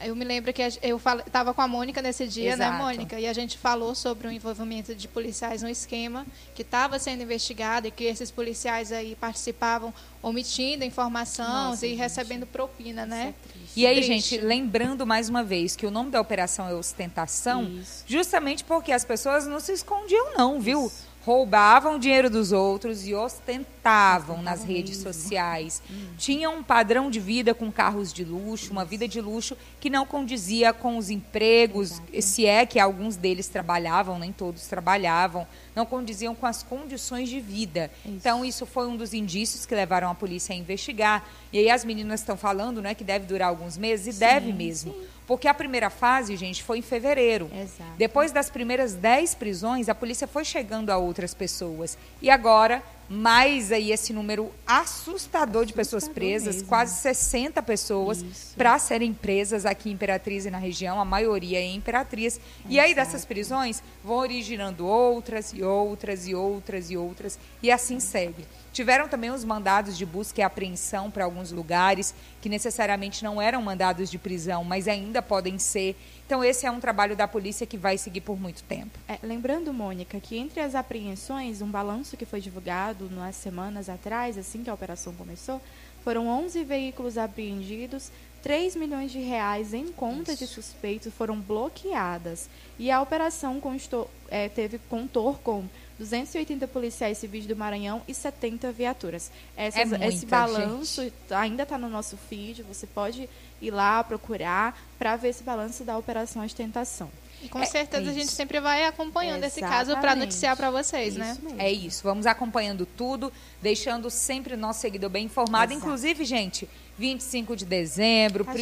Eu 0.03 0.17
me 0.17 0.25
lembro 0.25 0.53
que 0.53 0.61
eu 0.83 1.01
estava 1.25 1.55
com 1.55 1.63
a 1.63 1.69
Mônica 1.69 2.03
nesse 2.03 2.27
dia, 2.27 2.57
né, 2.57 2.65
Exato. 2.67 2.83
Mônica? 2.83 3.21
E 3.21 3.29
a 3.29 3.33
gente 3.33 3.57
falou 3.57 3.95
sobre 3.95 4.27
o 4.27 4.33
envolvimento 4.33 4.93
de 4.93 5.07
policiais 5.07 5.63
no 5.63 5.69
esquema 5.69 6.27
que 6.53 6.63
estava 6.63 6.99
sendo 6.99 7.23
investigado 7.23 7.87
e 7.87 7.93
que 7.93 8.03
esses 8.03 8.29
policiais 8.29 8.91
aí 8.91 9.15
participavam 9.15 9.95
omitindo 10.21 10.83
informação 10.83 11.69
Nossa, 11.71 11.87
e 11.87 11.91
gente. 11.91 11.99
recebendo 11.99 12.45
propina, 12.45 13.07
né? 13.07 13.33
Isso 13.55 13.79
é. 13.79 13.81
E 13.81 13.87
aí, 13.87 14.03
Triste. 14.03 14.31
gente, 14.31 14.45
lembrando 14.45 15.07
mais 15.07 15.29
uma 15.29 15.45
vez 15.45 15.77
que 15.77 15.87
o 15.87 15.93
nome 15.93 16.11
da 16.11 16.21
operação 16.21 16.69
é 16.69 16.75
ostentação, 16.75 17.63
Isso. 17.63 18.03
justamente 18.05 18.65
porque 18.65 18.91
as 18.91 19.05
pessoas 19.05 19.47
não 19.47 19.61
se 19.61 19.71
escondiam, 19.71 20.37
não, 20.37 20.61
viu? 20.61 20.91
Roubavam 21.25 21.97
o 21.97 21.99
dinheiro 21.99 22.29
dos 22.29 22.53
outros 22.53 23.07
e 23.07 23.15
ostentavam 23.15 24.43
nas 24.43 24.61
Ostentavam 24.61 24.77
redes 24.77 24.99
sociais. 24.99 25.83
Tinham 26.19 26.59
um 26.59 26.63
padrão 26.63 27.11
de 27.11 27.19
vida 27.19 27.55
com 27.55 27.73
carros 27.73 28.13
de 28.13 28.25
luxo, 28.25 28.71
uma 28.71 28.85
vida 28.85 29.09
de 29.09 29.21
luxo 29.23 29.57
que 29.81 29.89
não 29.89 30.05
condizia 30.05 30.73
com 30.73 30.99
os 30.99 31.09
empregos, 31.09 32.03
se 32.21 32.45
é 32.45 32.67
que 32.67 32.79
alguns 32.79 33.17
deles 33.17 33.49
trabalhavam, 33.49 34.19
nem 34.19 34.33
todos 34.33 34.67
trabalhavam, 34.67 35.47
não 35.75 35.87
condiziam 35.87 36.35
com 36.35 36.47
as 36.47 36.63
condições 36.63 37.29
de 37.31 37.41
vida. 37.41 37.91
Isso. 38.05 38.15
Então, 38.15 38.45
isso 38.45 38.67
foi 38.67 38.87
um 38.87 38.97
dos 38.97 39.15
indícios 39.15 39.65
que 39.65 39.75
levaram 39.75 40.11
a 40.11 40.15
polícia 40.15 40.55
a 40.55 40.57
investigar. 40.57 41.27
E 41.51 41.59
aí 41.59 41.71
as 41.71 41.85
meninas 41.85 42.21
estão 42.21 42.37
falando, 42.37 42.83
né, 42.83 42.95
que 42.95 43.05
deve 43.05 43.27
durar 43.27 43.49
alguns 43.49 43.79
meses, 43.79 44.17
e 44.17 44.19
deve 44.21 44.53
mesmo. 44.53 44.93
sim. 44.93 45.14
Porque 45.27 45.49
a 45.49 45.55
primeira 45.55 45.89
fase, 45.89 46.37
gente, 46.37 46.63
foi 46.63 46.79
em 46.79 46.83
fevereiro. 46.83 47.51
Exato. 47.55 47.93
Depois 47.97 48.31
das 48.31 48.51
primeiras 48.51 48.95
10 48.95 49.35
prisões, 49.35 49.89
a 49.89 49.95
polícia 49.95 50.27
foi 50.27 50.45
chegando 50.45 50.91
a 50.91 50.99
outras 50.99 51.33
pessoas. 51.33 51.97
E 52.21 52.29
agora, 52.29 52.83
mais 53.09 53.73
aí 53.73 53.91
esse 53.91 54.13
número 54.13 54.53
assustador 54.67 55.65
de 55.65 55.73
pessoas 55.73 56.09
presas, 56.09 56.57
mesmo. 56.57 56.69
quase 56.69 57.01
60 57.01 57.63
pessoas 57.63 58.25
para 58.57 58.79
serem 58.79 59.15
presas 59.15 59.65
aqui 59.65 59.91
em 59.91 59.93
Imperatriz 59.93 60.45
e 60.45 60.51
na 60.51 60.59
região, 60.59 61.01
a 61.01 61.05
maioria 61.05 61.61
em 61.61 61.77
Imperatriz. 61.77 62.39
E 62.69 62.79
aí 62.79 62.95
dessas 62.95 63.25
prisões 63.25 63.83
vão 64.03 64.17
originando 64.17 64.87
outras 64.87 65.53
e 65.53 65.63
outras 65.63 66.29
e 66.29 66.35
outras 66.35 66.91
e 66.91 66.97
outras 66.97 67.39
e 67.63 67.71
assim 67.71 67.99
segue. 67.99 68.45
Tiveram 68.75 69.07
também 69.07 69.31
os 69.31 69.45
mandados 69.45 69.97
de 69.97 70.05
busca 70.05 70.41
e 70.41 70.43
apreensão 70.43 71.09
para 71.09 71.25
alguns 71.25 71.53
lugares, 71.53 72.13
que 72.43 72.49
necessariamente 72.49 73.23
não 73.23 73.41
eram 73.41 73.63
mandados 73.63 74.11
de 74.11 74.19
prisão, 74.19 74.65
mas 74.65 74.89
ainda 74.89 75.23
podem 75.23 75.61
ser. 75.61 75.97
Então, 76.27 76.43
esse 76.43 76.67
é 76.67 76.71
um 76.73 76.81
trabalho 76.81 77.15
da 77.15 77.29
polícia 77.29 77.69
que 77.69 77.79
vai 77.79 77.97
seguir 77.97 78.23
por 78.23 78.37
muito 78.37 78.65
tempo. 78.65 78.99
É, 79.07 79.17
lembrando, 79.23 79.73
Mônica, 79.73 80.19
que 80.19 80.37
entre 80.37 80.59
as 80.61 80.75
apreensões, 80.75 81.63
um 81.63 81.71
balanço 81.71 82.17
que 82.17 82.27
foi 82.27 82.41
divulgado 82.41 83.07
umas 83.07 83.37
semanas 83.37 83.89
atrás, 83.89 84.37
assim 84.37 84.65
que 84.65 84.71
a 84.71 84.75
operação 84.75 85.13
começou, 85.15 85.61
foram 86.03 86.27
11 86.27 86.65
veículos 86.65 87.17
apreendidos, 87.17 88.11
3 88.43 88.75
milhões 88.75 89.13
de 89.13 89.21
reais 89.21 89.73
em 89.73 89.87
contas 89.93 90.37
de 90.37 90.49
suspeitos 90.49 91.15
foram 91.15 91.41
bloqueadas. 91.41 92.51
E 92.77 92.91
a 92.91 93.01
operação 93.01 93.61
constou, 93.61 94.11
é, 94.29 94.49
teve 94.49 94.79
contor 94.91 95.39
com 95.39 95.65
280 95.99 96.67
policiais 96.69 97.19
civis 97.19 97.47
do 97.47 97.55
Maranhão 97.55 98.03
e 98.09 98.15
70 98.15 98.73
viaturas. 98.73 99.31
Essas- 99.57 99.81
É 99.81 99.85
muita, 99.85 100.07
esse 100.07 100.27
balanço 100.27 101.13
ainda 101.31 101.63
está 101.63 101.79
no 101.79 101.89
nosso 101.89 102.17
feed, 102.17 102.63
você 102.63 102.87
pode 102.87 103.29
ir 103.63 103.71
lá 103.71 104.03
procurar 104.03 104.77
para 104.99 105.17
ver 105.17 105.29
esse 105.29 105.43
balanço 105.43 105.85
da 105.85 105.97
Operação 105.97 106.45
Ostentação. 106.45 107.11
E 107.43 107.49
com 107.49 107.59
É 107.59 107.67
certeza 107.67 108.11
a 108.11 108.13
gente 108.15 108.27
isso. 108.29 108.33
sempre 108.37 108.59
vai 108.59 108.85
acompanhando 108.87 109.45
esse 109.45 109.61
caso 109.61 109.91
para 109.93 110.01
Exatamente. 110.01 110.19
noticiar 110.25 110.57
para 110.57 110.71
vocês, 110.71 111.15
né? 111.15 111.33
Isso 111.33 111.43
mesmo. 111.45 111.61
É 111.61 111.71
isso, 111.71 112.03
vamos 112.03 112.27
acompanhando 112.27 112.87
tudo, 112.87 113.31
deixando 113.61 114.09
sempre 114.09 114.55
o 114.55 114.57
nosso 114.57 114.81
seguidor 114.81 115.11
bem 115.11 115.27
informado. 115.27 115.71
Exato. 115.73 115.87
Inclusive, 115.87 116.25
gente, 116.25 116.69
25 116.97 117.55
de 117.55 117.67
dezembro, 117.67 118.45
Tá 118.45 118.53
1 118.53 118.55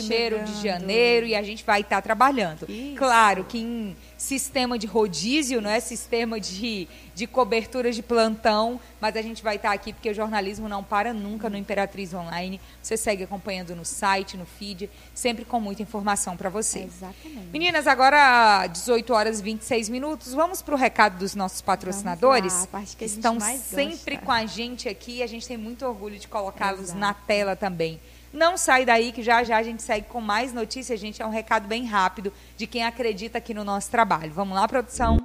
de 0.44 0.62
janeiro, 0.62 1.26
e 1.26 1.34
a 1.34 1.42
gente 1.42 1.62
vai 1.64 1.82
estar 1.82 2.02
trabalhando. 2.02 2.66
Isso. 2.68 2.96
Claro 2.96 3.44
que 3.44 3.58
em 3.58 3.96
sistema 4.22 4.78
de 4.78 4.86
rodízio, 4.86 5.60
não 5.60 5.68
é 5.68 5.80
sistema 5.80 6.38
de, 6.38 6.86
de 7.12 7.26
cobertura 7.26 7.90
de 7.90 8.02
plantão, 8.02 8.80
mas 9.00 9.16
a 9.16 9.22
gente 9.22 9.42
vai 9.42 9.56
estar 9.56 9.72
aqui 9.72 9.92
porque 9.92 10.08
o 10.08 10.14
jornalismo 10.14 10.68
não 10.68 10.84
para 10.84 11.12
nunca 11.12 11.50
no 11.50 11.56
Imperatriz 11.56 12.14
Online. 12.14 12.60
Você 12.80 12.96
segue 12.96 13.24
acompanhando 13.24 13.74
no 13.74 13.84
site, 13.84 14.36
no 14.36 14.46
feed, 14.46 14.88
sempre 15.12 15.44
com 15.44 15.58
muita 15.58 15.82
informação 15.82 16.36
para 16.36 16.48
você. 16.48 16.84
Exatamente. 16.84 17.48
Meninas, 17.52 17.88
agora 17.88 18.64
18 18.68 19.12
horas 19.12 19.40
e 19.40 19.42
26 19.42 19.88
minutos. 19.88 20.32
Vamos 20.32 20.62
para 20.62 20.76
o 20.76 20.78
recado 20.78 21.18
dos 21.18 21.34
nossos 21.34 21.60
patrocinadores. 21.60 22.54
Lá, 22.54 22.62
a 22.62 22.66
parte 22.68 22.96
que 22.96 23.04
a 23.04 23.08
gente 23.08 23.16
estão 23.16 23.40
sempre 23.40 24.14
gosta. 24.14 24.26
com 24.26 24.32
a 24.32 24.46
gente 24.46 24.88
aqui. 24.88 25.20
A 25.20 25.26
gente 25.26 25.48
tem 25.48 25.56
muito 25.56 25.84
orgulho 25.84 26.16
de 26.16 26.28
colocá-los 26.28 26.94
na 26.94 27.12
tela 27.12 27.56
também. 27.56 28.00
Não 28.32 28.56
sai 28.56 28.84
daí 28.86 29.12
que 29.12 29.22
já 29.22 29.44
já 29.44 29.58
a 29.58 29.62
gente 29.62 29.82
segue 29.82 30.06
com 30.08 30.20
mais 30.20 30.52
notícias. 30.52 30.98
Gente, 30.98 31.20
é 31.20 31.26
um 31.26 31.30
recado 31.30 31.68
bem 31.68 31.84
rápido 31.84 32.32
de 32.56 32.66
quem 32.66 32.82
acredita 32.84 33.38
aqui 33.38 33.52
no 33.52 33.62
nosso 33.64 33.90
trabalho. 33.90 34.32
Vamos 34.32 34.54
lá, 34.54 34.66
produção? 34.66 35.18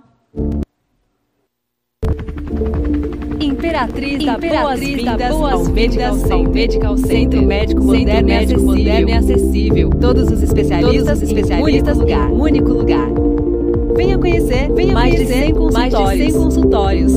Imperatriz 3.40 4.23
dá 4.25 4.34
Imperatriz 4.34 5.04
dá 5.04 5.17
boas-vindas 5.17 5.31
boas-vindas 5.31 5.62
ao 5.62 5.73
Medical 5.73 6.12
ao 6.12 6.17
Center. 6.17 6.54
Medical 6.54 6.98
Center. 6.98 7.17
Centro 7.17 7.42
médico 7.44 7.81
Centro 7.81 7.98
moderno, 7.98 8.27
médico 8.27 8.75
e, 8.75 8.90
acessível. 8.90 9.08
e 9.08 9.13
acessível. 9.13 9.90
Todos 9.90 10.31
os 10.31 10.42
especialistas, 10.44 11.06
Todos 11.06 11.21
os 11.21 11.29
especialistas 11.29 11.98
em 11.98 12.00
lugar. 12.00 12.31
único 12.31 12.69
lugar. 12.73 13.08
Venha 13.96 14.17
conhecer, 14.17 14.71
Venha 14.73 14.94
mais, 14.94 15.15
conhecer 15.15 15.54
de 15.54 15.60
100 15.60 15.71
mais 15.71 15.94
de 15.94 16.17
100 16.31 16.34
consultórios. 16.34 17.13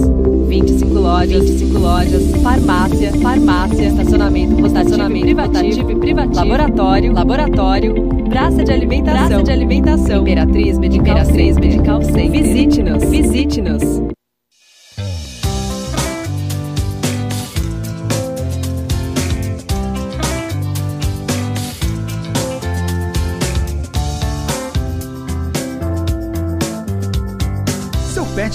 100 0.51 0.61
consultórios. 0.63 0.91
25 0.91 0.99
lojas, 0.99 1.51
25 1.51 1.79
lojas, 1.79 2.43
farmácia, 2.43 3.13
farmácia, 3.13 3.87
estacionamento, 3.87 4.67
estacionamento 4.67 5.25
privativo, 5.25 5.99
privativo, 5.99 6.35
laboratório, 6.35 7.13
laboratório, 7.13 8.09
praça 8.29 8.65
de 8.65 8.73
alimentação, 8.73 9.29
praça 9.29 9.43
de 9.45 9.53
alimentação, 9.53 10.23
Imperatriz 10.23 10.79
Medical, 10.79 11.19
Imperatriz 11.19 11.57
Medical 11.57 12.03
Center. 12.03 12.31
Visite-nos, 12.31 13.05
visite-nos. 13.05 14.20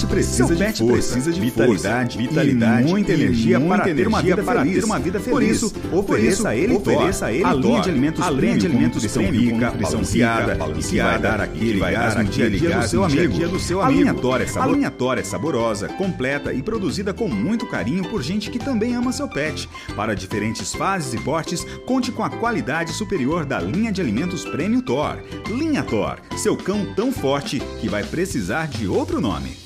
Pet 0.06 0.14
precisa 0.16 0.36
Seu 0.36 0.56
de 0.56 0.64
pet 0.64 0.78
força, 0.78 1.12
precisa 1.12 1.32
de 1.32 1.40
vitalidade, 1.40 2.16
força, 2.16 2.28
vitalidade 2.28 2.86
e 2.86 2.90
muita 2.90 3.12
e 3.12 3.14
energia 3.14 3.58
muita 3.60 3.74
para 3.76 3.94
ter 3.94 4.06
uma 4.06 4.18
energia 4.20 4.36
vida 4.36 4.42
para 4.52 4.60
feliz. 4.60 4.78
ter 4.78 4.84
uma 4.84 4.98
vida 4.98 5.20
Por 5.20 5.40
feliz. 5.40 5.56
isso, 5.56 5.70
Por 5.70 5.98
ofereça 5.98 6.28
isso, 6.28 6.48
a 6.48 6.56
ele 6.56 6.74
ofereça 6.74 7.26
a 7.26 7.32
ele 7.32 7.44
a 7.44 7.52
linha 7.54 7.80
de 7.80 7.90
alimentos 7.90 8.24
a 8.24 8.30
linha 8.30 8.58
de 8.58 8.66
alimentos 8.66 9.06
com 9.06 9.20
nutrição 9.20 9.72
balanceada, 9.92 10.52
rica, 10.54 10.72
que 10.80 10.96
vai 10.96 11.18
dar 11.18 11.40
aquele 11.40 11.78
vai 11.78 11.92
dar 11.94 12.22
no 12.22 12.30
dia 12.30 12.46
a 12.46 12.50
dia 12.50 12.78
do 12.78 12.88
seu 12.88 13.04
amigo. 13.04 13.32
dia 13.34 13.48
do 13.48 13.58
seu 13.58 13.82
A 13.82 13.88
linha 13.88 14.10
amigo. 14.10 14.32
É 14.32 14.60
A 14.60 14.66
linha 14.66 14.90
Thor 14.90 15.18
é 15.18 15.22
saborosa, 15.22 15.88
completa 15.88 16.52
e 16.52 16.62
produzida 16.62 17.12
com 17.12 17.28
muito 17.28 17.66
carinho 17.66 18.08
por 18.08 18.22
gente 18.22 18.50
que 18.50 18.58
também 18.58 18.94
ama 18.94 19.12
seu 19.12 19.28
pet. 19.28 19.68
Para 19.94 20.14
diferentes 20.14 20.74
fases 20.74 21.14
e 21.14 21.18
portes, 21.18 21.64
conte 21.86 22.12
com 22.12 22.22
a 22.22 22.30
qualidade 22.30 22.92
superior 22.92 23.44
da 23.44 23.60
linha 23.60 23.92
de 23.92 24.00
alimentos 24.00 24.44
Prêmio 24.44 24.82
Thor. 24.82 25.18
Linha 25.48 25.82
Thor, 25.82 26.18
seu 26.36 26.56
cão 26.56 26.86
tão 26.94 27.12
forte 27.12 27.60
que 27.80 27.88
vai 27.88 28.02
precisar 28.04 28.68
de 28.68 28.86
outro 28.86 29.20
nome. 29.20 29.65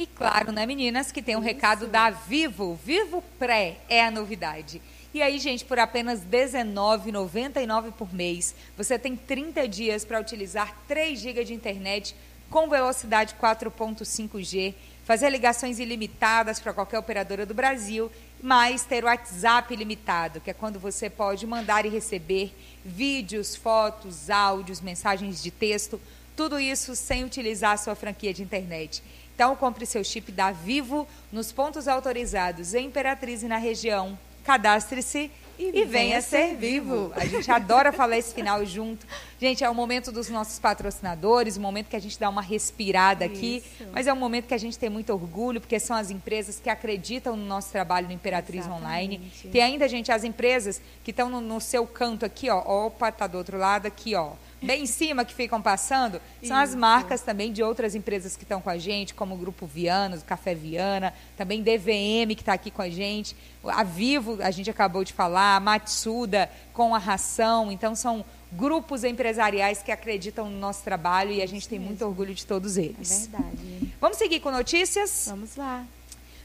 E 0.00 0.06
claro, 0.06 0.50
né, 0.50 0.64
meninas, 0.64 1.12
que 1.12 1.20
tem 1.20 1.36
um 1.36 1.40
recado 1.40 1.86
da 1.86 2.08
Vivo. 2.08 2.74
Vivo 2.82 3.22
Pré 3.38 3.76
é 3.86 4.02
a 4.02 4.10
novidade. 4.10 4.80
E 5.12 5.20
aí, 5.20 5.38
gente, 5.38 5.62
por 5.62 5.78
apenas 5.78 6.20
R$19,99 6.20 7.92
por 7.92 8.14
mês, 8.14 8.54
você 8.78 8.98
tem 8.98 9.14
30 9.14 9.68
dias 9.68 10.02
para 10.02 10.18
utilizar 10.18 10.74
3 10.88 11.20
GB 11.20 11.44
de 11.44 11.52
internet 11.52 12.16
com 12.48 12.66
velocidade 12.66 13.34
4.5G, 13.38 14.74
fazer 15.04 15.28
ligações 15.28 15.78
ilimitadas 15.78 16.58
para 16.58 16.72
qualquer 16.72 16.98
operadora 16.98 17.44
do 17.44 17.52
Brasil, 17.52 18.10
mas 18.42 18.84
ter 18.84 19.04
o 19.04 19.06
WhatsApp 19.06 19.72
ilimitado, 19.72 20.40
que 20.40 20.50
é 20.50 20.54
quando 20.54 20.78
você 20.78 21.10
pode 21.10 21.46
mandar 21.46 21.84
e 21.84 21.88
receber 21.88 22.54
vídeos, 22.84 23.54
fotos, 23.54 24.30
áudios, 24.30 24.80
mensagens 24.80 25.42
de 25.42 25.50
texto, 25.50 26.00
tudo 26.34 26.58
isso 26.58 26.96
sem 26.96 27.24
utilizar 27.24 27.72
a 27.72 27.76
sua 27.76 27.94
franquia 27.94 28.32
de 28.32 28.42
internet. 28.42 29.02
Então, 29.34 29.54
compre 29.56 29.86
seu 29.86 30.02
chip 30.02 30.32
da 30.32 30.52
Vivo 30.52 31.06
nos 31.30 31.52
pontos 31.52 31.88
autorizados 31.88 32.74
em 32.74 32.86
Imperatriz 32.86 33.42
e 33.42 33.48
na 33.48 33.56
região. 33.56 34.18
Cadastre-se 34.44 35.30
e, 35.60 35.84
venha 35.84 36.20
ser 36.22 36.56
vivo. 36.56 37.12
A 37.14 37.24
gente 37.26 37.50
adora 37.50 37.92
falar 37.92 38.16
esse 38.16 38.34
final 38.34 38.64
junto. 38.64 39.06
Gente, 39.38 39.62
é 39.62 39.70
o 39.70 39.74
momento 39.74 40.10
dos 40.10 40.28
nossos 40.28 40.58
patrocinadores, 40.58 41.56
o 41.56 41.60
momento 41.60 41.88
que 41.88 41.96
a 41.96 42.00
gente 42.00 42.18
dá 42.18 42.28
uma 42.28 42.42
respirada 42.42 43.24
aqui, 43.24 43.62
mas 43.92 44.06
é 44.06 44.12
um 44.12 44.16
momento 44.16 44.46
que 44.46 44.54
a 44.54 44.58
gente 44.58 44.78
tem 44.78 44.88
muito 44.88 45.12
orgulho, 45.12 45.60
porque 45.60 45.78
são 45.78 45.96
as 45.96 46.10
empresas 46.10 46.58
que 46.58 46.68
acreditam 46.68 47.36
no 47.36 47.44
nosso 47.44 47.70
trabalho 47.70 48.06
no 48.06 48.12
Imperatriz 48.12 48.66
Online. 48.66 49.16
Exatamente. 49.16 49.48
Tem 49.48 49.62
ainda, 49.62 49.88
gente, 49.88 50.12
as 50.12 50.24
empresas 50.24 50.80
que 51.04 51.10
estão 51.10 51.28
no, 51.28 51.40
no 51.40 51.60
seu 51.60 51.86
canto 51.86 52.24
aqui, 52.24 52.48
ó. 52.50 52.86
Opa, 52.86 53.10
tá 53.10 53.26
do 53.26 53.38
outro 53.38 53.58
lado 53.58 53.86
aqui, 53.86 54.14
ó. 54.14 54.32
Bem 54.62 54.82
em 54.82 54.86
cima 54.86 55.24
que 55.24 55.34
ficam 55.34 55.60
passando, 55.62 56.20
são 56.42 56.56
as 56.56 56.70
Isso. 56.70 56.78
marcas 56.78 57.22
também 57.22 57.50
de 57.52 57.62
outras 57.62 57.94
empresas 57.94 58.36
que 58.36 58.42
estão 58.42 58.60
com 58.60 58.68
a 58.68 58.76
gente, 58.76 59.14
como 59.14 59.34
o 59.34 59.38
Grupo 59.38 59.66
Viana, 59.66 60.16
o 60.16 60.20
Café 60.22 60.54
Viana, 60.54 61.14
também 61.36 61.62
DVM 61.62 62.34
que 62.34 62.42
está 62.42 62.52
aqui 62.52 62.70
com 62.70 62.82
a 62.82 62.90
gente, 62.90 63.34
a 63.64 63.82
Vivo, 63.82 64.38
a 64.42 64.50
gente 64.50 64.68
acabou 64.68 65.02
de 65.02 65.12
falar, 65.14 65.56
a 65.56 65.60
Matsuda 65.60 66.50
com 66.74 66.94
a 66.94 66.98
Ração. 66.98 67.72
Então, 67.72 67.94
são 67.94 68.22
grupos 68.52 69.02
empresariais 69.04 69.82
que 69.82 69.90
acreditam 69.92 70.50
no 70.50 70.58
nosso 70.58 70.82
trabalho 70.82 71.30
e 71.32 71.40
a 71.40 71.46
gente 71.46 71.68
tem 71.68 71.78
muito 71.78 72.04
orgulho 72.04 72.34
de 72.34 72.44
todos 72.44 72.76
É 72.76 72.82
eles. 72.82 73.26
verdade. 73.28 73.92
Vamos 74.00 74.18
seguir 74.18 74.40
com 74.40 74.50
notícias? 74.50 75.26
Vamos 75.28 75.56
lá. 75.56 75.84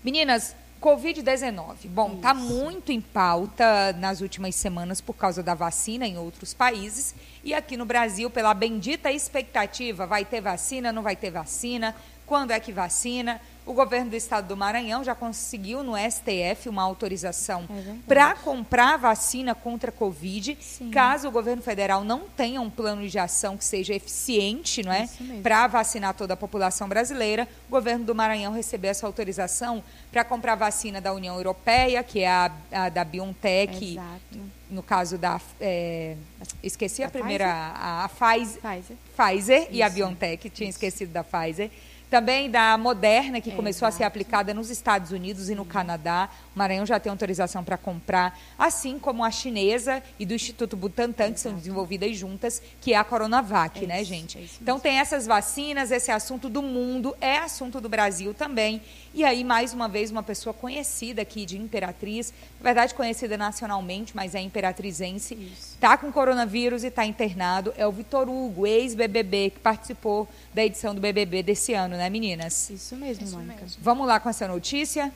Meninas, 0.03 0.55
Covid-19. 0.85 1.87
Bom, 1.87 2.13
está 2.13 2.31
muito 2.31 2.91
em 2.91 3.01
pauta 3.01 3.91
nas 3.93 4.21
últimas 4.21 4.53
semanas 4.53 5.01
por 5.01 5.15
causa 5.15 5.41
da 5.41 5.55
vacina 5.55 6.05
em 6.05 6.15
outros 6.15 6.53
países. 6.53 7.15
E 7.43 7.55
aqui 7.55 7.75
no 7.75 7.85
Brasil, 7.85 8.29
pela 8.29 8.53
bendita 8.53 9.11
expectativa, 9.11 10.05
vai 10.05 10.23
ter 10.23 10.41
vacina, 10.41 10.91
não 10.91 11.01
vai 11.01 11.15
ter 11.15 11.31
vacina, 11.31 11.95
quando 12.23 12.51
é 12.51 12.59
que 12.59 12.71
vacina? 12.71 13.41
O 13.65 13.73
governo 13.73 14.11
do 14.11 14.15
estado 14.15 14.47
do 14.47 14.55
Maranhão 14.55 15.03
já 15.03 15.15
conseguiu 15.15 15.83
no 15.83 15.93
STF 15.97 16.69
uma 16.69 16.83
autorização 16.83 17.67
É 17.69 17.95
para 18.07 18.35
comprar 18.35 18.97
vacina 18.97 19.55
contra 19.55 19.89
a 19.89 19.93
Covid. 19.93 20.55
Sim. 20.61 20.91
Caso 20.91 21.27
o 21.27 21.31
governo 21.31 21.63
federal 21.63 22.03
não 22.03 22.21
tenha 22.37 22.61
um 22.61 22.69
plano 22.69 23.07
de 23.07 23.17
ação 23.17 23.57
que 23.57 23.65
seja 23.65 23.95
eficiente, 23.95 24.83
não 24.83 24.91
é? 24.91 25.05
Isso. 25.05 25.41
Para 25.41 25.65
vacinar 25.65 26.13
toda 26.13 26.35
a 26.35 26.37
população 26.37 26.87
brasileira, 26.87 27.47
o 27.67 27.71
governo 27.71 28.05
do 28.05 28.13
Maranhão 28.13 28.53
recebeu 28.53 28.91
essa 28.91 29.07
autorização 29.07 29.83
para 30.11 30.23
comprar 30.23 30.53
vacina 30.55 31.01
da 31.01 31.11
União 31.11 31.35
Europeia, 31.35 32.03
que 32.03 32.19
é 32.19 32.29
a, 32.29 32.51
a 32.71 32.89
da 32.89 33.03
BioNTech, 33.03 33.93
Exato. 33.93 34.39
no 34.69 34.83
caso 34.83 35.17
da. 35.17 35.41
é, 35.59 36.15
esqueci 36.61 37.01
a 37.01 37.07
Da 37.07 37.11
primeira, 37.11 37.51
a, 37.51 38.05
a 38.05 38.09
Pfizer. 38.09 38.61
Pfizer. 38.61 38.97
Pfizer 39.17 39.67
e 39.71 39.81
a 39.81 39.87
Isso. 39.87 39.95
BioNTech, 39.95 40.49
tinha 40.51 40.69
esquecido 40.69 41.11
da 41.11 41.23
Pfizer. 41.23 41.71
Também 42.09 42.49
da 42.49 42.77
Moderna, 42.77 43.41
que 43.41 43.51
começou 43.51 43.87
a 43.87 43.91
ser 43.91 44.03
aplicada 44.03 44.53
nos 44.53 44.69
Estados 44.69 45.11
Unidos 45.11 45.49
e 45.49 45.55
no 45.55 45.65
Canadá. 45.65 46.29
Maranhão 46.55 46.85
já 46.85 46.99
tem 46.99 47.09
autorização 47.09 47.63
para 47.63 47.77
comprar, 47.77 48.39
assim 48.57 48.97
como 48.97 49.23
a 49.23 49.29
chinesa 49.29 50.01
e 50.17 50.25
do 50.25 50.33
Instituto 50.33 50.77
Butantan, 50.77 51.33
que 51.33 51.39
são 51.39 51.53
desenvolvidas 51.53 52.15
juntas, 52.17 52.61
que 52.81 52.93
é 52.93 52.97
a 52.97 53.03
Coronavac, 53.03 53.83
É 53.83 53.87
né, 53.87 54.01
isso, 54.01 54.09
gente? 54.09 54.37
é 54.37 54.41
isso 54.41 54.57
então 54.61 54.79
tem 54.79 54.97
essas 54.99 55.27
vacinas, 55.27 55.91
esse 55.91 56.09
assunto 56.11 56.49
do 56.49 56.61
mundo, 56.61 57.15
é 57.19 57.37
assunto 57.37 57.81
do 57.81 57.89
Brasil 57.89 58.33
também. 58.33 58.81
E 59.13 59.23
aí, 59.23 59.43
mais 59.43 59.73
uma 59.73 59.87
vez, 59.87 60.11
uma 60.11 60.23
pessoa 60.23 60.53
conhecida 60.53 61.21
aqui 61.21 61.45
de 61.45 61.57
Imperatriz, 61.57 62.33
na 62.59 62.63
verdade 62.63 62.93
conhecida 62.93 63.37
nacionalmente, 63.37 64.15
mas 64.15 64.33
é 64.35 64.41
imperatrizense, 64.41 65.35
está 65.57 65.97
com 65.97 66.11
coronavírus 66.11 66.83
e 66.83 66.87
está 66.87 67.05
internado. 67.05 67.73
É 67.77 67.85
o 67.87 67.91
Vitor 67.91 68.29
Hugo, 68.29 68.65
ex-BBB, 68.67 69.51
que 69.51 69.59
participou 69.59 70.27
da 70.53 70.63
edição 70.65 70.93
do 70.95 71.01
BBB 71.01 71.43
desse 71.43 71.73
ano, 71.73 71.95
né, 71.95 72.09
meninas? 72.09 72.69
Isso 72.69 72.95
mesmo, 72.95 73.23
Isso 73.25 73.35
Mônica. 73.37 73.61
mesmo. 73.61 73.77
Vamos 73.81 74.07
lá 74.07 74.19
com 74.19 74.29
essa 74.29 74.47
notícia? 74.47 75.13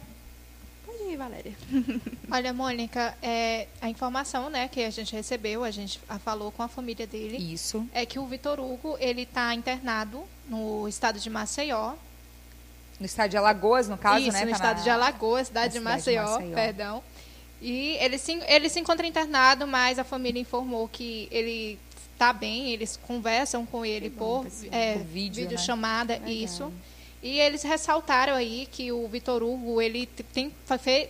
Aí, 1.09 1.17
Valéria. 1.17 1.53
Olha, 2.31 2.53
Mônica, 2.53 3.17
é, 3.21 3.67
a 3.81 3.89
informação 3.89 4.49
né, 4.49 4.67
que 4.67 4.83
a 4.83 4.89
gente 4.91 5.13
recebeu, 5.15 5.63
a 5.63 5.71
gente 5.71 5.99
a- 6.07 6.19
falou 6.19 6.51
com 6.51 6.61
a 6.61 6.67
família 6.67 7.07
dele, 7.07 7.37
Isso. 7.37 7.83
é 7.93 8.05
que 8.05 8.19
o 8.19 8.25
Vitor 8.27 8.59
Hugo 8.59 8.95
ele 8.99 9.23
está 9.23 9.53
internado 9.55 10.23
no 10.47 10.87
estado 10.87 11.19
de 11.19 11.29
Maceió. 11.29 11.93
No 12.99 13.05
estado 13.05 13.31
de 13.31 13.37
Alagoas, 13.37 13.87
no 13.89 13.97
caso, 13.97 14.19
Isso, 14.23 14.33
né? 14.33 14.41
no 14.45 14.51
tá 14.51 14.55
estado 14.55 14.77
na- 14.77 14.83
de 14.83 14.89
Alagoas, 14.89 15.47
cidade, 15.47 15.73
de, 15.73 15.79
cidade 15.79 16.03
de 16.03 16.13
Maceió, 16.19 16.31
Maceió. 16.31 16.53
perdão. 16.55 17.03
E 17.61 17.97
ele 17.99 18.17
se, 18.17 18.33
ele 18.47 18.69
se 18.69 18.79
encontra 18.79 19.05
internado, 19.07 19.65
mas 19.65 19.97
a 19.97 20.03
família 20.03 20.39
informou 20.39 20.87
que 20.87 21.27
ele 21.31 21.79
está 22.13 22.31
bem, 22.31 22.71
eles 22.71 22.97
conversam 22.97 23.65
com 23.65 23.83
ele 23.85 24.09
por, 24.09 24.45
é, 24.71 24.93
Por 24.93 25.03
vídeo, 25.05 25.41
né? 25.43 25.47
videochamada, 25.49 26.17
isso. 26.29 26.71
E 27.21 27.39
eles 27.39 27.63
ressaltaram 27.63 28.33
aí 28.33 28.67
que 28.71 28.91
o 28.91 29.07
Vitor 29.07 29.43
Hugo, 29.43 29.81
ele 29.81 30.05
tem, 30.05 30.53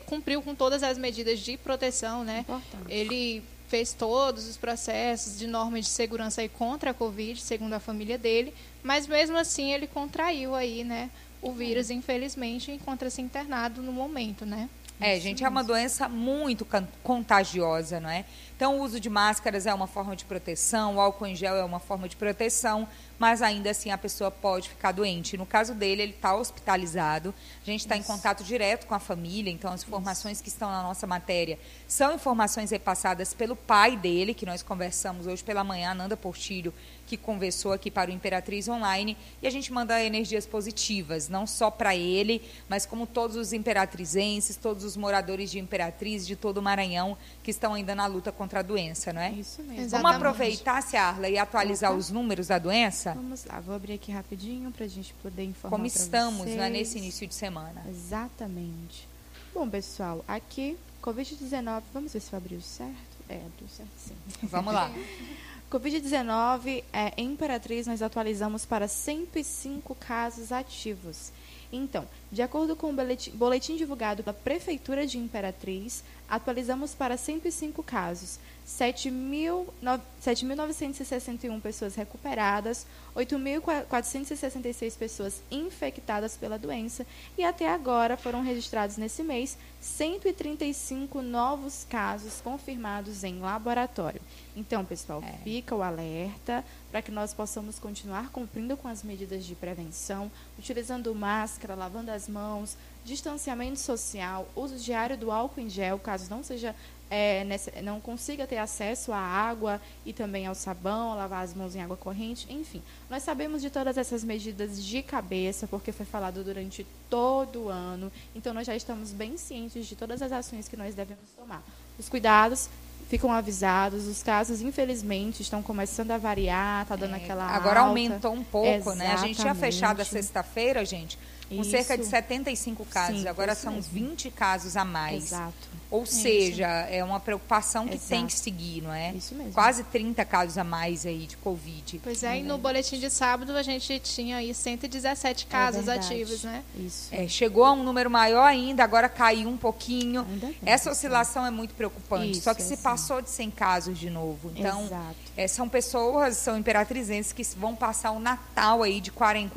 cumpriu 0.05 0.41
com 0.41 0.55
todas 0.55 0.81
as 0.81 0.97
medidas 0.97 1.39
de 1.39 1.55
proteção, 1.57 2.23
né? 2.23 2.39
Importante. 2.39 2.85
Ele 2.89 3.43
fez 3.67 3.93
todos 3.93 4.47
os 4.47 4.57
processos 4.57 5.37
de 5.37 5.45
normas 5.45 5.85
de 5.85 5.91
segurança 5.91 6.41
aí 6.41 6.49
contra 6.49 6.89
a 6.89 6.93
Covid, 6.93 7.39
segundo 7.39 7.73
a 7.73 7.79
família 7.79 8.17
dele, 8.17 8.51
mas 8.81 9.05
mesmo 9.05 9.37
assim 9.37 9.71
ele 9.71 9.85
contraiu 9.85 10.55
aí, 10.55 10.83
né, 10.83 11.11
o 11.39 11.51
vírus, 11.51 11.91
infelizmente, 11.91 12.71
e 12.71 12.73
encontra-se 12.73 13.21
internado 13.21 13.83
no 13.83 13.93
momento, 13.93 14.43
né? 14.43 14.67
É, 14.99 15.17
gente, 15.19 15.45
é 15.45 15.47
uma 15.47 15.63
doença 15.63 16.09
muito 16.09 16.67
contagiosa, 17.03 17.99
não 17.99 18.09
é? 18.09 18.25
Então, 18.59 18.77
o 18.77 18.83
uso 18.83 18.99
de 18.99 19.09
máscaras 19.09 19.65
é 19.65 19.73
uma 19.73 19.87
forma 19.87 20.17
de 20.17 20.25
proteção, 20.25 20.97
o 20.97 20.99
álcool 20.99 21.27
em 21.27 21.33
gel 21.33 21.55
é 21.55 21.63
uma 21.63 21.79
forma 21.79 22.09
de 22.09 22.17
proteção, 22.17 22.85
mas 23.17 23.41
ainda 23.41 23.69
assim 23.69 23.89
a 23.89 23.97
pessoa 23.97 24.29
pode 24.29 24.67
ficar 24.67 24.91
doente. 24.91 25.37
No 25.37 25.45
caso 25.45 25.73
dele, 25.73 26.01
ele 26.01 26.11
está 26.11 26.35
hospitalizado. 26.35 27.33
A 27.61 27.65
gente 27.65 27.79
está 27.79 27.95
em 27.95 28.03
contato 28.03 28.43
direto 28.43 28.85
com 28.85 28.93
a 28.93 28.99
família, 28.99 29.49
então 29.49 29.71
as 29.71 29.83
informações 29.83 30.41
que 30.41 30.49
estão 30.49 30.69
na 30.69 30.83
nossa 30.83 31.07
matéria 31.07 31.57
são 31.87 32.13
informações 32.13 32.69
repassadas 32.69 33.33
pelo 33.33 33.55
pai 33.55 33.95
dele, 33.95 34.33
que 34.33 34.45
nós 34.45 34.61
conversamos 34.61 35.25
hoje 35.25 35.41
pela 35.41 35.63
manhã, 35.63 35.93
Nanda 35.93 36.17
Portilho, 36.17 36.73
que 37.09 37.17
conversou 37.17 37.73
aqui 37.73 37.89
para 37.89 38.11
o 38.11 38.13
Imperatriz 38.13 38.67
Online, 38.67 39.17
e 39.41 39.47
a 39.47 39.49
gente 39.49 39.73
manda 39.73 39.99
energias 40.03 40.45
positivas, 40.45 41.27
não 41.27 41.47
só 41.47 41.71
para 41.71 41.95
ele, 41.95 42.39
mas 42.69 42.85
como 42.85 43.07
todos 43.07 43.35
os 43.35 43.51
imperatrizenses, 43.51 44.55
todos 44.55 44.83
os 44.83 44.95
moradores 44.95 45.49
de 45.49 45.57
Imperatriz, 45.57 46.27
de 46.27 46.35
todo 46.35 46.59
o 46.59 46.61
Maranhão, 46.61 47.17
que 47.41 47.49
estão 47.49 47.73
ainda 47.73 47.95
na 47.95 48.05
luta 48.05 48.31
contra 48.31 48.59
a 48.59 48.61
doença, 48.61 49.11
não 49.11 49.21
é? 49.21 49.31
Isso 49.31 49.63
mesmo. 49.63 49.75
Vamos 49.75 49.85
Exatamente. 49.85 50.15
aproveitar, 50.17 50.83
Ciarla, 50.83 51.27
e 51.27 51.37
atualizar 51.39 51.89
Opa. 51.89 51.99
os 51.99 52.11
números 52.11 52.45
da 52.45 52.59
doença? 52.59 53.13
Vamos 53.15 53.43
lá, 53.45 53.59
vou 53.59 53.73
abrir 53.73 53.93
aqui 53.93 54.11
rapidinho 54.11 54.69
para 54.71 54.85
a 54.85 54.87
gente 54.87 55.11
poder 55.15 55.45
informar 55.45 55.75
Como 55.75 55.87
estamos 55.87 56.43
vocês. 56.43 56.57
né, 56.57 56.69
nesse 56.69 56.99
início 56.99 57.25
de 57.25 57.33
semana? 57.33 57.83
Exatamente. 57.89 59.07
Bom, 59.51 59.67
pessoal, 59.67 60.23
aqui, 60.27 60.77
Covid-19, 61.01 61.81
vamos 61.91 62.13
ver 62.13 62.19
se 62.19 62.31
eu 62.31 62.37
abriu 62.37 62.61
certo. 62.61 62.93
É, 63.27 63.35
abriu 63.35 63.67
certo 63.67 63.89
sim. 63.97 64.15
Vamos 64.43 64.73
lá. 64.73 64.91
Covid-19, 65.69 66.83
é, 66.91 67.13
em 67.15 67.31
Imperatriz, 67.31 67.85
nós 67.85 68.01
atualizamos 68.01 68.65
para 68.65 68.87
105 68.87 69.93
casos 69.95 70.51
ativos. 70.51 71.31
Então, 71.71 72.07
de 72.31 72.41
acordo 72.41 72.75
com 72.75 72.89
o 72.89 72.93
boletim, 72.93 73.29
boletim 73.31 73.75
divulgado 73.77 74.23
pela 74.23 74.33
Prefeitura 74.33 75.05
de 75.05 75.19
Imperatriz, 75.19 76.03
atualizamos 76.27 76.95
para 76.95 77.15
105 77.15 77.83
casos. 77.83 78.39
7.000 78.69 79.65
no- 79.81 79.99
7.961 80.23 81.59
pessoas 81.59 81.95
recuperadas, 81.95 82.85
8.466 83.15 84.95
pessoas 84.95 85.41
infectadas 85.49 86.37
pela 86.37 86.57
doença 86.59 87.05
e 87.37 87.43
até 87.43 87.67
agora 87.67 88.15
foram 88.15 88.43
registrados 88.43 88.95
nesse 88.97 89.23
mês 89.23 89.57
135 89.81 91.21
novos 91.21 91.85
casos 91.89 92.41
confirmados 92.41 93.23
em 93.23 93.39
laboratório. 93.39 94.21
Então, 94.55 94.85
pessoal, 94.85 95.21
fica 95.43 95.73
o 95.75 95.81
alerta 95.81 96.63
para 96.91 97.01
que 97.01 97.11
nós 97.11 97.33
possamos 97.33 97.79
continuar 97.79 98.29
cumprindo 98.29 98.77
com 98.77 98.87
as 98.87 99.03
medidas 99.03 99.45
de 99.45 99.55
prevenção, 99.55 100.31
utilizando 100.57 101.13
máscara, 101.15 101.75
lavando 101.75 102.11
as 102.11 102.27
mãos, 102.27 102.77
distanciamento 103.05 103.79
social, 103.79 104.47
uso 104.55 104.75
diário 104.75 105.17
do 105.17 105.31
álcool 105.31 105.61
em 105.61 105.69
gel, 105.69 105.97
caso 105.97 106.29
não 106.29 106.43
seja 106.43 106.75
é, 107.09 107.43
não 107.83 107.99
consiga 107.99 108.45
ter 108.45 108.57
acesso 108.57 109.11
à 109.11 109.17
água 109.17 109.81
e 110.05 110.13
também 110.13 110.45
ao 110.45 110.53
sabão, 110.55 111.15
lavar 111.15 111.43
as 111.43 111.53
mãos 111.53 111.75
em 111.75 111.81
água 111.81 111.97
corrente, 111.97 112.45
enfim. 112.51 112.81
Nós 113.09 113.23
sabemos 113.23 113.61
de 113.61 113.69
todas 113.69 113.97
essas 113.97 114.23
medidas 114.23 114.83
de 114.83 115.01
cabeça, 115.01 115.67
porque 115.67 115.91
foi 115.91 116.05
falado 116.05 116.43
durante 116.43 116.85
todo 117.09 117.63
o 117.63 117.69
ano, 117.69 118.11
então 118.35 118.53
nós 118.53 118.67
já 118.67 118.75
estamos 118.75 119.11
bem 119.11 119.37
cientes 119.37 119.87
de 119.87 119.95
todas 119.95 120.21
as 120.21 120.31
ações 120.31 120.67
que 120.67 120.77
nós 120.77 120.93
devemos 120.93 121.25
tomar. 121.35 121.63
Os 121.97 122.07
cuidados 122.07 122.69
ficam 123.09 123.31
avisados, 123.33 124.05
os 124.05 124.21
casos, 124.21 124.61
infelizmente, 124.61 125.41
estão 125.41 125.63
começando 125.63 126.11
a 126.11 126.17
variar, 126.19 126.85
tá 126.85 126.95
dando 126.95 127.15
aquela 127.15 127.51
É, 127.51 127.55
Agora 127.55 127.79
alta. 127.79 127.89
aumentou 127.89 128.33
um 128.33 128.43
pouco, 128.43 128.93
né? 128.93 129.07
A 129.13 129.17
gente 129.17 129.39
tinha 129.41 129.55
fechado 129.55 129.99
a 129.99 130.03
Exatamente. 130.03 130.09
sexta-feira, 130.25 130.85
gente, 130.85 131.17
com 131.49 131.61
Isso. 131.61 131.71
cerca 131.71 131.97
de 131.97 132.05
75 132.05 132.85
casos. 132.85 133.21
Sim, 133.21 133.27
Agora 133.27 133.55
são 133.55 133.73
mesmo. 133.73 133.91
20 133.91 134.29
casos 134.29 134.77
a 134.77 134.85
mais. 134.85 135.23
Exato. 135.23 135.78
Ou 135.91 136.05
seja, 136.05 136.67
é 136.67 137.03
uma 137.03 137.19
preocupação 137.19 137.87
que 137.87 137.95
Exato. 137.95 138.09
tem 138.09 138.27
que 138.27 138.33
seguir, 138.33 138.81
não 138.83 138.93
é? 138.93 139.11
Isso 139.11 139.33
mesmo. 139.33 139.53
Quase 139.53 139.83
30 139.83 140.23
casos 140.23 140.57
a 140.57 140.63
mais 140.63 141.03
aí 141.03 141.25
de 141.25 141.35
Covid. 141.37 141.99
Pois 142.03 142.23
é, 142.23 142.39
e 142.39 142.43
no 142.43 142.59
boletim 142.59 142.99
de 142.99 143.09
sábado 143.09 143.55
a 143.57 143.63
gente 143.63 143.97
tinha 143.99 144.37
aí 144.37 144.53
117 144.53 145.47
casos 145.47 145.87
É 145.87 145.95
ativos, 145.95 146.43
né? 146.43 146.63
Isso. 146.75 147.09
É, 147.11 147.27
chegou 147.27 147.65
a 147.65 147.71
um 147.71 147.83
número 147.83 148.09
maior 148.09 148.43
ainda, 148.43 148.83
agora 148.83 149.09
caiu 149.09 149.49
um 149.49 149.57
pouquinho. 149.57 150.25
Essa 150.63 150.89
pessoal. 150.89 150.93
oscilação 150.93 151.45
é 151.45 151.49
muito 151.51 151.73
preocupante. 151.73 152.31
Isso, 152.31 152.41
só 152.43 152.53
que 152.53 152.61
é 152.61 152.65
se 152.65 152.75
sim. 152.75 152.83
passou 152.83 153.19
de 153.21 153.29
100 153.31 153.51
casos 153.51 153.97
de 153.97 154.11
novo. 154.11 154.51
Então, 154.55 154.87
é, 155.35 155.47
são 155.47 155.67
pessoas, 155.67 156.37
são 156.37 156.55
imperatrizenses 156.55 157.33
que 157.33 157.43
vão 157.57 157.75
passar 157.75 158.11
o 158.11 158.19
Natal 158.19 158.83
aí 158.83 159.01
de 159.01 159.11
quarentena, 159.11 159.49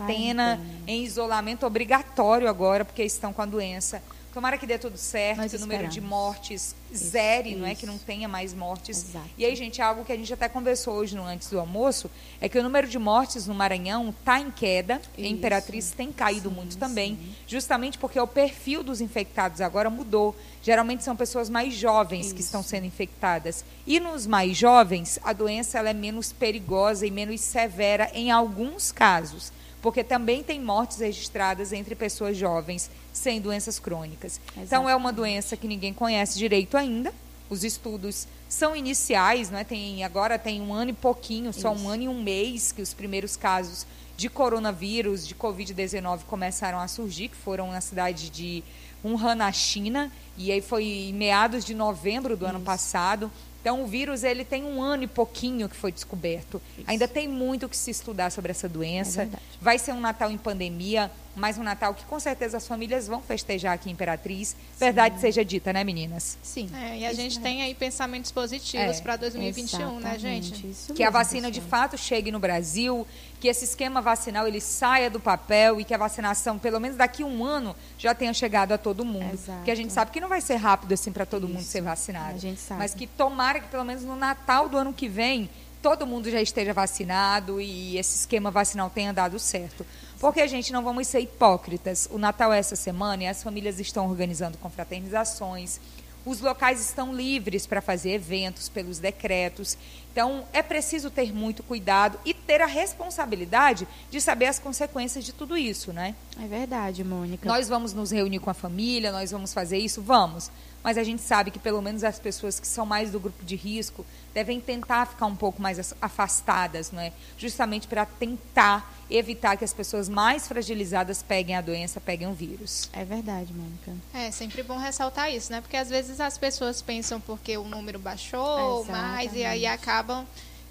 Quarentena. 0.57 0.61
em 0.87 1.05
isolamento 1.05 1.66
obrigatório 1.66 2.49
agora, 2.49 2.85
porque 2.87 3.03
estão 3.03 3.33
com 3.35 3.43
a 3.43 3.47
doença. 3.47 4.03
Tomara 4.33 4.57
que 4.57 4.66
dê 4.66 4.78
tudo 4.78 4.97
certo, 4.97 5.57
o 5.57 5.59
número 5.59 5.89
de 5.89 6.01
mortes 6.01 6.74
zere, 6.95 7.55
não 7.55 7.66
é? 7.66 7.72
isso. 7.72 7.80
Que 7.80 7.87
não 7.87 7.99
tenha 7.99 8.26
mais 8.26 8.55
mortes. 8.55 9.05
Exato. 9.09 9.28
E 9.37 9.45
aí, 9.45 9.55
gente, 9.55 9.83
algo 9.83 10.05
que 10.05 10.12
a 10.12 10.16
gente 10.16 10.33
até 10.33 10.49
conversou 10.49 10.95
hoje 10.95 11.14
no 11.14 11.22
antes 11.22 11.51
do 11.51 11.61
almoço 11.61 12.11
é 12.41 12.49
que 12.49 12.59
o 12.59 12.62
número 12.62 12.89
de 12.89 12.99
mortes 12.99 13.47
no 13.47 13.55
Maranhão 13.55 14.09
está 14.09 14.41
em 14.41 14.51
queda. 14.51 15.03
Em 15.18 15.24
Isso. 15.24 15.35
Imperatriz 15.35 15.91
tem 15.91 16.11
caído 16.11 16.51
muito 16.51 16.78
também, 16.78 17.18
justamente 17.47 17.99
porque 17.99 18.18
o 18.18 18.26
perfil 18.26 18.83
dos 18.83 19.03
infectados 19.03 19.61
agora 19.61 19.91
mudou. 19.91 20.35
Geralmente 20.62 21.05
são 21.05 21.14
pessoas 21.14 21.51
mais 21.51 21.74
jovens 21.74 22.33
que 22.33 22.41
estão 22.41 22.62
sendo 22.62 22.87
infectadas. 22.87 23.64
E 23.87 24.01
nos 24.01 24.26
mais 24.26 24.57
jovens, 24.57 25.18
a 25.22 25.33
doença 25.33 25.78
ela 25.78 25.91
é 25.91 25.95
menos 25.95 26.33
perigosa 26.33 27.07
e 27.07 27.11
menos 27.11 27.41
severa 27.41 28.11
em 28.14 28.30
alguns 28.30 28.93
casos. 28.93 29.53
Porque 29.83 30.05
também 30.05 30.43
tem 30.43 30.61
mortes 30.61 30.99
registradas 30.99 31.72
entre 31.72 31.95
pessoas 31.95 32.37
jovens 32.37 32.89
sem 33.12 33.41
doenças 33.41 33.78
crônicas. 33.78 34.41
Então 34.57 34.89
é 34.89 34.95
uma 34.95 35.12
doença 35.12 35.57
que 35.57 35.66
ninguém 35.66 35.93
conhece 35.93 36.39
direito 36.39 36.76
ainda. 36.76 37.12
Os 37.51 37.64
estudos 37.64 38.26
são 38.49 38.74
iniciais, 38.74 39.51
não 39.51 39.59
é? 39.59 39.64
Tem, 39.64 40.05
agora 40.05 40.39
tem 40.39 40.62
um 40.62 40.72
ano 40.72 40.93
e 40.93 40.95
pouquinho, 40.95 41.53
só 41.53 41.72
um 41.72 41.89
ano 41.89 42.05
e 42.05 42.09
um 42.09 42.22
mês 42.22 42.72
que 42.72 42.80
os 42.80 42.95
primeiros 42.95 43.37
casos 43.37 43.85
de 44.16 44.28
coronavírus, 44.28 45.26
de 45.26 45.35
Covid-19 45.35 46.20
começaram 46.28 46.78
a 46.78 46.87
surgir, 46.87 47.28
que 47.28 47.37
foram 47.37 47.72
na 47.72 47.80
cidade 47.80 48.30
de 48.30 48.62
Wuhan, 49.05 49.35
na 49.35 49.51
China, 49.51 50.12
e 50.39 50.53
aí 50.53 50.61
foi 50.61 50.85
em 50.85 51.12
meados 51.12 51.64
de 51.64 51.74
novembro 51.74 52.37
do 52.37 52.47
ano 52.47 52.61
passado. 52.61 53.30
Então, 53.62 53.80
o 53.84 53.86
vírus 53.86 54.24
ele 54.24 54.44
tem 54.44 54.64
um 54.64 54.82
ano 54.82 55.04
e 55.04 55.06
pouquinho 55.06 55.68
que 55.68 55.76
foi 55.76 55.92
descoberto. 55.92 56.60
Ainda 56.84 57.06
tem 57.06 57.28
muito 57.28 57.68
que 57.68 57.76
se 57.76 57.92
estudar 57.92 58.30
sobre 58.30 58.50
essa 58.50 58.68
doença. 58.68 59.22
É. 59.22 59.28
Vai 59.60 59.78
ser 59.78 59.92
um 59.92 60.00
Natal 60.00 60.32
em 60.32 60.36
pandemia, 60.36 61.08
mas 61.35 61.57
um 61.57 61.62
Natal 61.62 61.95
que 61.95 62.05
com 62.05 62.20
certeza 62.20 62.57
as 62.59 62.66
famílias 62.66 63.07
vão 63.07 63.22
festejar 63.22 63.72
aqui 63.74 63.89
em 63.89 63.93
Imperatriz. 63.93 64.55
Verdade 64.78 65.20
seja 65.20 65.45
dita, 65.45 65.72
né, 65.72 65.83
meninas? 65.83 66.37
Sim. 66.43 66.70
É, 66.74 66.99
e 66.99 67.07
a 67.07 67.12
Isso 67.12 67.20
gente 67.20 67.33
mesmo. 67.37 67.43
tem 67.43 67.62
aí 67.62 67.74
pensamentos 67.74 68.30
positivos 68.30 68.99
É, 68.99 69.01
para 69.03 69.16
2021, 69.16 70.01
né, 70.01 70.18
gente? 70.18 70.68
Isso 70.70 70.93
que 70.95 71.03
a 71.03 71.11
vacina 71.11 71.51
de 71.51 71.61
fato 71.61 71.97
chegue 71.97 72.30
no 72.30 72.39
Brasil, 72.39 73.07
que 73.41 73.49
esse 73.49 73.64
esquema 73.64 74.01
vacinal 74.01 74.47
ele 74.47 74.61
saia 74.61 75.09
do 75.09 75.18
papel 75.18 75.80
e 75.80 75.85
que 75.85 75.95
a 75.95 75.99
vacinação, 75.99 76.59
pelo 76.59 76.78
menos 76.78 76.97
daqui 76.97 77.22
a 77.22 77.26
um 77.26 77.45
ano, 77.45 77.74
já 77.99 78.14
tenha 78.14 78.33
chegado 78.35 78.72
a 78.72 78.78
todo 78.78 79.05
mundo. 79.05 79.33
Exato. 79.33 79.59
Porque 79.59 79.70
a 79.70 79.74
gente 79.74 79.93
sabe 79.93 80.11
que 80.11 80.20
não 80.20 80.28
vai 80.28 80.41
ser 80.41 80.57
rápido 80.57 80.93
assim 80.93 81.11
para 81.11 81.24
todo 81.24 81.49
mundo 81.49 81.61
Isso. 81.61 81.70
ser 81.70 81.80
vacinado. 81.80 82.35
A 82.35 82.39
gente 82.39 82.61
sabe. 82.61 82.78
Mas 82.78 82.95
que 82.95 83.07
tomara 83.07 83.59
que 83.61 83.68
pelo 83.68 83.85
menos 83.85 84.03
no 84.05 84.16
Natal 84.16 84.68
do 84.68 84.76
ano 84.76 84.93
que 84.93 85.09
vem 85.09 85.49
todo 85.83 86.07
mundo 86.07 86.30
já 86.30 86.41
esteja 86.41 86.72
vacinado 86.72 87.61
e 87.61 87.99
esse 87.99 88.14
esquema 88.16 88.53
vacinal 88.53 88.89
tenha 88.89 89.12
dado 89.12 89.37
certo. 89.39 89.85
Porque 90.22 90.40
a 90.40 90.46
gente 90.46 90.72
não 90.72 90.82
vamos 90.82 91.06
ser 91.08 91.20
hipócritas. 91.20 92.08
O 92.10 92.16
Natal 92.16 92.50
é 92.52 92.58
essa 92.58 92.76
semana 92.76 93.24
e 93.24 93.26
as 93.26 93.42
famílias 93.42 93.78
estão 93.78 94.08
organizando 94.08 94.56
confraternizações. 94.56 95.78
os 96.24 96.40
locais 96.40 96.80
estão 96.80 97.12
livres 97.12 97.66
para 97.66 97.80
fazer 97.82 98.12
eventos 98.12 98.68
pelos 98.68 99.00
decretos. 99.00 99.76
Então, 100.12 100.44
é 100.52 100.62
preciso 100.62 101.10
ter 101.10 101.32
muito 101.34 101.64
cuidado 101.64 102.16
e 102.24 102.32
ter 102.32 102.60
a 102.60 102.66
responsabilidade 102.66 103.88
de 104.08 104.20
saber 104.20 104.46
as 104.46 104.60
consequências 104.60 105.24
de 105.24 105.32
tudo 105.32 105.56
isso, 105.56 105.92
né? 105.92 106.14
É 106.40 106.46
verdade, 106.46 107.02
Mônica. 107.02 107.48
Nós 107.48 107.68
vamos 107.68 107.92
nos 107.92 108.12
reunir 108.12 108.38
com 108.38 108.50
a 108.50 108.54
família, 108.54 109.10
nós 109.10 109.32
vamos 109.32 109.52
fazer 109.52 109.78
isso, 109.78 110.00
vamos. 110.00 110.48
Mas 110.84 110.96
a 110.96 111.02
gente 111.02 111.22
sabe 111.22 111.50
que 111.50 111.58
pelo 111.58 111.82
menos 111.82 112.04
as 112.04 112.20
pessoas 112.20 112.60
que 112.60 112.68
são 112.68 112.86
mais 112.86 113.10
do 113.10 113.18
grupo 113.18 113.44
de 113.44 113.56
risco 113.56 114.06
devem 114.32 114.60
tentar 114.60 115.06
ficar 115.06 115.26
um 115.26 115.34
pouco 115.36 115.60
mais 115.60 115.76
as- 115.80 115.94
afastadas, 116.00 116.92
não 116.92 117.00
é? 117.00 117.12
Justamente 117.36 117.88
para 117.88 118.06
tentar 118.06 118.92
evitar 119.16 119.56
que 119.56 119.64
as 119.64 119.72
pessoas 119.72 120.08
mais 120.08 120.48
fragilizadas 120.48 121.22
peguem 121.22 121.54
a 121.56 121.60
doença, 121.60 122.00
peguem 122.00 122.26
o 122.28 122.32
vírus. 122.32 122.88
É 122.92 123.04
verdade, 123.04 123.52
Mônica. 123.52 123.92
É 124.14 124.30
sempre 124.30 124.62
bom 124.62 124.78
ressaltar 124.78 125.30
isso, 125.32 125.52
né? 125.52 125.60
Porque 125.60 125.76
às 125.76 125.88
vezes 125.90 126.20
as 126.20 126.38
pessoas 126.38 126.80
pensam 126.80 127.20
porque 127.20 127.56
o 127.56 127.64
número 127.64 127.98
baixou 127.98 128.84
mais 128.86 129.32
e 129.34 129.44
aí 129.44 129.64
Exatamente. 129.64 129.66
acabam 129.66 130.26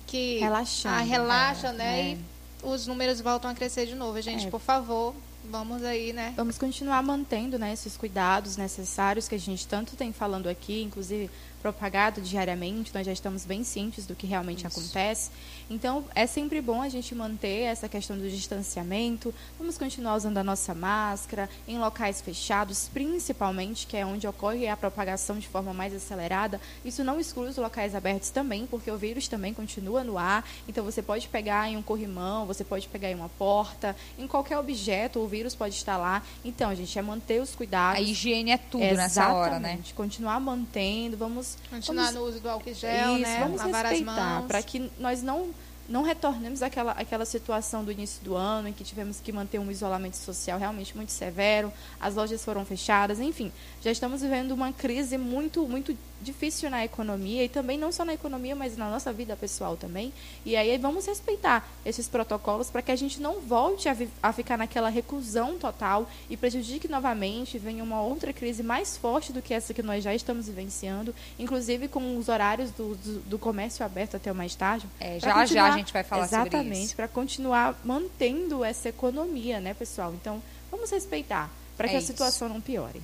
que 0.07 0.39
Relaxando, 0.39 0.95
ah, 0.95 1.01
relaxa, 1.01 1.67
é, 1.67 1.73
né? 1.73 2.01
é. 2.01 2.13
E 2.13 2.17
os 2.63 2.87
números 2.87 3.21
voltam 3.21 3.49
a 3.49 3.53
crescer 3.53 3.85
de 3.85 3.95
novo. 3.95 4.19
Gente, 4.21 4.47
É. 4.47 4.49
por 4.49 4.59
favor, 4.59 5.15
vamos 5.49 5.83
aí, 5.83 6.11
né? 6.13 6.33
Vamos 6.35 6.57
continuar 6.57 7.01
mantendo 7.01 7.57
né, 7.57 7.73
esses 7.73 7.95
cuidados 7.95 8.57
necessários 8.57 9.27
que 9.27 9.35
a 9.35 9.39
gente 9.39 9.67
tanto 9.67 9.95
tem 9.95 10.11
falando 10.11 10.47
aqui, 10.47 10.81
inclusive 10.83 11.29
propagado 11.61 12.21
diariamente, 12.21 12.93
nós 12.93 13.05
já 13.05 13.13
estamos 13.13 13.45
bem 13.45 13.63
cientes 13.63 14.05
do 14.05 14.15
que 14.15 14.25
realmente 14.25 14.65
acontece. 14.65 15.29
Então, 15.69 16.03
é 16.15 16.25
sempre 16.25 16.59
bom 16.59 16.81
a 16.81 16.89
gente 16.89 17.13
manter 17.15 17.61
essa 17.61 17.87
questão 17.87 18.17
do 18.17 18.29
distanciamento, 18.29 19.33
vamos 19.57 19.77
continuar 19.77 20.15
usando 20.15 20.37
a 20.37 20.43
nossa 20.43 20.73
máscara 20.73 21.49
em 21.67 21.77
locais 21.77 22.19
fechados, 22.19 22.89
principalmente, 22.91 23.87
que 23.87 23.95
é 23.95 24.05
onde 24.05 24.27
ocorre 24.27 24.67
a 24.67 24.75
propagação 24.75 25.37
de 25.39 25.47
forma 25.47 25.73
mais 25.73 25.93
acelerada. 25.93 26.59
Isso 26.83 27.03
não 27.03 27.19
exclui 27.19 27.49
os 27.49 27.57
locais 27.57 27.95
abertos 27.95 28.31
também, 28.31 28.65
porque 28.65 28.89
o 28.89 28.97
vírus 28.97 29.27
também 29.27 29.53
continua 29.53 30.03
no 30.03 30.17
ar, 30.17 30.43
então 30.67 30.83
você 30.83 31.01
pode 31.01 31.27
pegar 31.27 31.69
em 31.69 31.77
um 31.77 31.81
corrimão, 31.81 32.45
você 32.45 32.63
pode 32.63 32.87
pegar 32.87 33.11
em 33.11 33.15
uma 33.15 33.29
porta, 33.29 33.95
em 34.17 34.27
qualquer 34.27 34.57
objeto, 34.57 35.19
o 35.19 35.27
vírus 35.27 35.55
pode 35.55 35.75
estar 35.75 35.97
lá. 35.97 36.23
Então, 36.43 36.73
gente, 36.73 36.97
é 36.97 37.01
manter 37.01 37.41
os 37.41 37.55
cuidados. 37.55 37.99
A 37.99 38.01
higiene 38.01 38.51
é 38.51 38.57
tudo 38.57 38.83
nessa 38.83 39.31
hora, 39.31 39.59
né? 39.59 39.69
Exatamente. 39.69 39.93
Continuar 39.93 40.39
mantendo, 40.39 41.15
vamos 41.15 41.50
Continuar 41.69 42.05
vamos, 42.05 42.19
no 42.19 42.27
uso 42.27 42.39
do 42.39 42.49
álcool 42.49 42.73
gel, 42.73 43.13
isso, 43.13 43.21
né? 43.21 43.39
vamos 43.41 43.57
Lavar 43.61 43.85
as 43.85 43.91
respeitar, 43.91 44.39
mãos. 44.39 44.47
para 44.47 44.61
que 44.61 44.91
nós 44.99 45.21
não 45.21 45.49
não 45.89 46.03
retornemos 46.03 46.61
àquela, 46.63 46.93
àquela 46.93 47.25
situação 47.25 47.83
do 47.83 47.91
início 47.91 48.23
do 48.23 48.35
ano 48.35 48.69
em 48.69 48.73
que 48.73 48.83
tivemos 48.83 49.19
que 49.19 49.31
manter 49.31 49.59
um 49.59 49.69
isolamento 49.69 50.15
social 50.15 50.57
realmente 50.57 50.95
muito 50.95 51.11
severo, 51.11 51.71
as 51.99 52.15
lojas 52.15 52.43
foram 52.45 52.63
fechadas, 52.63 53.19
enfim, 53.19 53.51
já 53.83 53.91
estamos 53.91 54.21
vivendo 54.21 54.51
uma 54.51 54.71
crise 54.71 55.17
muito 55.17 55.67
muito 55.67 55.97
difícil 56.21 56.69
na 56.69 56.85
economia 56.85 57.43
e 57.43 57.49
também 57.49 57.77
não 57.79 57.91
só 57.91 58.05
na 58.05 58.13
economia, 58.13 58.55
mas 58.55 58.77
na 58.77 58.89
nossa 58.89 59.11
vida 59.11 59.35
pessoal 59.35 59.75
também. 59.75 60.13
E 60.45 60.55
aí 60.55 60.77
vamos 60.77 61.07
respeitar 61.07 61.67
esses 61.83 62.07
protocolos 62.07 62.69
para 62.69 62.81
que 62.83 62.91
a 62.91 62.95
gente 62.95 63.19
não 63.19 63.41
volte 63.41 63.89
a, 63.89 63.97
a 64.21 64.31
ficar 64.31 64.57
naquela 64.57 64.89
reclusão 64.89 65.57
total 65.57 66.07
e 66.29 66.37
prejudique 66.37 66.87
novamente, 66.87 67.57
venha 67.57 67.83
uma 67.83 68.01
outra 68.03 68.31
crise 68.31 68.61
mais 68.61 68.95
forte 68.95 69.33
do 69.33 69.41
que 69.41 69.53
essa 69.53 69.73
que 69.73 69.81
nós 69.81 70.03
já 70.03 70.13
estamos 70.13 70.45
vivenciando, 70.45 71.13
inclusive 71.39 71.87
com 71.87 72.17
os 72.17 72.29
horários 72.29 72.69
do, 72.71 72.95
do, 72.95 73.19
do 73.21 73.39
comércio 73.39 73.83
aberto 73.83 74.15
até 74.15 74.31
o 74.31 74.35
mais 74.35 74.53
tarde. 74.53 74.85
É, 74.99 75.19
já 75.19 75.43
já 75.45 75.65
a 75.65 75.77
gente 75.77 75.91
vai 75.91 76.03
falar 76.03 76.27
sobre 76.27 76.41
Exatamente, 76.49 76.85
isso. 76.85 76.95
para 76.95 77.07
continuar 77.07 77.79
mantendo 77.83 78.63
essa 78.63 78.89
economia, 78.89 79.59
né, 79.59 79.73
pessoal? 79.73 80.13
Então, 80.13 80.41
vamos 80.69 80.91
respeitar 80.91 81.49
para 81.75 81.87
que 81.87 81.95
É 81.95 81.97
a 81.97 81.99
isso. 81.99 82.07
situação 82.07 82.47
não 82.47 82.61
piore. 82.61 83.01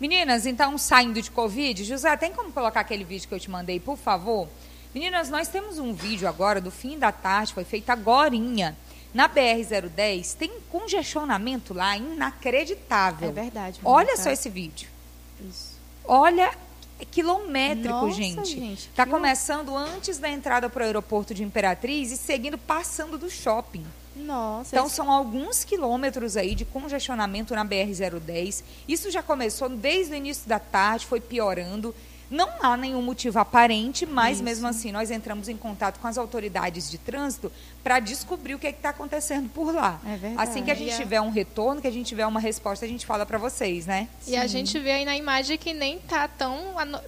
Meninas, 0.00 0.46
então 0.46 0.78
saindo 0.78 1.20
de 1.20 1.30
Covid, 1.30 1.84
José, 1.84 2.16
tem 2.16 2.32
como 2.32 2.52
colocar 2.52 2.80
aquele 2.80 3.04
vídeo 3.04 3.26
que 3.28 3.34
eu 3.34 3.40
te 3.40 3.50
mandei, 3.50 3.80
por 3.80 3.96
favor? 3.96 4.48
Meninas, 4.94 5.28
nós 5.28 5.48
temos 5.48 5.78
um 5.78 5.92
vídeo 5.92 6.28
agora 6.28 6.60
do 6.60 6.70
fim 6.70 6.98
da 6.98 7.10
tarde, 7.12 7.52
foi 7.52 7.64
feito 7.64 7.90
agorinha. 7.90 8.76
Na 9.12 9.28
BR-010, 9.28 10.36
tem 10.36 10.50
um 10.52 10.60
congestionamento 10.70 11.72
lá 11.74 11.96
inacreditável. 11.96 13.30
É 13.30 13.32
verdade. 13.32 13.80
Olha 13.84 14.06
Mônica. 14.06 14.22
só 14.22 14.30
esse 14.30 14.48
vídeo. 14.48 14.88
Isso. 15.48 15.76
Olha, 16.04 16.52
é 17.00 17.04
quilométrico, 17.04 17.88
Nossa, 17.88 18.12
gente. 18.16 18.50
gente, 18.50 18.88
Tá 18.94 19.06
começando 19.06 19.76
antes 19.76 20.18
da 20.18 20.28
entrada 20.28 20.68
para 20.68 20.82
o 20.82 20.86
aeroporto 20.86 21.34
de 21.34 21.42
Imperatriz 21.42 22.10
e 22.12 22.16
seguindo 22.16 22.58
passando 22.58 23.18
do 23.18 23.30
shopping. 23.30 23.84
Nossa, 24.18 24.74
Então, 24.74 24.88
são 24.88 25.10
alguns 25.10 25.64
quilômetros 25.64 26.36
aí 26.36 26.54
de 26.54 26.64
congestionamento 26.64 27.54
na 27.54 27.64
BR-010. 27.64 28.62
Isso 28.86 29.10
já 29.10 29.22
começou 29.22 29.68
desde 29.68 30.12
o 30.12 30.16
início 30.16 30.48
da 30.48 30.58
tarde, 30.58 31.06
foi 31.06 31.20
piorando. 31.20 31.94
Não 32.30 32.48
há 32.60 32.76
nenhum 32.76 33.00
motivo 33.00 33.38
aparente, 33.38 34.04
mas 34.04 34.34
Isso. 34.36 34.44
mesmo 34.44 34.66
assim 34.66 34.92
nós 34.92 35.10
entramos 35.10 35.48
em 35.48 35.56
contato 35.56 35.98
com 35.98 36.06
as 36.06 36.18
autoridades 36.18 36.90
de 36.90 36.98
trânsito 36.98 37.50
para 37.82 38.00
descobrir 38.00 38.54
o 38.54 38.58
que 38.58 38.66
está 38.66 38.90
acontecendo 38.90 39.48
por 39.48 39.74
lá. 39.74 39.98
É 40.04 40.16
verdade. 40.16 40.48
Assim 40.50 40.62
que 40.62 40.70
a 40.70 40.74
gente 40.74 40.92
É. 40.92 40.96
tiver 40.96 41.20
um 41.22 41.30
retorno, 41.30 41.80
que 41.80 41.86
a 41.86 41.90
gente 41.90 42.06
tiver 42.06 42.26
uma 42.26 42.38
resposta, 42.38 42.84
a 42.84 42.88
gente 42.88 43.06
fala 43.06 43.24
para 43.24 43.38
vocês, 43.38 43.86
né? 43.86 44.08
E 44.26 44.36
a 44.36 44.46
gente 44.46 44.78
vê 44.78 44.90
aí 44.92 45.04
na 45.06 45.16
imagem 45.16 45.56
que 45.56 45.72
nem 45.72 45.98
tá 46.00 46.28
tão 46.28 46.58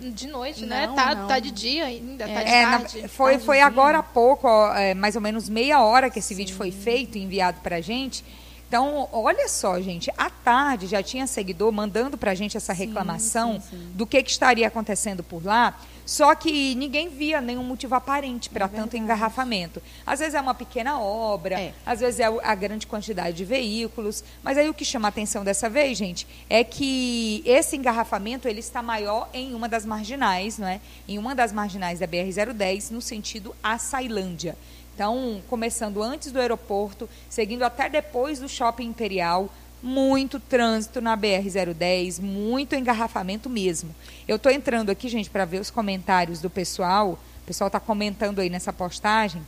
de 0.01 0.27
noite, 0.27 0.65
né? 0.65 0.87
Não, 0.87 0.95
Tá, 0.95 1.15
não. 1.15 1.29
tá 1.29 1.39
de 1.39 1.51
dia 1.51 1.85
ainda, 1.85 2.27
tá 2.27 2.43
de 2.43 2.49
É, 2.51 2.65
na- 2.67 2.79
tarde. 2.79 3.09
foi, 3.09 3.39
foi 3.39 3.59
tardezinha. 3.59 3.67
agora 3.67 3.99
há 3.99 4.03
pouco, 4.03 4.49
ó, 4.49 4.75
é, 4.75 4.95
mais 4.95 5.17
ou 5.17 5.21
menos 5.21 5.49
meia 5.51 5.83
hora 5.83 6.09
que 6.09 6.19
esse 6.19 6.35
vídeo 6.35 6.57
foi 6.57 6.71
feito 6.71 7.19
e 7.19 7.23
enviado 7.23 7.61
para 7.61 7.77
a 7.77 7.81
gente. 7.83 8.25
Então, 8.71 9.09
olha 9.11 9.49
só, 9.49 9.81
gente, 9.81 10.13
à 10.17 10.31
tarde 10.31 10.87
já 10.87 11.03
tinha 11.03 11.27
seguidor 11.27 11.73
mandando 11.73 12.17
para 12.17 12.31
a 12.31 12.35
gente 12.37 12.57
essa 12.57 12.73
reclamação 12.73 13.55
sim, 13.55 13.71
sim. 13.71 13.91
do 13.97 14.07
que, 14.07 14.23
que 14.23 14.31
estaria 14.31 14.69
acontecendo 14.69 15.25
por 15.25 15.45
lá, 15.45 15.77
só 16.07 16.33
que 16.37 16.77
ninguém 16.77 17.09
via 17.09 17.41
nenhum 17.41 17.65
motivo 17.65 17.97
aparente 17.97 18.49
para 18.49 18.69
tanto 18.69 18.97
engarrafamento. 18.97 19.83
Às 20.07 20.21
vezes 20.21 20.37
é 20.37 20.41
uma 20.41 20.55
pequena 20.55 21.01
obra, 21.01 21.59
É. 21.59 21.73
às 21.85 21.99
vezes 21.99 22.21
é 22.21 22.27
a 22.27 22.55
grande 22.55 22.87
quantidade 22.87 23.37
de 23.37 23.45
veículos, 23.45 24.23
mas 24.41 24.57
aí 24.57 24.71
o 24.71 24.75
que 24.75 24.85
chama 24.85 25.09
a 25.09 25.11
atenção 25.11 25.43
dessa 25.43 25.69
vez, 25.69 25.99
gente, 25.99 26.25
é 26.49 26.63
que 26.63 27.43
esse 27.45 27.77
engarrafamento 27.77 28.47
ele 28.47 28.61
está 28.61 28.81
maior 28.81 29.29
em 29.35 29.53
uma 29.53 29.69
das 29.69 29.85
marginais, 29.85 30.59
não 30.59 30.69
é? 30.69 30.81
Em 31.09 31.19
uma 31.19 31.35
das 31.35 31.53
marginais 31.53 31.99
da 31.99 32.07
BR-010, 32.07 32.93
no 32.93 33.03
sentido 33.03 33.53
a 33.61 33.79
Sailândia. 33.79 34.57
Então, 34.95 35.43
começando 35.49 36.03
antes 36.03 36.31
do 36.31 36.41
aeroporto, 36.41 37.09
seguindo 37.29 37.63
até 37.63 37.89
depois 37.89 38.39
do 38.39 38.49
Shopping 38.49 38.87
Imperial, 38.87 39.49
muito 39.83 40.39
trânsito 40.39 41.01
na 41.01 41.17
BR-010, 41.17 42.21
muito 42.21 42.75
engarrafamento 42.75 43.49
mesmo. 43.49 43.95
Eu 44.29 44.37
estou 44.37 44.53
entrando 44.53 44.91
aqui, 44.91 45.09
gente, 45.09 45.31
para 45.31 45.45
ver 45.45 45.61
os 45.61 45.71
comentários 45.71 46.41
do 46.41 46.51
pessoal. 46.51 47.19
O 47.43 47.47
pessoal 47.47 47.69
está 47.69 47.81
comentando 47.81 48.41
aí 48.41 48.51
nessa 48.51 48.73
postagem. 48.73 49.43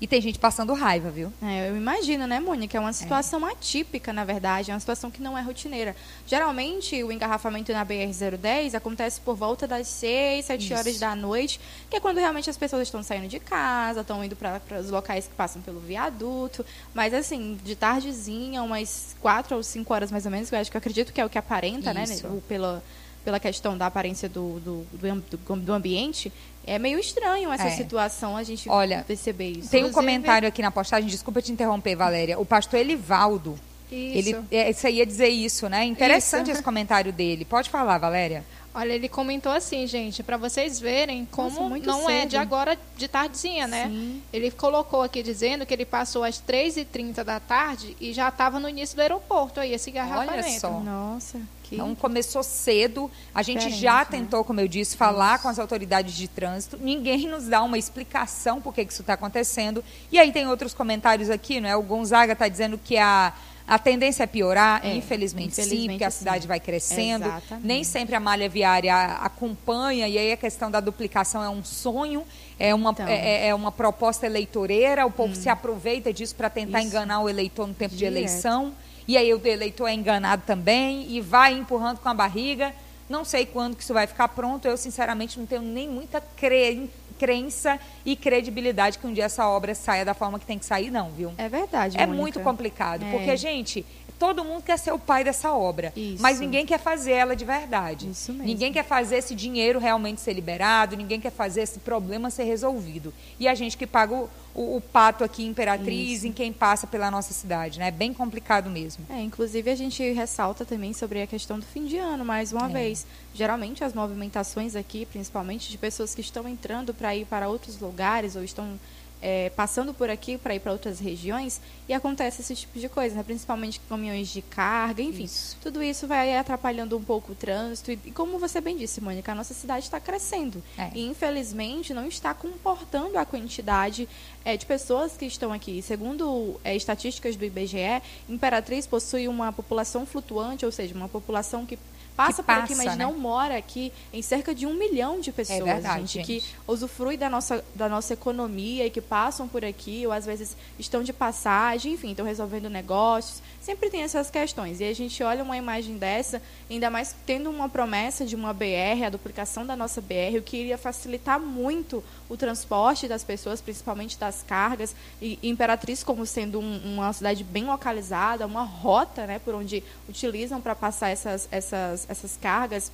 E 0.00 0.06
tem 0.06 0.20
gente 0.20 0.38
passando 0.38 0.74
raiva, 0.74 1.08
viu? 1.08 1.32
É, 1.40 1.70
eu 1.70 1.76
imagino, 1.76 2.26
né, 2.26 2.40
Mônica? 2.40 2.76
É 2.76 2.80
uma 2.80 2.92
situação 2.92 3.44
atípica, 3.46 4.12
na 4.12 4.24
verdade, 4.24 4.70
é 4.70 4.74
uma 4.74 4.80
situação 4.80 5.10
que 5.10 5.22
não 5.22 5.38
é 5.38 5.40
rotineira. 5.40 5.94
Geralmente, 6.26 7.02
o 7.02 7.12
engarrafamento 7.12 7.72
na 7.72 7.86
BR-010 7.86 8.74
acontece 8.74 9.20
por 9.20 9.34
volta 9.36 9.66
das 9.68 9.86
6, 9.86 10.46
7 10.46 10.64
Isso. 10.64 10.74
horas 10.74 10.98
da 10.98 11.14
noite, 11.14 11.60
que 11.88 11.96
é 11.96 12.00
quando 12.00 12.18
realmente 12.18 12.50
as 12.50 12.56
pessoas 12.56 12.82
estão 12.82 13.02
saindo 13.02 13.28
de 13.28 13.38
casa, 13.38 14.00
estão 14.00 14.22
indo 14.24 14.34
para 14.36 14.60
os 14.80 14.90
locais 14.90 15.26
que 15.28 15.34
passam 15.34 15.62
pelo 15.62 15.78
viaduto. 15.80 16.66
Mas, 16.92 17.14
assim, 17.14 17.58
de 17.64 17.76
tardezinha, 17.76 18.62
umas 18.62 19.14
4 19.22 19.56
ou 19.56 19.62
5 19.62 19.94
horas 19.94 20.10
mais 20.10 20.26
ou 20.26 20.30
menos, 20.32 20.50
que 20.50 20.56
eu 20.56 20.60
acho 20.60 20.70
que 20.70 20.76
eu 20.76 20.80
acredito 20.80 21.12
que 21.12 21.20
é 21.20 21.24
o 21.24 21.30
que 21.30 21.38
aparenta, 21.38 21.94
né, 21.94 22.02
Isso. 22.04 22.26
o- 22.26 22.42
pela, 22.42 22.82
pela 23.24 23.40
questão 23.40 23.76
da 23.76 23.86
aparência 23.86 24.28
do, 24.28 24.60
do, 24.60 24.86
do, 24.92 25.22
do- 25.36 25.56
do 25.56 25.72
ambiente. 25.72 26.32
É 26.66 26.78
meio 26.78 26.98
estranho 26.98 27.52
essa 27.52 27.66
É. 27.68 27.70
situação, 27.70 28.36
a 28.36 28.42
gente 28.42 28.68
Olha, 28.68 29.04
perceber 29.06 29.50
isso. 29.50 29.70
Tem 29.70 29.82
um 29.84 29.88
Inclusive- 29.88 29.94
comentário 29.94 30.48
aqui 30.48 30.62
na 30.62 30.70
postagem, 30.70 31.08
desculpa 31.08 31.42
te 31.42 31.52
interromper, 31.52 31.94
Valéria. 31.96 32.38
O 32.38 32.44
pastor 32.46 32.80
Elivaldo, 32.80 33.58
Isso. 33.90 34.16
ele, 34.30 34.36
é, 34.50 34.72
você 34.72 34.90
ia 34.90 35.04
dizer 35.04 35.28
isso, 35.28 35.68
né? 35.68 35.84
Interessante 35.84 36.44
Isso. 36.46 36.52
esse 36.52 36.62
comentário 36.62 37.12
dele. 37.12 37.44
Pode 37.44 37.68
falar, 37.68 37.98
Valéria. 37.98 38.44
Olha, 38.74 38.92
ele 38.92 39.08
comentou 39.08 39.52
assim, 39.52 39.86
gente, 39.86 40.20
para 40.22 40.36
vocês 40.36 40.80
verem 40.80 41.24
como 41.30 41.50
Nossa, 41.50 41.68
muito 41.68 41.86
não 41.86 42.10
é 42.10 42.20
cedo. 42.22 42.30
de 42.30 42.36
agora 42.36 42.76
de 42.96 43.06
tardezinha, 43.06 43.68
né? 43.68 43.86
Sim. 43.86 44.20
Ele 44.32 44.50
colocou 44.50 45.00
aqui 45.02 45.22
dizendo 45.22 45.64
que 45.64 45.72
ele 45.72 45.84
passou 45.84 46.24
às 46.24 46.42
3h30 46.42 47.22
da 47.22 47.38
tarde 47.38 47.96
e 48.00 48.12
já 48.12 48.28
estava 48.28 48.58
no 48.58 48.68
início 48.68 48.96
do 48.96 49.00
aeroporto 49.02 49.60
aí, 49.60 49.72
esse 49.72 49.90
engarrafamento. 49.90 50.60
só. 50.60 50.80
Nossa, 50.80 51.38
que 51.62 51.76
Então 51.76 51.94
começou 51.94 52.42
cedo. 52.42 53.08
A 53.32 53.42
gente 53.42 53.58
Diferente, 53.58 53.80
já 53.80 53.98
né? 53.98 54.04
tentou, 54.10 54.44
como 54.44 54.60
eu 54.60 54.66
disse, 54.66 54.96
falar 54.96 55.38
com 55.38 55.46
as 55.48 55.60
autoridades 55.60 56.12
de 56.14 56.26
trânsito. 56.26 56.76
Ninguém 56.76 57.28
nos 57.28 57.44
dá 57.46 57.62
uma 57.62 57.78
explicação 57.78 58.60
por 58.60 58.74
que, 58.74 58.84
que 58.84 58.92
isso 58.92 59.02
está 59.02 59.12
acontecendo. 59.14 59.84
E 60.10 60.18
aí 60.18 60.32
tem 60.32 60.48
outros 60.48 60.74
comentários 60.74 61.30
aqui, 61.30 61.60
não 61.60 61.68
é? 61.68 61.76
O 61.76 61.82
Gonzaga 61.82 62.32
está 62.32 62.48
dizendo 62.48 62.76
que 62.76 62.96
a, 62.98 63.32
a 63.66 63.78
tendência 63.78 64.24
é 64.24 64.26
piorar. 64.26 64.84
É, 64.84 64.94
infelizmente, 64.94 65.54
sim, 65.54 65.62
infelizmente, 65.62 65.90
porque 65.92 66.04
a 66.04 66.10
sim. 66.10 66.18
cidade 66.18 66.46
vai 66.46 66.60
crescendo. 66.60 67.24
Exatamente. 67.26 67.66
Nem 67.66 67.82
sempre 67.84 68.14
a 68.14 68.20
malha 68.20 68.48
viária 68.48 68.94
acompanha. 68.94 70.06
E 70.08 70.18
aí 70.18 70.32
a 70.32 70.36
questão 70.36 70.70
da 70.70 70.80
duplicação 70.80 71.42
é 71.42 71.48
um 71.48 71.64
sonho. 71.64 72.24
É 72.58 72.74
uma, 72.74 72.90
Então. 72.90 73.06
é, 73.08 73.48
é 73.48 73.54
uma 73.54 73.72
proposta 73.72 74.26
eleitoreira, 74.26 75.04
o 75.06 75.10
povo 75.10 75.34
se 75.34 75.48
aproveita 75.48 76.12
disso 76.12 76.34
para 76.36 76.48
tentar 76.48 76.78
Isso. 76.80 76.88
enganar 76.88 77.20
o 77.20 77.28
eleitor 77.28 77.66
no 77.66 77.74
tempo 77.74 77.92
de 77.92 77.98
Direto. 77.98 78.16
eleição. 78.16 78.72
E 79.08 79.16
aí 79.18 79.32
o 79.34 79.40
eleitor 79.46 79.88
é 79.88 79.92
enganado 79.94 80.42
também 80.46 81.06
e 81.10 81.20
vai 81.20 81.52
empurrando 81.54 81.98
com 81.98 82.08
a 82.08 82.14
barriga 82.14 82.72
Não 83.06 83.22
sei 83.22 83.44
quando 83.44 83.76
que 83.76 83.82
isso 83.82 83.92
vai 83.92 84.06
ficar 84.06 84.28
pronto. 84.28 84.66
Eu, 84.66 84.76
sinceramente, 84.78 85.38
não 85.38 85.44
tenho 85.46 85.60
nem 85.60 85.86
muita 85.88 86.22
cre- 86.22 86.88
crença 87.18 87.78
e 88.04 88.16
credibilidade 88.16 88.98
que 88.98 89.06
um 89.06 89.12
dia 89.12 89.24
essa 89.24 89.48
obra 89.48 89.74
saia 89.74 90.04
da 90.04 90.14
forma 90.14 90.38
que 90.38 90.46
tem 90.46 90.58
que 90.58 90.64
sair, 90.64 90.90
não, 90.90 91.10
viu? 91.10 91.32
É 91.38 91.48
verdade, 91.48 91.96
É 91.96 92.06
Mônica. 92.06 92.20
muito 92.22 92.40
complicado, 92.40 93.04
É. 93.04 93.10
porque, 93.10 93.36
gente, 93.36 93.84
todo 94.18 94.44
mundo 94.44 94.62
quer 94.62 94.78
ser 94.78 94.92
o 94.92 94.98
pai 94.98 95.24
dessa 95.24 95.52
obra, 95.52 95.92
Isso. 95.96 96.22
mas 96.22 96.40
ninguém 96.40 96.64
quer 96.64 96.78
fazer 96.78 97.12
ela 97.12 97.34
de 97.36 97.44
verdade. 97.44 98.08
Isso 98.10 98.32
mesmo. 98.32 98.46
Ninguém 98.46 98.72
quer 98.72 98.84
fazer 98.84 99.16
esse 99.16 99.34
dinheiro 99.34 99.78
realmente 99.78 100.20
ser 100.20 100.32
liberado, 100.32 100.96
ninguém 100.96 101.20
quer 101.20 101.30
fazer 101.32 101.62
esse 101.62 101.78
problema 101.80 102.30
ser 102.30 102.44
resolvido. 102.44 103.12
E 103.38 103.46
a 103.48 103.54
gente 103.54 103.76
que 103.76 103.86
paga 103.86 104.14
o, 104.14 104.30
o- 104.54 104.76
o 104.76 104.80
pato 104.80 105.24
aqui 105.24 105.44
em 105.44 105.48
Imperatriz, 105.48 106.18
Isso. 106.18 106.26
em 106.28 106.32
quem 106.32 106.52
passa 106.52 106.86
pela 106.86 107.10
nossa 107.10 107.34
cidade, 107.34 107.78
né? 107.78 107.88
É 107.88 107.90
bem 107.90 108.12
complicado 108.14 108.70
mesmo. 108.70 109.04
É, 109.10 109.20
inclusive 109.20 109.70
a 109.70 109.74
gente 109.76 110.02
ressalta 110.12 110.64
também 110.64 110.92
sobre 110.92 111.20
a 111.22 111.26
questão 111.26 111.58
do 111.58 111.66
fim 111.66 111.84
de 111.84 111.96
ano, 111.98 112.24
mais 112.24 112.52
uma 112.52 112.66
É. 112.70 112.72
vez. 112.72 113.06
Geralmente 113.34 113.82
as 113.82 113.92
movimentações 113.92 114.76
aqui, 114.76 115.06
principalmente 115.06 115.70
de 115.70 115.76
pessoas 115.76 116.14
que 116.14 116.20
estão 116.20 116.48
entrando 116.48 116.94
para 116.94 117.14
ir 117.16 117.24
para 117.26 117.48
outros 117.48 117.78
lugares 117.80 118.36
ou 118.36 118.44
estão 118.44 118.78
é, 119.24 119.48
passando 119.56 119.94
por 119.94 120.10
aqui 120.10 120.36
para 120.36 120.54
ir 120.54 120.60
para 120.60 120.70
outras 120.70 121.00
regiões 121.00 121.58
e 121.88 121.94
acontece 121.94 122.42
esse 122.42 122.54
tipo 122.54 122.78
de 122.78 122.90
coisa, 122.90 123.16
né? 123.16 123.22
principalmente 123.22 123.80
caminhões 123.88 124.28
de 124.28 124.42
carga, 124.42 125.02
enfim. 125.02 125.24
Isso. 125.24 125.56
Tudo 125.62 125.82
isso 125.82 126.06
vai 126.06 126.36
atrapalhando 126.36 126.94
um 126.94 127.02
pouco 127.02 127.32
o 127.32 127.34
trânsito 127.34 127.90
e, 127.90 127.98
e 128.04 128.10
como 128.10 128.38
você 128.38 128.60
bem 128.60 128.76
disse, 128.76 129.00
Mônica, 129.00 129.32
a 129.32 129.34
nossa 129.34 129.54
cidade 129.54 129.86
está 129.86 129.98
crescendo 129.98 130.62
É. 130.76 130.90
e 130.94 131.06
infelizmente 131.06 131.94
não 131.94 132.06
está 132.06 132.34
comportando 132.34 133.16
a 133.16 133.24
quantidade 133.24 134.06
é, 134.44 134.58
de 134.58 134.66
pessoas 134.66 135.16
que 135.16 135.24
estão 135.24 135.50
aqui. 135.54 135.80
Segundo 135.80 136.60
é, 136.62 136.76
estatísticas 136.76 137.34
do 137.34 137.46
IBGE, 137.46 138.02
Imperatriz 138.28 138.86
possui 138.86 139.26
uma 139.26 139.50
população 139.50 140.04
flutuante, 140.04 140.66
ou 140.66 140.72
seja, 140.72 140.94
uma 140.94 141.08
população 141.08 141.64
que 141.64 141.78
passa, 142.16 142.42
por 142.42 142.52
aqui, 142.52 142.74
mas 142.74 142.96
né? 142.96 142.96
não 142.96 143.18
mora 143.18 143.56
aqui, 143.56 143.92
em 144.12 144.22
cerca 144.22 144.54
de 144.54 144.66
um 144.66 144.74
milhão 144.74 145.20
de 145.20 145.32
pessoas, 145.32 145.64
verdade, 145.64 146.00
gente, 146.00 146.12
gente. 146.14 146.26
que 146.26 146.44
usufrui 146.66 147.16
da 147.16 147.28
nossa, 147.28 147.64
da 147.74 147.88
nossa 147.88 148.14
economia 148.14 148.86
e 148.86 148.90
que 148.90 149.00
passam 149.00 149.48
por 149.48 149.64
aqui, 149.64 150.06
ou 150.06 150.12
às 150.12 150.24
vezes 150.24 150.56
estão 150.78 151.02
de 151.02 151.12
passagem, 151.12 151.92
enfim, 151.94 152.10
estão 152.10 152.24
resolvendo 152.24 152.70
negócios. 152.70 153.42
Sempre 153.60 153.90
tem 153.90 154.02
essas 154.02 154.30
questões. 154.30 154.80
E 154.80 154.84
a 154.84 154.94
gente 154.94 155.22
olha 155.22 155.42
uma 155.42 155.56
imagem 155.56 155.96
dessa, 155.96 156.40
ainda 156.70 156.90
mais 156.90 157.14
tendo 157.26 157.50
uma 157.50 157.68
promessa 157.68 158.24
de 158.24 158.36
uma 158.36 158.52
BR, 158.52 159.04
a 159.06 159.10
duplicação 159.10 159.66
da 159.66 159.74
nossa 159.74 160.00
BR, 160.00 160.38
o 160.38 160.42
que 160.42 160.56
iria 160.56 160.78
facilitar 160.78 161.40
muito 161.40 162.02
o 162.28 162.36
transporte 162.36 163.06
das 163.06 163.22
pessoas, 163.22 163.60
principalmente 163.60 164.18
das 164.18 164.42
cargas. 164.42 164.94
E 165.20 165.38
Imperatriz, 165.42 166.02
como 166.02 166.24
sendo 166.24 166.58
um- 166.60 166.94
uma 166.94 167.12
cidade 167.12 167.44
bem 167.44 167.64
localizada, 167.64 168.46
uma 168.46 168.62
rota 168.64 169.26
né, 169.26 169.38
por 169.38 169.54
onde 169.54 169.82
utilizam 170.08 170.60
para 170.60 170.74
passar 170.74 171.10
essas, 171.10 171.48
essas, 171.50 172.06
essas 172.08 172.36
cargas 172.40 172.90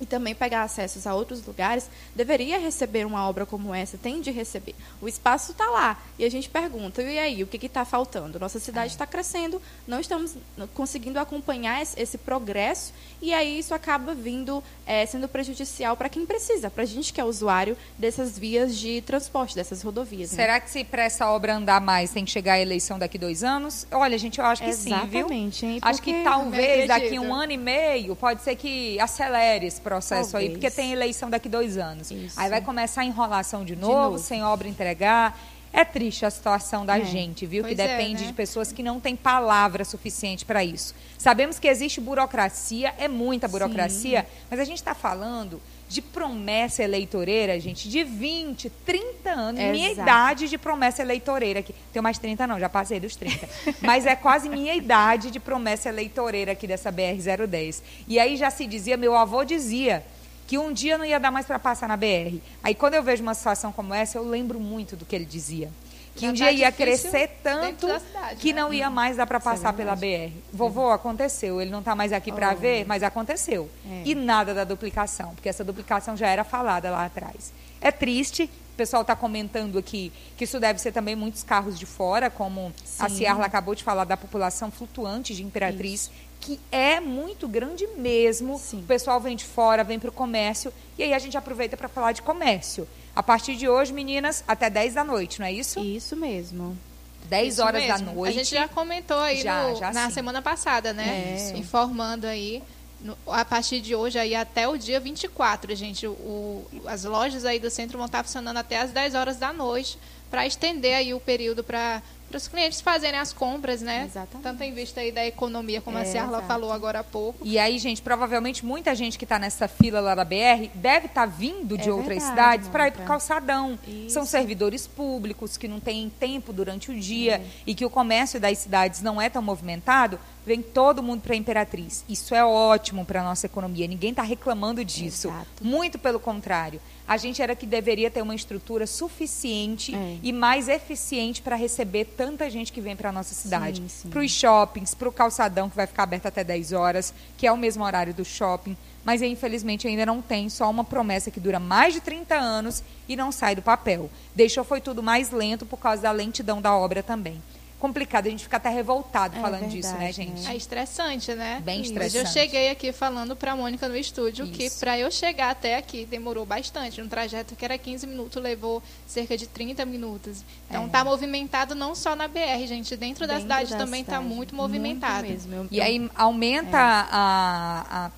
e 0.00 0.06
também 0.06 0.34
pegar 0.34 0.62
acessos 0.62 1.06
a 1.06 1.14
outros 1.14 1.44
lugares, 1.46 1.88
deveria 2.14 2.58
receber 2.58 3.06
uma 3.06 3.28
obra 3.28 3.46
como 3.46 3.74
essa, 3.74 3.96
tem 3.96 4.20
de 4.20 4.30
receber. 4.30 4.74
O 5.00 5.08
espaço 5.08 5.52
está 5.52 5.66
lá. 5.66 5.98
E 6.18 6.24
a 6.24 6.30
gente 6.30 6.48
pergunta, 6.48 7.02
e 7.02 7.18
aí, 7.18 7.42
o 7.42 7.46
que 7.46 7.64
está 7.64 7.84
faltando? 7.84 8.38
Nossa 8.38 8.58
cidade 8.58 8.92
está 8.92 9.06
crescendo, 9.06 9.60
não 9.86 10.00
estamos 10.00 10.34
conseguindo 10.74 11.18
acompanhar 11.18 11.82
esse, 11.82 12.00
esse 12.00 12.18
progresso, 12.18 12.92
e 13.20 13.32
aí 13.32 13.58
isso 13.58 13.74
acaba 13.74 14.14
vindo, 14.14 14.62
eh, 14.86 15.06
sendo 15.06 15.28
prejudicial 15.28 15.96
para 15.96 16.08
quem 16.08 16.26
precisa, 16.26 16.70
para 16.70 16.82
a 16.82 16.86
gente 16.86 17.12
que 17.12 17.20
é 17.20 17.24
usuário 17.24 17.76
dessas 17.98 18.38
vias 18.38 18.76
de 18.76 19.00
transporte, 19.02 19.54
dessas 19.54 19.82
rodovias. 19.82 20.30
né? 20.32 20.36
Será 20.36 20.60
que 20.60 20.70
se 20.70 20.84
para 20.84 21.04
essa 21.04 21.30
obra 21.30 21.56
andar 21.56 21.80
mais 21.80 22.10
tem 22.10 22.24
que 22.24 22.30
chegar 22.30 22.54
a 22.54 22.60
eleição 22.60 22.98
daqui 22.98 23.18
dois 23.18 23.42
anos? 23.42 23.86
Olha, 23.90 24.18
gente, 24.18 24.38
eu 24.38 24.44
acho 24.44 24.62
que 24.62 24.72
sim, 24.72 24.90
viu? 25.08 25.20
Exatamente, 25.20 25.66
hein? 25.66 25.78
Acho 25.82 26.02
que 26.02 26.22
talvez 26.22 26.88
daqui 26.88 27.18
um 27.18 27.34
ano 27.34 27.52
e 27.52 27.56
meio 27.56 28.14
pode 28.14 28.42
ser 28.42 28.56
que 28.56 28.98
acelere 29.00 29.66
esse 29.66 29.80
processo 29.90 30.36
aí, 30.36 30.48
Talvez. 30.48 30.52
porque 30.52 30.70
tem 30.70 30.92
eleição 30.92 31.30
daqui 31.30 31.48
dois 31.48 31.76
anos. 31.78 32.10
Isso. 32.10 32.38
Aí 32.38 32.50
vai 32.50 32.60
começar 32.60 33.02
a 33.02 33.04
enrolação 33.04 33.64
de 33.64 33.76
novo, 33.76 33.94
novo. 33.94 34.18
sem 34.18 34.42
obra 34.42 34.66
entregar. 34.68 35.38
É 35.72 35.84
triste 35.84 36.24
a 36.24 36.30
situação 36.30 36.84
da 36.86 36.98
É. 36.98 37.04
gente, 37.04 37.44
viu? 37.46 37.62
Pois 37.62 37.74
que 37.76 37.80
é, 37.82 37.86
depende 37.86 38.22
né? 38.22 38.28
de 38.28 38.32
pessoas 38.32 38.72
que 38.72 38.82
não 38.82 38.98
têm 38.98 39.14
palavra 39.14 39.84
suficiente 39.84 40.44
para 40.44 40.64
isso. 40.64 40.94
Sabemos 41.18 41.58
que 41.58 41.68
existe 41.68 42.00
burocracia, 42.00 42.94
é 42.98 43.06
muita 43.08 43.46
burocracia, 43.46 44.26
mas 44.50 44.58
a 44.58 44.64
gente 44.64 44.78
está 44.78 44.94
falando 44.94 45.60
de 45.88 46.02
promessa 46.02 46.82
eleitoreira, 46.82 47.58
gente, 47.60 47.88
de 47.88 48.02
20, 48.02 48.70
30 48.84 49.30
anos. 49.30 49.60
Minha 49.60 49.90
Exato. 49.90 50.02
idade 50.02 50.48
de 50.48 50.58
promessa 50.58 51.02
eleitoreira 51.02 51.60
aqui. 51.60 51.74
Tenho 51.92 52.02
mais 52.02 52.16
de 52.16 52.22
30 52.22 52.46
não, 52.46 52.58
já 52.58 52.68
passei 52.68 52.98
dos 52.98 53.14
30. 53.14 53.48
Mas 53.82 54.04
é 54.04 54.16
quase 54.16 54.48
minha 54.48 54.74
idade 54.74 55.30
de 55.30 55.38
promessa 55.38 55.88
eleitoreira 55.88 56.52
aqui 56.52 56.66
dessa 56.66 56.90
BR-010. 56.90 57.82
E 58.08 58.18
aí 58.18 58.36
já 58.36 58.50
se 58.50 58.66
dizia, 58.66 58.96
meu 58.96 59.14
avô 59.14 59.44
dizia, 59.44 60.04
que 60.46 60.58
um 60.58 60.72
dia 60.72 60.96
não 60.96 61.04
ia 61.04 61.20
dar 61.20 61.30
mais 61.30 61.46
para 61.46 61.58
passar 61.58 61.88
na 61.88 61.96
BR. 61.96 62.38
Aí 62.62 62.74
quando 62.74 62.94
eu 62.94 63.02
vejo 63.02 63.22
uma 63.22 63.34
situação 63.34 63.72
como 63.72 63.94
essa, 63.94 64.18
eu 64.18 64.28
lembro 64.28 64.58
muito 64.58 64.96
do 64.96 65.04
que 65.04 65.14
ele 65.14 65.24
dizia. 65.24 65.70
Que 66.16 66.22
Já 66.22 66.28
um 66.28 66.30
tá 66.30 66.34
dia 66.34 66.52
ia 66.52 66.70
difícil 66.70 67.10
crescer 67.10 67.40
tanto 67.42 67.86
da 67.86 68.00
cidade, 68.00 68.36
que 68.36 68.52
né? 68.52 68.60
não 68.62 68.72
ia 68.72 68.88
mais 68.88 69.16
dar 69.18 69.26
para 69.26 69.38
passar 69.38 69.72
pela 69.74 69.94
BR. 69.94 70.32
Vovô, 70.52 70.90
aconteceu. 70.90 71.60
Ele 71.60 71.70
não 71.70 71.80
está 71.80 71.94
mais 71.94 72.12
aqui 72.12 72.32
para 72.32 72.52
Oh. 72.52 72.56
ver, 72.56 72.86
mas 72.86 73.02
aconteceu. 73.02 73.68
É. 73.86 74.02
E 74.04 74.14
nada 74.14 74.54
da 74.54 74.64
duplicação, 74.64 75.34
porque 75.34 75.48
essa 75.48 75.62
duplicação 75.62 76.16
já 76.16 76.26
era 76.28 76.42
falada 76.42 76.90
lá 76.90 77.04
atrás. 77.04 77.52
É 77.80 77.90
triste. 77.92 78.44
O 78.72 78.76
pessoal 78.76 79.02
está 79.02 79.16
comentando 79.16 79.78
aqui 79.78 80.12
que 80.36 80.44
isso 80.44 80.60
deve 80.60 80.78
ser 80.78 80.92
também 80.92 81.16
muitos 81.16 81.42
carros 81.42 81.78
de 81.78 81.86
fora, 81.86 82.28
como 82.28 82.72
a 82.98 83.08
Sim. 83.08 83.16
Ciarla 83.16 83.46
acabou 83.46 83.74
de 83.74 83.82
falar 83.82 84.04
da 84.04 84.16
população 84.18 84.70
flutuante 84.70 85.34
de 85.34 85.42
Imperatriz, 85.42 86.10
que 86.40 86.60
é 86.70 87.00
muito 87.00 87.48
grande 87.48 87.86
mesmo. 87.96 88.58
Sim. 88.58 88.80
O 88.80 88.82
pessoal 88.82 89.18
vem 89.18 89.34
de 89.34 89.44
fora, 89.46 89.82
vem 89.82 89.98
para 89.98 90.10
o 90.10 90.12
comércio, 90.12 90.70
e 90.98 91.02
aí 91.02 91.14
a 91.14 91.18
gente 91.18 91.38
aproveita 91.38 91.74
para 91.76 91.88
falar 91.88 92.12
de 92.12 92.20
comércio. 92.20 92.86
A 93.16 93.22
partir 93.22 93.56
de 93.56 93.66
hoje, 93.68 93.92
meninas, 93.94 94.44
até 94.46 94.68
10 94.68 94.92
da 94.94 95.02
noite, 95.02 95.40
não 95.40 95.46
é 95.46 95.52
isso? 95.52 95.80
Isso 95.80 96.14
mesmo. 96.14 96.76
10 97.24 97.54
Isso 97.54 97.62
horas 97.64 97.82
mesmo. 97.82 98.06
da 98.06 98.12
noite. 98.12 98.28
A 98.30 98.32
gente 98.38 98.50
já 98.54 98.68
comentou 98.68 99.18
aí 99.18 99.40
Já, 99.42 99.68
no- 99.68 99.76
já 99.76 99.92
na 99.92 100.08
sim. 100.08 100.14
semana 100.14 100.42
passada, 100.42 100.92
né? 100.92 101.50
É. 101.54 101.56
Informando 101.58 102.26
aí. 102.26 102.62
no- 103.00 103.16
a 103.26 103.44
partir 103.44 103.80
de 103.80 103.94
hoje 103.94 104.18
aí 104.18 104.34
até 104.34 104.66
o 104.68 104.76
dia 104.76 104.98
24, 104.98 105.74
gente, 105.76 106.06
o, 106.06 106.64
as 106.86 107.04
lojas 107.04 107.44
aí 107.44 107.58
do 107.58 107.68
centro 107.70 107.98
vão 107.98 108.06
estar 108.06 108.22
funcionando 108.24 108.56
até 108.56 108.80
as 108.80 108.90
10 108.90 109.14
horas 109.14 109.36
da 109.36 109.52
noite 109.52 109.98
para 110.30 110.46
estender 110.46 110.94
aí 110.96 111.12
o 111.12 111.20
período 111.20 111.62
para 111.62 112.02
os 112.36 112.48
clientes 112.48 112.80
fazerem 112.80 113.18
as 113.18 113.32
compras, 113.32 113.80
né? 113.80 114.04
Exatamente. 114.06 114.42
Tanto 114.42 114.62
em 114.62 114.72
vista 114.72 115.00
aí 115.00 115.10
da 115.12 115.24
economia, 115.26 115.80
como 115.80 115.96
a 115.98 116.02
É, 116.02 116.04
Ciarla 116.04 116.38
exato. 116.38 116.46
falou 116.46 116.72
agora 116.72 117.00
há 117.00 117.04
pouco. 117.04 117.46
E 117.46 117.58
aí, 117.58 117.78
gente, 117.78 118.02
provavelmente 118.02 118.64
muita 118.64 118.94
gente 118.94 119.18
que 119.18 119.24
está 119.24 119.38
nessa 119.38 119.66
fila 119.68 120.00
lá 120.00 120.14
da 120.14 120.24
BR 120.24 120.70
deve 120.74 121.06
estar 121.06 121.26
vindo 121.26 121.76
de 121.76 121.88
É 121.88 121.92
outras 121.92 122.22
verdade, 122.22 122.28
cidades 122.30 122.68
para 122.68 122.88
ir 122.88 122.90
para 122.92 122.96
o 122.96 123.00
Mônica. 123.00 123.12
calçadão. 123.12 123.78
Isso. 123.86 124.10
São 124.10 124.24
servidores 124.24 124.86
públicos 124.86 125.56
que 125.56 125.66
não 125.68 125.80
têm 125.80 126.08
tempo 126.10 126.52
durante 126.52 126.90
o 126.90 126.98
dia 126.98 127.36
É. 127.36 127.46
e 127.66 127.74
que 127.74 127.84
o 127.84 127.90
comércio 127.90 128.38
das 128.40 128.58
cidades 128.58 129.00
não 129.02 129.20
é 129.20 129.28
tão 129.28 129.42
movimentado. 129.42 130.18
Vem 130.46 130.62
todo 130.62 131.02
mundo 131.02 131.22
para 131.22 131.34
a 131.34 131.36
Imperatriz. 131.36 132.04
Isso 132.08 132.32
é 132.32 132.44
ótimo 132.44 133.04
para 133.04 133.20
a 133.20 133.24
nossa 133.24 133.46
economia. 133.46 133.88
Ninguém 133.88 134.10
está 134.10 134.22
reclamando 134.22 134.84
disso. 134.84 135.26
Exato. 135.26 135.46
Muito 135.60 135.98
pelo 135.98 136.20
contrário. 136.20 136.80
A 137.08 137.16
gente 137.16 137.42
era 137.42 137.56
que 137.56 137.66
deveria 137.66 138.08
ter 138.12 138.22
uma 138.22 138.34
estrutura 138.34 138.86
suficiente 138.86 139.92
É. 139.92 140.18
e 140.22 140.32
mais 140.32 140.68
eficiente 140.68 141.42
para 141.42 141.56
receber 141.56 142.04
tanta 142.16 142.48
gente 142.48 142.72
que 142.72 142.80
vem 142.80 142.94
para 142.94 143.08
a 143.08 143.12
nossa 143.12 143.34
cidade. 143.34 143.82
Para 144.08 144.20
os 144.20 144.30
shoppings, 144.30 144.94
para 144.94 145.08
o 145.08 145.12
calçadão, 145.12 145.68
que 145.68 145.74
vai 145.74 145.86
ficar 145.86 146.04
aberto 146.04 146.26
até 146.26 146.44
10 146.44 146.72
horas, 146.72 147.12
que 147.36 147.44
é 147.46 147.50
o 147.50 147.56
mesmo 147.56 147.82
horário 147.82 148.14
do 148.14 148.24
shopping. 148.24 148.76
Mas 149.04 149.22
infelizmente 149.22 149.86
ainda 149.88 150.06
não 150.06 150.22
tem, 150.22 150.48
só 150.48 150.70
uma 150.70 150.84
promessa 150.84 151.30
que 151.30 151.40
dura 151.40 151.58
mais 151.58 151.92
de 151.94 152.00
30 152.00 152.36
anos 152.36 152.84
e 153.08 153.16
não 153.16 153.32
sai 153.32 153.56
do 153.56 153.62
papel. 153.62 154.08
Deixou 154.34 154.62
foi 154.64 154.80
tudo 154.80 155.02
mais 155.02 155.30
lento 155.30 155.66
por 155.66 155.78
causa 155.78 156.02
da 156.02 156.10
lentidão 156.12 156.60
da 156.62 156.72
obra 156.76 157.02
também. 157.02 157.40
Complicado, 157.78 158.26
a 158.26 158.30
gente 158.30 158.42
fica 158.42 158.56
até 158.56 158.70
revoltado 158.70 159.36
É 159.36 159.40
falando 159.40 159.68
disso, 159.68 159.90
né, 159.92 160.10
verdade, 160.10 160.12
gente? 160.14 160.48
É 160.50 160.56
estressante, 160.56 161.34
né? 161.34 161.60
Bem 161.62 161.80
Hoje 161.80 161.88
estressante. 161.90 162.24
eu 162.26 162.32
cheguei 162.32 162.70
aqui 162.70 162.90
falando 162.90 163.36
para 163.36 163.52
a 163.52 163.56
Mônica 163.56 163.86
no 163.86 163.94
estúdio 163.96 164.46
que 164.46 164.64
Isso. 164.64 164.80
para 164.80 164.98
eu 164.98 165.10
chegar 165.10 165.50
até 165.50 165.76
aqui 165.76 166.06
demorou 166.06 166.46
bastante. 166.46 167.02
Um 167.02 167.08
trajeto 167.08 167.54
que 167.54 167.62
era 167.64 167.76
15 167.76 168.06
minutos 168.06 168.42
levou 168.42 168.82
cerca 169.06 169.36
de 169.36 169.46
30 169.46 169.84
minutos. 169.84 170.42
Então 170.68 170.86
É. 170.86 170.88
tá 170.88 171.04
movimentado 171.04 171.74
não 171.74 171.94
só 171.94 172.16
na 172.16 172.26
BR, 172.26 172.66
gente. 172.66 172.96
Dentro, 172.96 173.26
da 173.26 173.34
Dentro 173.34 173.42
cidade 173.42 173.70
da 173.72 173.76
também 173.78 174.02
tá 174.02 174.12
cidade. 174.18 174.34
muito 174.34 174.54
movimentado. 174.54 175.28
mesmo. 175.28 175.54
Eu- 175.54 175.68
E 175.70 175.76
eu- 175.78 175.84
aí 175.84 176.10
aumenta 176.14 176.78
a- 176.78 178.06
a- 178.06 178.10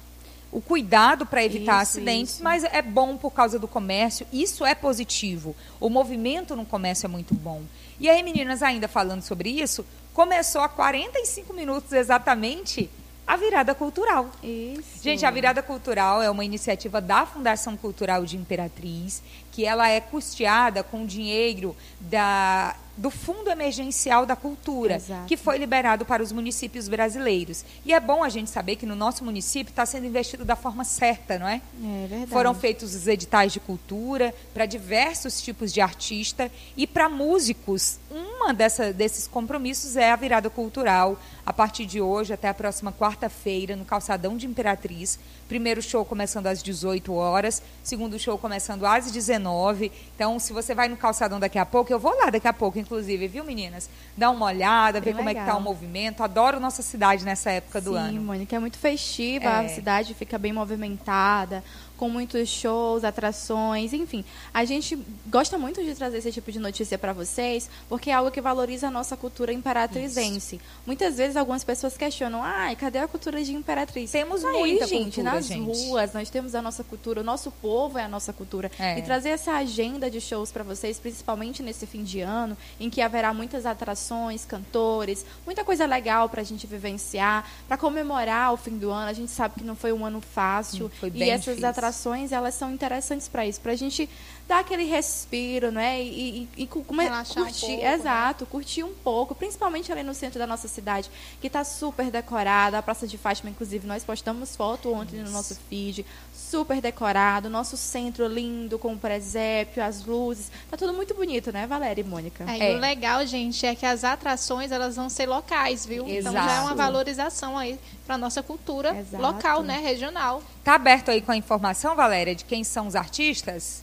o 0.51 0.61
cuidado 0.61 1.27
para 1.27 1.45
evitar 1.45 1.83
Isso, 1.83 1.99
acidentes, 1.99 2.35
isso. 2.35 2.45
mas 2.45 2.65
é 2.65 2.81
bom 2.81 3.17
por 3.17 3.31
causa 3.33 3.59
do 3.59 3.69
comércio. 3.69 4.27
Isso 4.33 4.65
é 4.65 4.75
positivo. 4.75 5.55
O 5.79 5.91
movimento 5.91 6.57
no 6.57 6.65
comércio 6.65 7.07
é 7.07 7.09
muito 7.09 7.35
bom. 7.35 7.63
E 8.01 8.09
aí, 8.09 8.23
meninas, 8.23 8.63
ainda 8.63 8.89
falando 8.89 9.23
sobre 9.23 9.51
isso, 9.51 9.85
começou 10.15 10.61
há 10.63 10.69
45 10.69 11.53
minutos 11.53 11.93
exatamente 11.93 12.91
a 13.29 13.37
virada 13.37 13.75
cultural. 13.75 14.31
Isso. 14.43 15.03
Gente, 15.03 15.27
a 15.27 15.31
Virada 15.31 15.63
Cultural 15.63 16.23
é 16.23 16.31
uma 16.31 16.47
iniciativa 16.47 16.99
da 16.99 17.27
Fundação 17.27 17.77
Cultural 17.77 18.25
de 18.25 18.39
Imperatriz, 18.39 19.23
que 19.53 19.67
ela 19.67 19.87
é 19.87 20.01
custeada 20.01 20.83
com 20.83 21.05
dinheiro 21.05 21.77
da, 22.01 22.75
do 22.99 23.11
Fundo 23.11 23.49
Emergencial 23.49 24.27
da 24.27 24.35
Cultura, 24.35 24.97
Exato. 24.97 25.27
que 25.27 25.37
foi 25.37 25.57
liberado 25.57 26.05
para 26.05 26.21
os 26.21 26.33
municípios 26.33 26.89
brasileiros. 26.89 27.65
E 27.85 27.95
é 27.95 28.01
bom 28.01 28.25
a 28.25 28.29
gente 28.29 28.51
saber 28.51 28.75
que 28.75 28.85
no 28.85 28.97
nosso 28.97 29.25
município 29.25 29.71
está 29.71 29.87
sendo 29.87 30.07
investido 30.07 30.45
da 30.45 30.57
forma 30.57 30.83
certa, 30.85 31.39
não 31.39 31.47
é? 31.47 31.63
É 31.81 32.07
verdade. 32.09 32.31
Foram 32.31 32.53
feitos 32.55 32.97
os 32.97 33.07
editais 33.07 33.53
de 33.53 33.61
cultura 33.61 34.35
para 34.53 34.67
diversos 34.67 35.41
tipos 35.41 35.73
de 35.73 35.81
artista 35.81 36.51
e 36.77 36.89
para 36.89 37.09
músicos. 37.09 38.01
Uma 38.11 38.53
dessa, 38.53 38.93
desses 38.93 39.29
compromissos 39.29 39.97
é 39.97 40.11
a 40.11 40.17
virada 40.17 40.51
cultural. 40.51 41.21
A 41.47 41.53
partir 41.53 41.87
de 41.87 42.01
hoje 42.01 42.33
até 42.33 42.49
a 42.49 42.55
próxima 42.55 42.93
quarta-feira, 42.93 43.77
no 43.77 43.85
Calçadão 43.85 44.37
de 44.37 44.47
Imperatriz. 44.47 45.19
Primeiro 45.49 45.81
show 45.81 46.05
começando 46.05 46.47
às 46.47 46.63
18 46.63 47.15
horas, 47.15 47.63
segundo 47.83 48.19
show 48.19 48.37
começando 48.37 48.85
às 48.85 49.11
19. 49.11 49.91
Então, 50.15 50.39
se 50.39 50.53
você 50.53 50.75
vai 50.75 50.89
no 50.89 50.97
Calçadão 50.97 51.41
daqui 51.41 51.59
a 51.59 51.65
pouco, 51.65 51.91
eu 51.91 51.99
vou 51.99 52.15
lá 52.19 52.29
daqui 52.29 52.47
a 52.47 52.53
pouco, 52.53 52.79
inclusive, 52.79 53.27
viu, 53.27 53.43
meninas? 53.45 53.89
Dá 54.15 54.29
uma 54.31 54.45
olhada, 54.45 55.01
ver 55.01 55.17
como 55.17 55.29
é 55.31 55.35
que 55.35 55.43
tá 55.45 55.57
o 55.57 55.61
movimento. 55.61 56.23
Adoro 56.23 56.61
nossa 56.61 56.83
cidade 56.83 57.25
nessa 57.25 57.51
época 57.51 57.81
do 57.81 57.93
Sim, 57.93 57.97
ano. 57.99 58.21
Mônica, 58.21 58.55
é 58.55 58.59
muito 58.59 58.77
festiva, 58.77 59.47
É. 59.47 59.65
a 59.65 59.69
cidade 59.71 60.13
fica 60.13 60.37
bem 60.37 60.53
movimentada, 60.53 61.65
com 61.99 62.09
muitos 62.09 62.49
shows, 62.49 63.05
atrações, 63.05 63.93
enfim. 63.93 64.25
A 64.55 64.65
gente 64.65 64.97
gosta 65.27 65.59
muito 65.59 65.83
de 65.85 65.95
trazer 65.95 66.19
esse 66.19 66.33
tipo 66.33 66.51
de 66.51 66.59
notícia 66.59 66.97
para 66.97 67.13
vocês, 67.13 67.69
porque 67.89 68.09
é 68.11 68.15
algo 68.15 68.31
que 68.31 68.41
valoriza 68.41 68.87
a 68.87 68.91
nossa 68.91 69.17
cultura 69.17 69.53
imperatrizense. 69.53 70.61
Muitas 70.87 71.17
vezes 71.17 71.37
algumas 71.37 71.65
pessoas 71.65 71.97
questionam: 71.97 72.41
"Ai, 72.43 72.77
cadê 72.77 72.99
a 72.99 73.09
cultura 73.09 73.43
de 73.43 73.53
Imperatriz?" 73.53 74.11
Temos 74.13 74.45
Aí, 74.45 74.53
muita 74.59 74.87
gente, 74.87 75.17
cultura, 75.17 75.35
nas 75.35 75.47
gente. 75.47 75.65
ruas 75.89 76.13
nós 76.15 76.31
temos 76.31 76.55
a 76.55 76.63
nossa 76.63 76.85
cultura, 76.85 77.21
o 77.21 77.25
nosso 77.25 77.51
povo 77.51 77.99
é 77.99 78.05
a 78.05 78.09
nossa 78.09 78.33
cultura. 78.33 78.71
É. 78.79 78.99
E 78.99 79.03
trazer 79.03 79.31
essa 79.31 79.53
agenda 79.53 80.09
de 80.11 80.21
shows 80.21 80.53
para 80.53 80.63
vocês, 80.63 80.99
principalmente 81.01 81.63
nesse 81.63 81.85
fim 81.87 82.05
de 82.05 82.21
ano, 82.21 82.57
em 82.79 82.89
que 82.89 83.01
haverá 83.03 83.35
muitas 83.35 83.67
atrações, 83.67 84.45
cantores, 84.45 85.27
muita 85.45 85.65
coisa 85.65 85.85
legal 85.85 86.29
para 86.29 86.43
a 86.43 86.45
gente 86.45 86.65
vivenciar, 86.67 87.45
para 87.67 87.77
comemorar 87.77 88.53
o 88.53 88.57
fim 88.57 88.79
do 88.79 88.91
ano. 88.91 89.11
A 89.11 89.13
gente 89.13 89.33
sabe 89.33 89.55
que 89.59 89.65
não 89.65 89.75
foi 89.75 89.93
um 89.93 90.05
ano 90.07 90.21
fácil 90.21 90.91
Hum, 91.03 91.11
e 91.15 91.23
essas 91.31 91.45
difícil. 91.47 91.69
atrações 91.69 91.88
elas 92.33 92.55
são 92.55 92.71
interessantes 92.73 93.29
para 93.29 93.47
isso, 93.47 93.61
para 93.61 93.73
a 93.73 93.77
gente 93.77 94.09
dar 94.47 94.61
aquele 94.61 94.85
respiro, 94.85 95.71
né? 95.71 96.03
E, 96.03 96.49
e, 96.57 96.63
e 96.63 96.67
come- 96.67 97.05
Relaxar 97.05 97.43
um 97.43 97.47
curtir, 97.47 97.67
pouco, 97.67 97.83
né? 97.83 97.95
exato, 97.95 98.47
curtir 98.47 98.83
um 98.83 98.95
pouco, 98.95 99.35
principalmente 99.35 99.93
ali 99.93 100.03
no 100.03 100.15
centro 100.15 100.39
da 100.39 100.47
nossa 100.47 100.69
cidade, 100.69 101.11
que 101.41 101.47
está 101.49 101.63
super 101.65 102.11
decorada. 102.11 102.79
A 102.79 102.83
Praça 102.83 103.07
de 103.07 103.19
Fátima, 103.19 103.51
inclusive, 103.51 103.87
nós 103.87 104.03
postamos 104.05 104.57
foto 104.57 104.93
ontem 104.93 105.21
no 105.23 105.31
nosso 105.31 105.55
feed, 105.69 106.05
super 106.49 106.81
decorado, 106.81 107.51
nosso 107.51 107.77
centro 107.77 108.27
lindo 108.27 108.79
com 108.79 108.95
o 108.95 108.99
presépio, 108.99 109.83
as 109.83 110.05
luzes, 110.05 110.51
tá 110.71 110.77
tudo 110.77 110.95
muito 110.95 111.15
bonito, 111.15 111.53
né, 111.53 111.67
Valéria 111.67 112.01
e 112.01 112.05
Mônica? 112.05 112.45
É, 112.49 112.59
É. 112.59 112.73
E 112.73 112.77
o 112.77 112.79
legal, 112.79 113.27
gente, 113.27 113.67
é 113.67 113.75
que 113.75 113.85
as 113.85 114.03
atrações 114.03 114.73
elas 114.73 114.97
vão 114.97 115.11
ser 115.11 115.27
locais, 115.27 115.85
viu? 115.85 116.09
Então 116.09 116.33
já 116.33 116.41
é 116.41 116.45
Exato. 116.45 116.67
uma 116.67 116.75
valorização 116.75 117.59
aí 117.59 117.79
para 118.07 118.17
nossa 118.17 118.43
cultura 118.43 118.97
Exato. 118.97 119.23
local, 119.23 119.63
né, 119.63 119.79
regional. 119.79 120.43
Tá 120.65 120.75
aberto 120.75 121.11
aí 121.11 121.21
com 121.21 121.33
a 121.33 121.37
informação, 121.37 121.95
Valéria, 121.95 122.35
de 122.35 122.45
quem 122.45 122.65
são 122.65 122.87
os 122.87 122.97
artistas? 122.97 123.83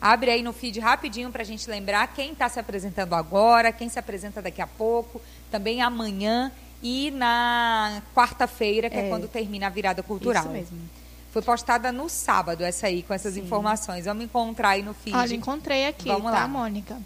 Abre 0.00 0.32
aí 0.32 0.42
no 0.42 0.52
feed 0.52 0.80
rapidinho 0.80 1.30
para 1.30 1.42
a 1.42 1.44
gente 1.44 1.70
lembrar 1.70 2.08
quem 2.08 2.32
está 2.32 2.48
se 2.48 2.58
apresentando 2.58 3.14
agora, 3.14 3.70
quem 3.70 3.88
se 3.88 3.98
apresenta 3.98 4.42
daqui 4.42 4.60
a 4.60 4.66
pouco, 4.66 5.22
também 5.50 5.80
amanhã 5.80 6.50
e 6.82 7.12
na 7.12 8.02
quarta-feira, 8.12 8.90
que 8.90 8.96
é. 8.96 9.06
É. 9.06 9.08
quando 9.08 9.28
termina 9.28 9.68
a 9.68 9.70
virada 9.70 10.02
cultural. 10.02 10.42
Isso 10.42 10.52
mesmo. 10.52 11.01
Foi 11.32 11.42
postada 11.42 11.90
no 11.90 12.08
sábado 12.08 12.62
essa 12.62 12.86
aí, 12.86 13.02
com 13.02 13.12
essas 13.14 13.34
Sim. 13.34 13.40
informações. 13.40 14.04
Vamos 14.04 14.24
encontrar 14.24 14.70
aí 14.70 14.82
no 14.82 14.92
feed. 14.94 15.16
Olha, 15.16 15.34
encontrei 15.34 15.86
aqui, 15.86 16.06
Vamos 16.08 16.30
tá, 16.30 16.40
lá. 16.40 16.48
Mônica? 16.48 16.96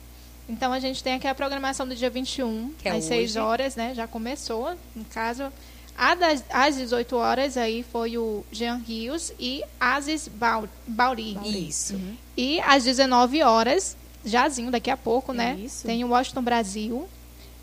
Então 0.48 0.72
a 0.72 0.78
gente 0.80 1.02
tem 1.02 1.14
aqui 1.14 1.26
a 1.26 1.34
programação 1.34 1.86
do 1.88 1.94
dia 1.94 2.10
21, 2.10 2.72
Que 2.78 2.88
é 2.88 2.92
às 2.92 3.04
6 3.04 3.30
hoje. 3.30 3.38
horas, 3.38 3.76
né? 3.76 3.94
Já 3.94 4.06
começou, 4.06 4.74
no 4.94 5.04
caso. 5.06 5.44
A 5.98 6.14
das, 6.14 6.44
às 6.50 6.76
18 6.76 7.16
horas 7.16 7.56
aí 7.56 7.82
foi 7.90 8.18
o 8.18 8.44
Jean 8.52 8.76
Rios 8.76 9.32
e 9.40 9.62
Aziz 9.80 10.28
Bau- 10.28 10.68
Bauri. 10.86 11.38
Isso. 11.68 11.98
E 12.36 12.60
às 12.60 12.84
19 12.84 13.42
horas, 13.42 13.96
jazinho 14.24 14.70
daqui 14.70 14.90
a 14.90 14.96
pouco, 14.96 15.32
né? 15.32 15.56
Isso. 15.58 15.86
Tem 15.86 16.04
o 16.04 16.08
Washington 16.08 16.42
Brasil. 16.42 17.08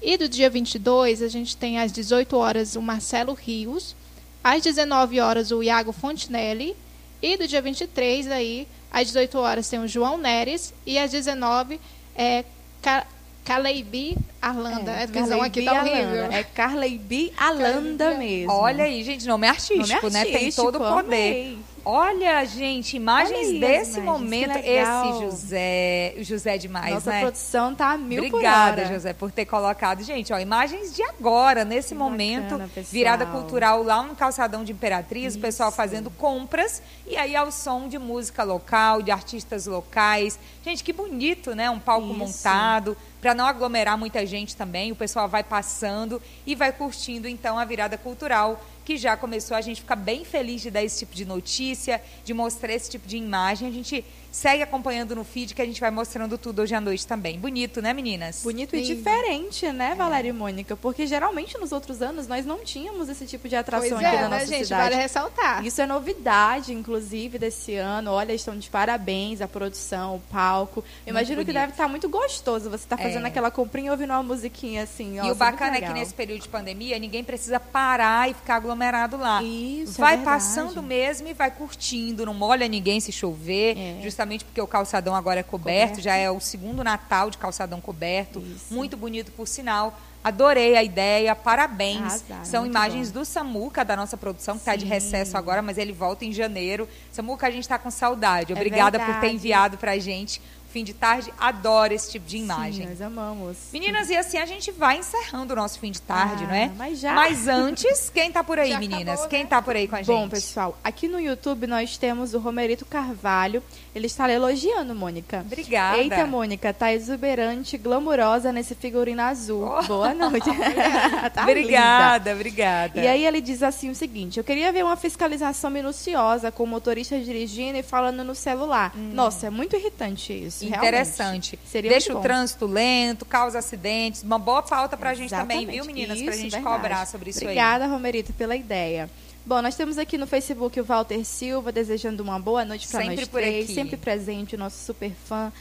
E 0.01 0.17
do 0.17 0.27
dia 0.27 0.49
22, 0.49 1.21
a 1.21 1.27
gente 1.27 1.55
tem 1.55 1.79
às 1.79 1.91
18 1.91 2.35
horas 2.35 2.75
o 2.75 2.81
Marcelo 2.81 3.33
Rios. 3.33 3.95
Às 4.43 4.61
19 4.61 5.19
horas, 5.19 5.51
o 5.51 5.63
Iago 5.63 5.91
Fontinelli. 5.91 6.75
E 7.21 7.37
do 7.37 7.47
dia 7.47 7.61
23, 7.61 8.29
aí, 8.29 8.67
às 8.91 9.07
18 9.07 9.37
horas, 9.37 9.69
tem 9.69 9.79
o 9.79 9.87
João 9.87 10.17
Neres. 10.17 10.73
E 10.85 10.97
às 10.97 11.09
19, 11.11 11.79
é 12.15 12.43
Ca 12.81 13.07
Caleibi 13.45 14.17
Arlanda. 14.41 14.91
É, 14.91 15.03
a 15.03 15.05
visão 15.05 15.41
aqui 15.41 15.63
tá 15.63 15.73
horrível. 15.73 16.19
Alanda. 16.19 16.35
É 16.35 16.43
Carleibi 16.43 17.33
Alanda 17.37 18.17
mesmo. 18.17 18.51
Olha 18.51 18.85
aí, 18.85 19.03
gente, 19.03 19.25
nome 19.27 19.47
artístico, 19.47 20.03
Nome 20.03 20.13
né? 20.13 20.23
Tem 20.25 20.35
artístico, 20.35 20.71
todo 20.71 20.75
o 20.75 20.79
poder. 20.79 20.99
amei. 20.99 21.57
Olha, 21.85 22.45
gente, 22.45 22.95
imagens 22.95 23.49
Olha 23.49 23.59
desse 23.59 23.99
imagens, 23.99 24.05
momento. 24.05 24.57
Esse 24.57 25.19
José, 25.21 26.13
José 26.19 26.57
demais, 26.57 26.93
Nossa 26.93 27.11
né? 27.11 27.21
produção 27.21 27.75
tá 27.75 27.97
mil 27.97 28.23
Obrigada, 28.23 28.83
por. 28.83 28.93
José, 28.93 29.13
por 29.13 29.31
ter 29.31 29.45
colocado. 29.45 30.01
Gente, 30.01 30.31
ó, 30.31 30.39
imagens 30.39 30.95
de 30.95 31.03
agora, 31.03 31.65
nesse 31.65 31.89
Que 31.89 31.95
momento. 31.95 32.57
bacana, 32.57 32.69
virada 32.89 33.25
cultural 33.25 33.83
lá 33.83 34.01
no 34.01 34.15
calçadão 34.15 34.63
de 34.63 34.71
Imperatriz, 34.71 35.35
o 35.35 35.39
pessoal 35.39 35.71
fazendo 35.71 36.09
compras. 36.09 36.81
E 37.05 37.17
aí 37.17 37.35
ao 37.35 37.51
som 37.51 37.89
de 37.89 37.99
música 37.99 38.43
local, 38.43 39.01
de 39.01 39.11
artistas 39.11 39.65
locais. 39.65 40.39
Gente, 40.63 40.83
que 40.83 40.93
bonito, 40.93 41.53
né? 41.53 41.69
Um 41.69 41.79
palco 41.79 42.07
Isso. 42.07 42.17
montado. 42.17 42.95
Para 43.19 43.33
não 43.33 43.45
aglomerar 43.45 43.97
muita 43.97 44.25
gente 44.25 44.53
também, 44.53 44.91
o 44.91 44.95
pessoal 44.95 45.29
vai 45.29 45.43
passando 45.43 46.21
e 46.45 46.55
vai 46.55 46.73
curtindo 46.73 47.25
então 47.25 47.57
a 47.57 47.63
virada 47.63 47.97
cultural 47.97 48.61
que 48.83 48.97
já 48.97 49.15
começou. 49.15 49.55
A 49.55 49.61
gente 49.61 49.81
fica 49.81 49.95
bem 49.95 50.25
feliz 50.25 50.61
de 50.61 50.71
dar 50.71 50.83
esse 50.83 50.99
tipo 50.99 51.15
de 51.15 51.25
notícia, 51.25 52.01
de 52.23 52.33
mostrar 52.33 52.73
esse 52.73 52.89
tipo 52.89 53.07
de 53.07 53.17
imagem. 53.17 53.67
A 53.67 53.71
gente 53.71 54.05
segue 54.33 54.63
acompanhando 54.63 55.15
no 55.15 55.23
feed 55.23 55.53
que 55.53 55.61
a 55.61 55.65
gente 55.65 55.79
vai 55.79 55.91
mostrando 55.91 56.39
tudo 56.39 56.63
hoje 56.63 56.73
à 56.73 56.81
noite 56.81 57.05
também. 57.05 57.37
Bonito, 57.39 57.83
né, 57.83 57.93
meninas? 57.93 58.41
Bonito 58.41 58.75
e 58.75 58.81
Lindo. 58.81 58.95
diferente, 58.95 59.67
É. 59.67 59.71
né, 59.71 59.93
Valéria 59.95 60.29
e 60.29 60.33
Mônica? 60.33 60.75
Porque 60.75 61.05
geralmente 61.05 61.55
nos 61.59 61.71
outros 61.71 62.01
anos 62.01 62.27
nós 62.27 62.43
não 62.43 62.63
tínhamos 62.65 63.07
esse 63.09 63.27
tipo 63.27 63.47
de 63.47 63.55
atração 63.55 63.89
Pois 63.91 64.03
aqui 64.03 64.15
é, 64.15 64.21
na 64.21 64.29
né, 64.29 64.35
nossa 64.39 64.47
gente? 64.47 64.63
cidade. 64.63 64.89
Vale 64.89 64.95
ressaltar. 65.03 65.63
Isso 65.63 65.79
é 65.79 65.85
novidade, 65.85 66.73
inclusive, 66.73 67.37
desse 67.37 67.75
ano. 67.75 68.09
Olha, 68.11 68.33
estão 68.33 68.57
de 68.57 68.69
parabéns 68.71 69.39
a 69.39 69.47
produção, 69.47 70.15
o 70.15 70.19
palco. 70.31 70.83
Eu 71.05 71.11
imagino 71.11 71.45
que 71.45 71.53
deve 71.53 71.73
estar 71.73 71.87
muito 71.87 72.09
gostoso 72.09 72.71
você 72.71 72.85
estar 72.85 72.97
fazendo 72.97 73.25
É. 73.25 73.27
aquela 73.29 73.51
comprinha 73.51 73.89
e 73.89 73.91
ouvindo 73.91 74.09
uma 74.13 74.23
musiquinha 74.23 74.81
assim. 74.81 75.19
E 75.23 75.29
o 75.31 75.35
bacana 75.35 75.77
é 75.77 75.81
que 75.81 75.93
nesse 75.93 76.13
período 76.13 76.41
de 76.41 76.49
pandemia, 76.49 76.97
ninguém 76.97 77.23
precisa 77.23 77.59
parar 77.59 78.31
e 78.31 78.33
ficar 78.33 78.55
aglomerado 78.55 79.15
lá. 79.15 79.43
Isso, 79.43 80.01
é 80.01 80.01
vai 80.01 80.15
verdade. 80.17 80.37
passando 80.39 80.81
mesmo 80.81 81.27
e 81.27 81.33
vai 81.33 81.51
curtindo, 81.51 82.25
não 82.25 82.33
molha 82.33 82.67
ninguém 82.67 82.99
se 82.99 83.11
chover, 83.11 83.77
É. 83.77 84.01
justamente 84.01 84.22
porque 84.45 84.61
o 84.61 84.67
calçadão 84.67 85.15
agora 85.15 85.39
é 85.39 85.43
coberto, 85.43 85.89
Coberto. 85.89 86.01
já 86.01 86.15
é 86.15 86.29
o 86.29 86.39
segundo 86.39 86.83
Natal 86.83 87.29
de 87.29 87.37
calçadão 87.37 87.79
coberto, 87.81 88.39
Isso. 88.39 88.73
muito 88.73 88.95
bonito 88.97 89.31
por 89.31 89.47
sinal. 89.47 89.97
Adorei 90.23 90.77
a 90.77 90.83
ideia, 90.83 91.35
parabéns. 91.35 91.99
Arrasaram, 91.99 92.45
São 92.45 92.65
imagens 92.65 93.11
bom. 93.11 93.19
do 93.19 93.25
Samuca, 93.25 93.83
da 93.83 93.95
nossa 93.97 94.15
produção, 94.15 94.55
que 94.55 94.61
está 94.61 94.75
de 94.75 94.85
recesso 94.85 95.37
agora, 95.37 95.61
mas 95.61 95.77
ele 95.77 95.91
volta 95.91 96.23
em 96.23 96.31
janeiro. 96.31 96.87
Samuca, 97.11 97.47
a 97.47 97.51
gente 97.51 97.63
está 97.63 97.77
com 97.77 97.91
saudade. 97.91 98.53
É 98.53 98.55
Obrigada 98.55 98.97
por 98.99 99.19
ter 99.19 99.31
enviado 99.33 99.77
pra 99.77 99.97
gente. 99.99 100.41
Fim 100.73 100.83
de 100.83 100.91
tarde, 100.95 101.31
adoro 101.39 101.93
esse 101.93 102.09
tipo 102.11 102.25
de 102.25 102.37
imagem. 102.37 102.85
Sim, 102.85 102.89
nós 102.89 102.99
amamos. 102.99 103.57
Meninas, 103.71 104.09
e 104.09 104.15
assim 104.17 104.39
a 104.39 104.45
gente 104.47 104.71
vai 104.71 104.97
encerrando 104.97 105.53
o 105.53 105.55
nosso 105.55 105.77
fim 105.79 105.91
de 105.91 106.01
tarde, 106.01 106.45
Ah, 106.45 106.47
não 106.47 106.55
é? 106.55 106.71
mas 106.75 106.99
já. 106.99 107.15
antes, 107.53 108.09
quem 108.13 108.31
tá 108.31 108.43
por 108.43 108.57
aí, 108.57 108.71
Já 108.71 108.79
meninas? 108.79 109.09
acabou, 109.19 109.27
quem 109.29 109.43
né? 109.43 109.49
tá 109.49 109.61
por 109.61 109.75
aí 109.75 109.87
com 109.87 109.95
a 109.95 109.99
gente? 110.01 110.07
Bom, 110.07 110.27
pessoal, 110.27 110.75
aqui 110.83 111.07
no 111.07 111.19
YouTube 111.19 111.67
nós 111.67 111.95
temos 111.95 112.33
o 112.33 112.39
Romerito 112.39 112.85
Carvalho. 112.87 113.61
Ele 113.93 114.07
está 114.07 114.27
elogiando, 114.31 114.95
Mônica. 114.95 115.41
Obrigada. 115.45 115.99
Eita, 115.99 116.25
Mônica, 116.25 116.73
tá 116.73 116.91
exuberante, 116.91 117.77
glamurosa 117.77 118.51
nesse 118.51 118.73
figurino 118.73 119.21
azul. 119.21 119.63
Oh. 119.79 119.83
Boa 119.83 120.15
noite. 120.15 120.49
tá 121.35 121.41
linda. 121.41 121.51
obrigada, 121.51 122.33
obrigada. 122.33 122.99
E 122.99 123.07
aí 123.07 123.23
ele 123.27 123.41
diz 123.41 123.61
assim 123.61 123.91
o 123.91 123.95
seguinte: 123.95 124.39
eu 124.39 124.43
queria 124.43 124.71
ver 124.71 124.83
uma 124.83 124.95
fiscalização 124.95 125.69
minuciosa 125.69 126.51
com 126.51 126.63
o 126.63 126.67
motorista 126.67 127.19
dirigindo 127.19 127.77
e 127.77 127.83
falando 127.83 128.23
no 128.23 128.33
celular. 128.33 128.91
Nossa, 128.97 129.45
é 129.45 129.49
muito 129.51 129.75
irritante 129.75 130.33
isso. 130.33 130.62
Hum. 130.71 130.75
Interessante. 130.75 131.59
Seria 131.65 131.89
Deixa 131.91 132.15
o 132.17 132.21
trânsito 132.21 132.65
lento, 132.65 133.25
causa 133.25 133.59
acidentes. 133.59 134.23
Uma 134.23 134.39
boa 134.39 134.61
pauta 134.61 134.95
pra 134.97 135.13
gente 135.13 135.29
também, 135.29 135.65
viu, 135.65 135.85
meninas? 135.85 136.21
pra 136.21 136.31
Isso, 136.31 136.41
gente 136.41 136.51
verdade. 136.51 136.75
cobrar 136.75 137.07
sobre 137.07 137.29
isso 137.29 137.39
Obrigada, 137.41 137.87
Romerito, 137.87 138.33
pela 138.33 138.55
ideia. 138.55 139.09
Bom, 139.45 139.61
nós 139.61 139.75
temos 139.75 139.97
aqui 139.97 140.17
no 140.17 140.25
Facebook 140.25 140.79
o 140.79 140.83
Walter 140.85 141.23
Silva 141.25 141.71
desejando 141.71 142.23
uma 142.23 142.39
boa 142.39 142.63
noite 142.63 142.87
para 142.87 143.03
nós 143.05 143.27
três, 143.27 143.65
aqui. 143.65 143.73
sempre 143.73 143.97
presente, 143.97 144.55
o 144.55 144.57
nosso 144.57 144.77
super 144.85 145.11
fã. 145.27 145.51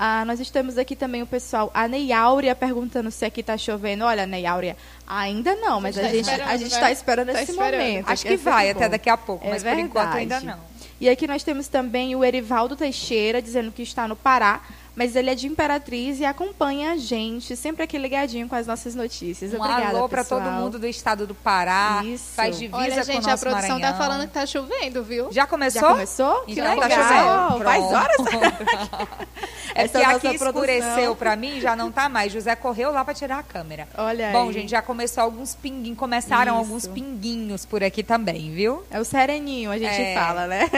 Ah, 0.00 0.24
nós 0.24 0.48
temos 0.50 0.78
aqui 0.78 0.94
também 0.94 1.22
o 1.22 1.26
pessoal, 1.26 1.70
a 1.74 1.88
Neyáurea 1.88 2.54
perguntando 2.54 3.10
se 3.10 3.24
aqui 3.24 3.42
tá 3.42 3.56
chovendo. 3.58 4.04
Olha, 4.04 4.26
Neyáurea, 4.26 4.76
ainda 5.06 5.56
não, 5.56 5.80
mas 5.80 5.98
a 5.98 6.02
tá 6.02 6.08
gente 6.08 6.20
esperando, 6.20 6.48
a 6.48 6.56
gente 6.56 6.70
né? 6.70 6.74
está 6.76 6.92
esperando 6.92 7.32
Tá 7.32 7.42
esse 7.42 7.50
esperando. 7.52 7.80
momento. 7.80 8.08
Acho 8.08 8.22
que 8.26 8.32
é 8.32 8.36
vai 8.36 8.70
até 8.70 8.88
daqui 8.88 9.10
a 9.10 9.16
pouco, 9.16 9.44
É 9.46 9.50
mas 9.50 9.62
por 9.64 9.76
enquanto 9.78 10.14
ainda 10.14 10.38
verdade. 10.38 10.46
não. 10.46 10.77
E 11.00 11.08
aqui 11.08 11.28
nós 11.28 11.44
temos 11.44 11.68
também 11.68 12.16
o 12.16 12.24
Erivaldo 12.24 12.74
Teixeira 12.74 13.40
dizendo 13.40 13.70
que 13.70 13.82
está 13.82 14.08
no 14.08 14.16
Pará, 14.16 14.62
mas 14.98 15.14
ele 15.14 15.30
é 15.30 15.34
de 15.36 15.46
Imperatriz 15.46 16.18
e 16.18 16.24
acompanha 16.24 16.90
a 16.90 16.96
gente, 16.96 17.54
sempre 17.54 17.84
aqui 17.84 17.96
ligadinho 17.96 18.48
com 18.48 18.56
as 18.56 18.66
nossas 18.66 18.96
notícias. 18.96 19.52
Um 19.54 19.58
Obrigada, 19.58 19.96
alô 19.96 20.08
para 20.08 20.24
todo 20.24 20.42
mundo 20.50 20.76
do 20.76 20.88
estado 20.88 21.24
do 21.24 21.36
Pará. 21.36 22.02
Isso. 22.04 22.34
Faz 22.34 22.58
divisa 22.58 22.76
Olha, 22.76 22.94
com 22.96 23.00
o 23.00 23.04
gente, 23.04 23.14
nosso 23.26 23.28
a 23.30 23.38
produção 23.50 23.78
Maranhão. 23.78 23.92
tá 23.92 23.96
falando 23.96 24.26
que 24.26 24.34
tá 24.34 24.44
chovendo, 24.44 25.04
viu? 25.04 25.28
Já 25.30 25.46
começou? 25.46 25.80
Já 25.82 25.88
começou? 25.88 26.40
Que 26.46 26.52
Então 26.52 26.64
tá 26.76 26.86
legal. 26.88 27.48
chovendo. 27.52 27.64
Faz 27.64 27.84
horas. 27.84 28.16
É 29.74 29.82
Essa 29.84 30.00
que 30.00 30.04
aqui 30.04 30.34
escureceu 30.34 31.14
pra 31.14 31.36
mim, 31.36 31.60
já 31.60 31.76
não 31.76 31.92
tá 31.92 32.08
mais. 32.08 32.32
José 32.32 32.56
correu 32.56 32.90
lá 32.90 33.04
pra 33.04 33.14
tirar 33.14 33.38
a 33.38 33.42
câmera. 33.44 33.86
Olha 33.96 34.30
Bom, 34.32 34.48
aí. 34.48 34.52
gente, 34.54 34.70
já 34.70 34.82
começou 34.82 35.22
alguns 35.22 35.54
pinguinhos, 35.54 35.96
começaram 35.98 36.52
Isso. 36.54 36.58
alguns 36.58 36.86
pinguinhos 36.88 37.64
por 37.64 37.84
aqui 37.84 38.02
também, 38.02 38.50
viu? 38.52 38.82
É 38.90 38.98
o 38.98 39.04
sereninho, 39.04 39.70
a 39.70 39.78
gente 39.78 40.00
É. 40.00 40.14
fala, 40.14 40.46
né? 40.48 40.68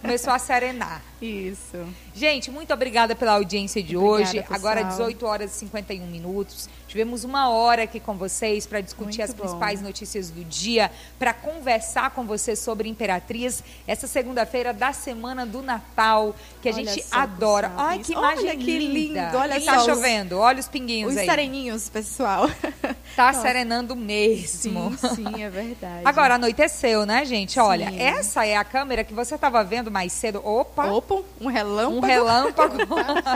Começou 0.00 0.32
a 0.32 0.38
serenar. 0.38 1.02
Isso. 1.20 1.84
Gente, 2.14 2.50
muito 2.50 2.72
obrigada 2.72 3.16
pela 3.16 3.32
audiência 3.32 3.63
de 3.66 3.96
Obrigada, 3.96 4.22
hoje. 4.22 4.40
pessoal. 4.40 4.58
Agora 4.58 4.82
18 4.82 5.26
horas 5.26 5.54
e 5.54 5.58
51 5.60 6.06
minutos. 6.06 6.68
Tivemos 6.88 7.24
uma 7.24 7.48
hora 7.50 7.82
aqui 7.82 7.98
com 7.98 8.14
vocês 8.14 8.66
para 8.66 8.80
discutir 8.80 9.18
Muito 9.18 9.22
as 9.22 9.34
bom. 9.34 9.42
principais 9.42 9.80
notícias 9.82 10.30
do 10.30 10.44
dia, 10.44 10.90
para 11.18 11.32
conversar 11.34 12.10
com 12.10 12.24
vocês 12.24 12.58
sobre 12.60 12.88
Imperatriz, 12.88 13.64
essa 13.86 14.06
segunda-feira 14.06 14.72
da 14.72 14.92
semana 14.92 15.44
do 15.44 15.60
Natal, 15.60 16.36
que 16.62 16.68
a 16.68 16.72
Olha 16.72 16.84
gente 16.84 17.02
só, 17.04 17.16
adora. 17.18 17.68
pessoal, 17.70 17.88
Ai, 17.88 17.98
que 17.98 18.12
imagem 18.12 18.38
Olha 18.48 18.56
que 18.56 18.78
linda. 18.78 19.22
lindo, 19.24 19.36
olha 19.38 19.58
E 19.58 19.64
tá 19.64 19.78
os- 19.78 19.84
chovendo, 19.84 20.38
olha 20.38 20.60
os 20.60 20.68
pinguinhos 20.68 21.12
Os 21.12 21.18
aí. 21.18 21.26
sereninhos, 21.26 21.88
pessoal. 21.88 22.48
Tá 23.14 23.32
serenando 23.32 23.94
mesmo. 23.94 24.92
Sim, 24.98 25.14
sim, 25.14 25.42
é 25.44 25.48
verdade. 25.48 26.02
Agora 26.04 26.34
anoiteceu, 26.34 27.06
né, 27.06 27.24
gente? 27.24 27.60
Olha, 27.60 27.88
Sim. 27.88 28.00
essa 28.02 28.44
é 28.44 28.56
a 28.56 28.64
câmera 28.64 29.04
que 29.04 29.14
você 29.14 29.36
estava 29.36 29.62
vendo 29.62 29.88
mais 29.88 30.12
cedo. 30.12 30.44
Opa! 30.44 30.86
Opa, 30.86 31.22
um 31.40 31.46
relâmpago. 31.46 31.96
Um 31.96 32.00
relâmpago. 32.00 32.74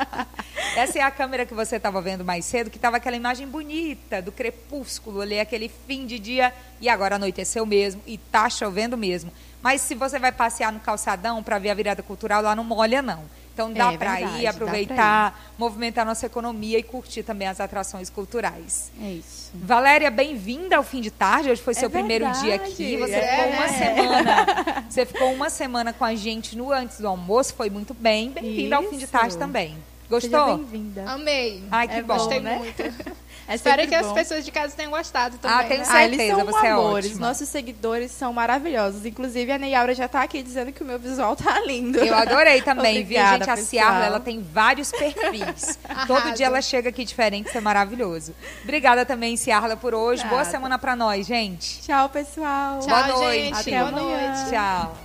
Essa 0.77 0.99
é 0.99 1.03
a 1.03 1.11
câmera 1.11 1.47
que 1.47 1.55
você 1.55 1.77
estava 1.77 2.01
vendo 2.01 2.25
mais 2.25 2.45
cedo, 2.45 2.71
que 2.71 2.77
estava 2.77 2.97
aquela 2.97 3.16
imagem 3.16 3.47
bonita 3.47 4.23
do 4.23 4.31
crepúsculo 4.31 5.21
ali, 5.21 5.41
aquele 5.41 5.71
fim 5.87 6.07
de 6.07 6.19
dia. 6.19 6.53
E 6.81 6.89
agora 6.89 7.16
anoiteceu 7.16 7.66
mesmo 7.66 8.03
e 8.07 8.16
tá 8.19 8.49
chovendo 8.49 8.97
mesmo. 8.97 9.33
Mas 9.62 9.81
se 9.81 9.95
você 9.95 10.19
vai 10.19 10.31
passear 10.31 10.73
no 10.73 10.81
calçadão 10.81 11.43
para 11.43 11.59
ver 11.59 11.71
a 11.71 11.75
virada 11.75 12.03
cultural, 12.03 12.43
lá 12.43 12.55
não 12.55 12.64
molha, 12.64 13.03
não. 13.03 13.25
Então 13.59 13.73
dá 13.73 13.93
É 13.93 13.99
para 13.99 14.21
ir, 14.21 14.47
aproveitar, 14.47 15.53
movimentar 15.59 16.07
nossa 16.07 16.27
economia 16.27 16.79
e 16.79 16.83
curtir 16.83 17.25
também 17.25 17.49
as 17.49 17.59
atrações 17.59 18.09
culturais. 18.09 18.93
É 19.03 19.11
isso. 19.11 19.51
Valéria, 19.53 20.12
bem-vinda 20.12 20.77
ao 20.77 20.85
fim 20.85 21.01
de 21.01 21.11
tarde. 21.11 21.51
Hoje 21.51 21.61
foi 21.61 21.75
seu 21.75 21.89
É 21.89 21.91
primeiro 21.91 22.31
dia 22.41 22.55
aqui. 22.55 22.97
Você 22.99 23.14
é. 23.14 23.37
ficou 23.37 23.53
uma 23.53 23.69
semana. 23.69 24.85
Você 24.89 25.07
ficou 25.07 25.33
uma 25.33 25.51
semana 25.51 25.93
com 25.93 26.05
a 26.05 26.14
gente 26.14 26.57
no 26.57 26.71
antes 26.71 27.01
do 27.01 27.09
almoço. 27.09 27.53
Foi 27.55 27.69
muito 27.69 27.93
bem. 27.93 28.31
Bem-vinda 28.31 28.77
ao 28.77 28.85
fim 28.85 28.97
de 28.97 29.09
tarde 29.09 29.37
também. 29.37 29.77
Gostou? 30.09 30.57
bem-vinda. 30.59 31.05
Amei. 31.07 31.63
Ai, 31.71 31.87
que 31.89 31.95
é 31.95 32.03
bom, 32.03 32.15
Gostei 32.15 32.41
né? 32.41 32.57
muito. 32.57 32.83
Né? 32.83 32.95
É 33.49 33.55
Espero 33.55 33.81
que 33.89 33.99
bom. 33.99 34.07
as 34.07 34.13
pessoas 34.13 34.45
de 34.45 34.53
casa 34.53 34.75
tenham 34.77 34.91
gostado 34.91 35.37
ah, 35.37 35.39
também. 35.39 35.57
Ah, 35.57 35.65
tenho 35.65 35.81
né? 35.81 35.85
certeza, 35.87 35.97
ah, 35.97 36.05
eles 36.05 36.37
são 36.37 36.45
você 36.45 36.67
é 36.67 36.71
amores. 36.71 37.17
É 37.17 37.19
Nossos 37.19 37.49
seguidores 37.49 38.11
são 38.11 38.31
maravilhosos. 38.31 39.07
Inclusive, 39.07 39.51
a 39.51 39.57
Neiaura 39.57 39.95
já 39.95 40.05
está 40.05 40.23
aqui 40.23 40.43
dizendo 40.43 40.71
que 40.71 40.83
o 40.83 40.87
meu 40.87 40.99
visual 40.99 41.35
tá 41.35 41.59
lindo. 41.61 41.99
Eu 41.99 42.15
adorei 42.15 42.61
também, 42.61 43.01
Obrigada, 43.01 43.39
viu, 43.39 43.47
gente? 43.47 43.51
A 43.51 43.57
Ciarla, 43.57 44.05
ela 44.05 44.21
tem 44.21 44.43
vários 44.43 44.93
perfis. 44.93 45.79
Todo 46.07 46.35
dia 46.35 46.45
ela 46.45 46.61
chega 46.61 46.91
aqui 46.91 47.07
diferente, 47.07 47.49
isso 47.49 47.57
é 47.57 47.61
maravilhoso. 47.63 48.35
Obrigada 48.63 49.07
também, 49.07 49.35
Ciarla, 49.35 49.79
por 49.79 49.95
hoje. 49.95 50.21
Obrigada. 50.21 50.45
Boa 50.45 50.45
semana 50.45 50.79
para 50.79 50.95
nós, 50.95 51.27
gente. 51.27 51.81
Tchau, 51.81 52.11
pessoal. 52.11 52.81
Tchau, 52.81 52.89
boa 52.89 53.07
noite. 53.07 53.45
Gente. 53.45 53.61
Até 53.61 53.79
boa 53.79 53.89
amanhã. 53.89 54.35
noite. 54.35 54.51
Tchau. 54.51 54.99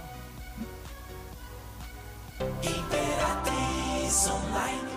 Imperatriz 2.61 4.27
Online. 4.27 4.92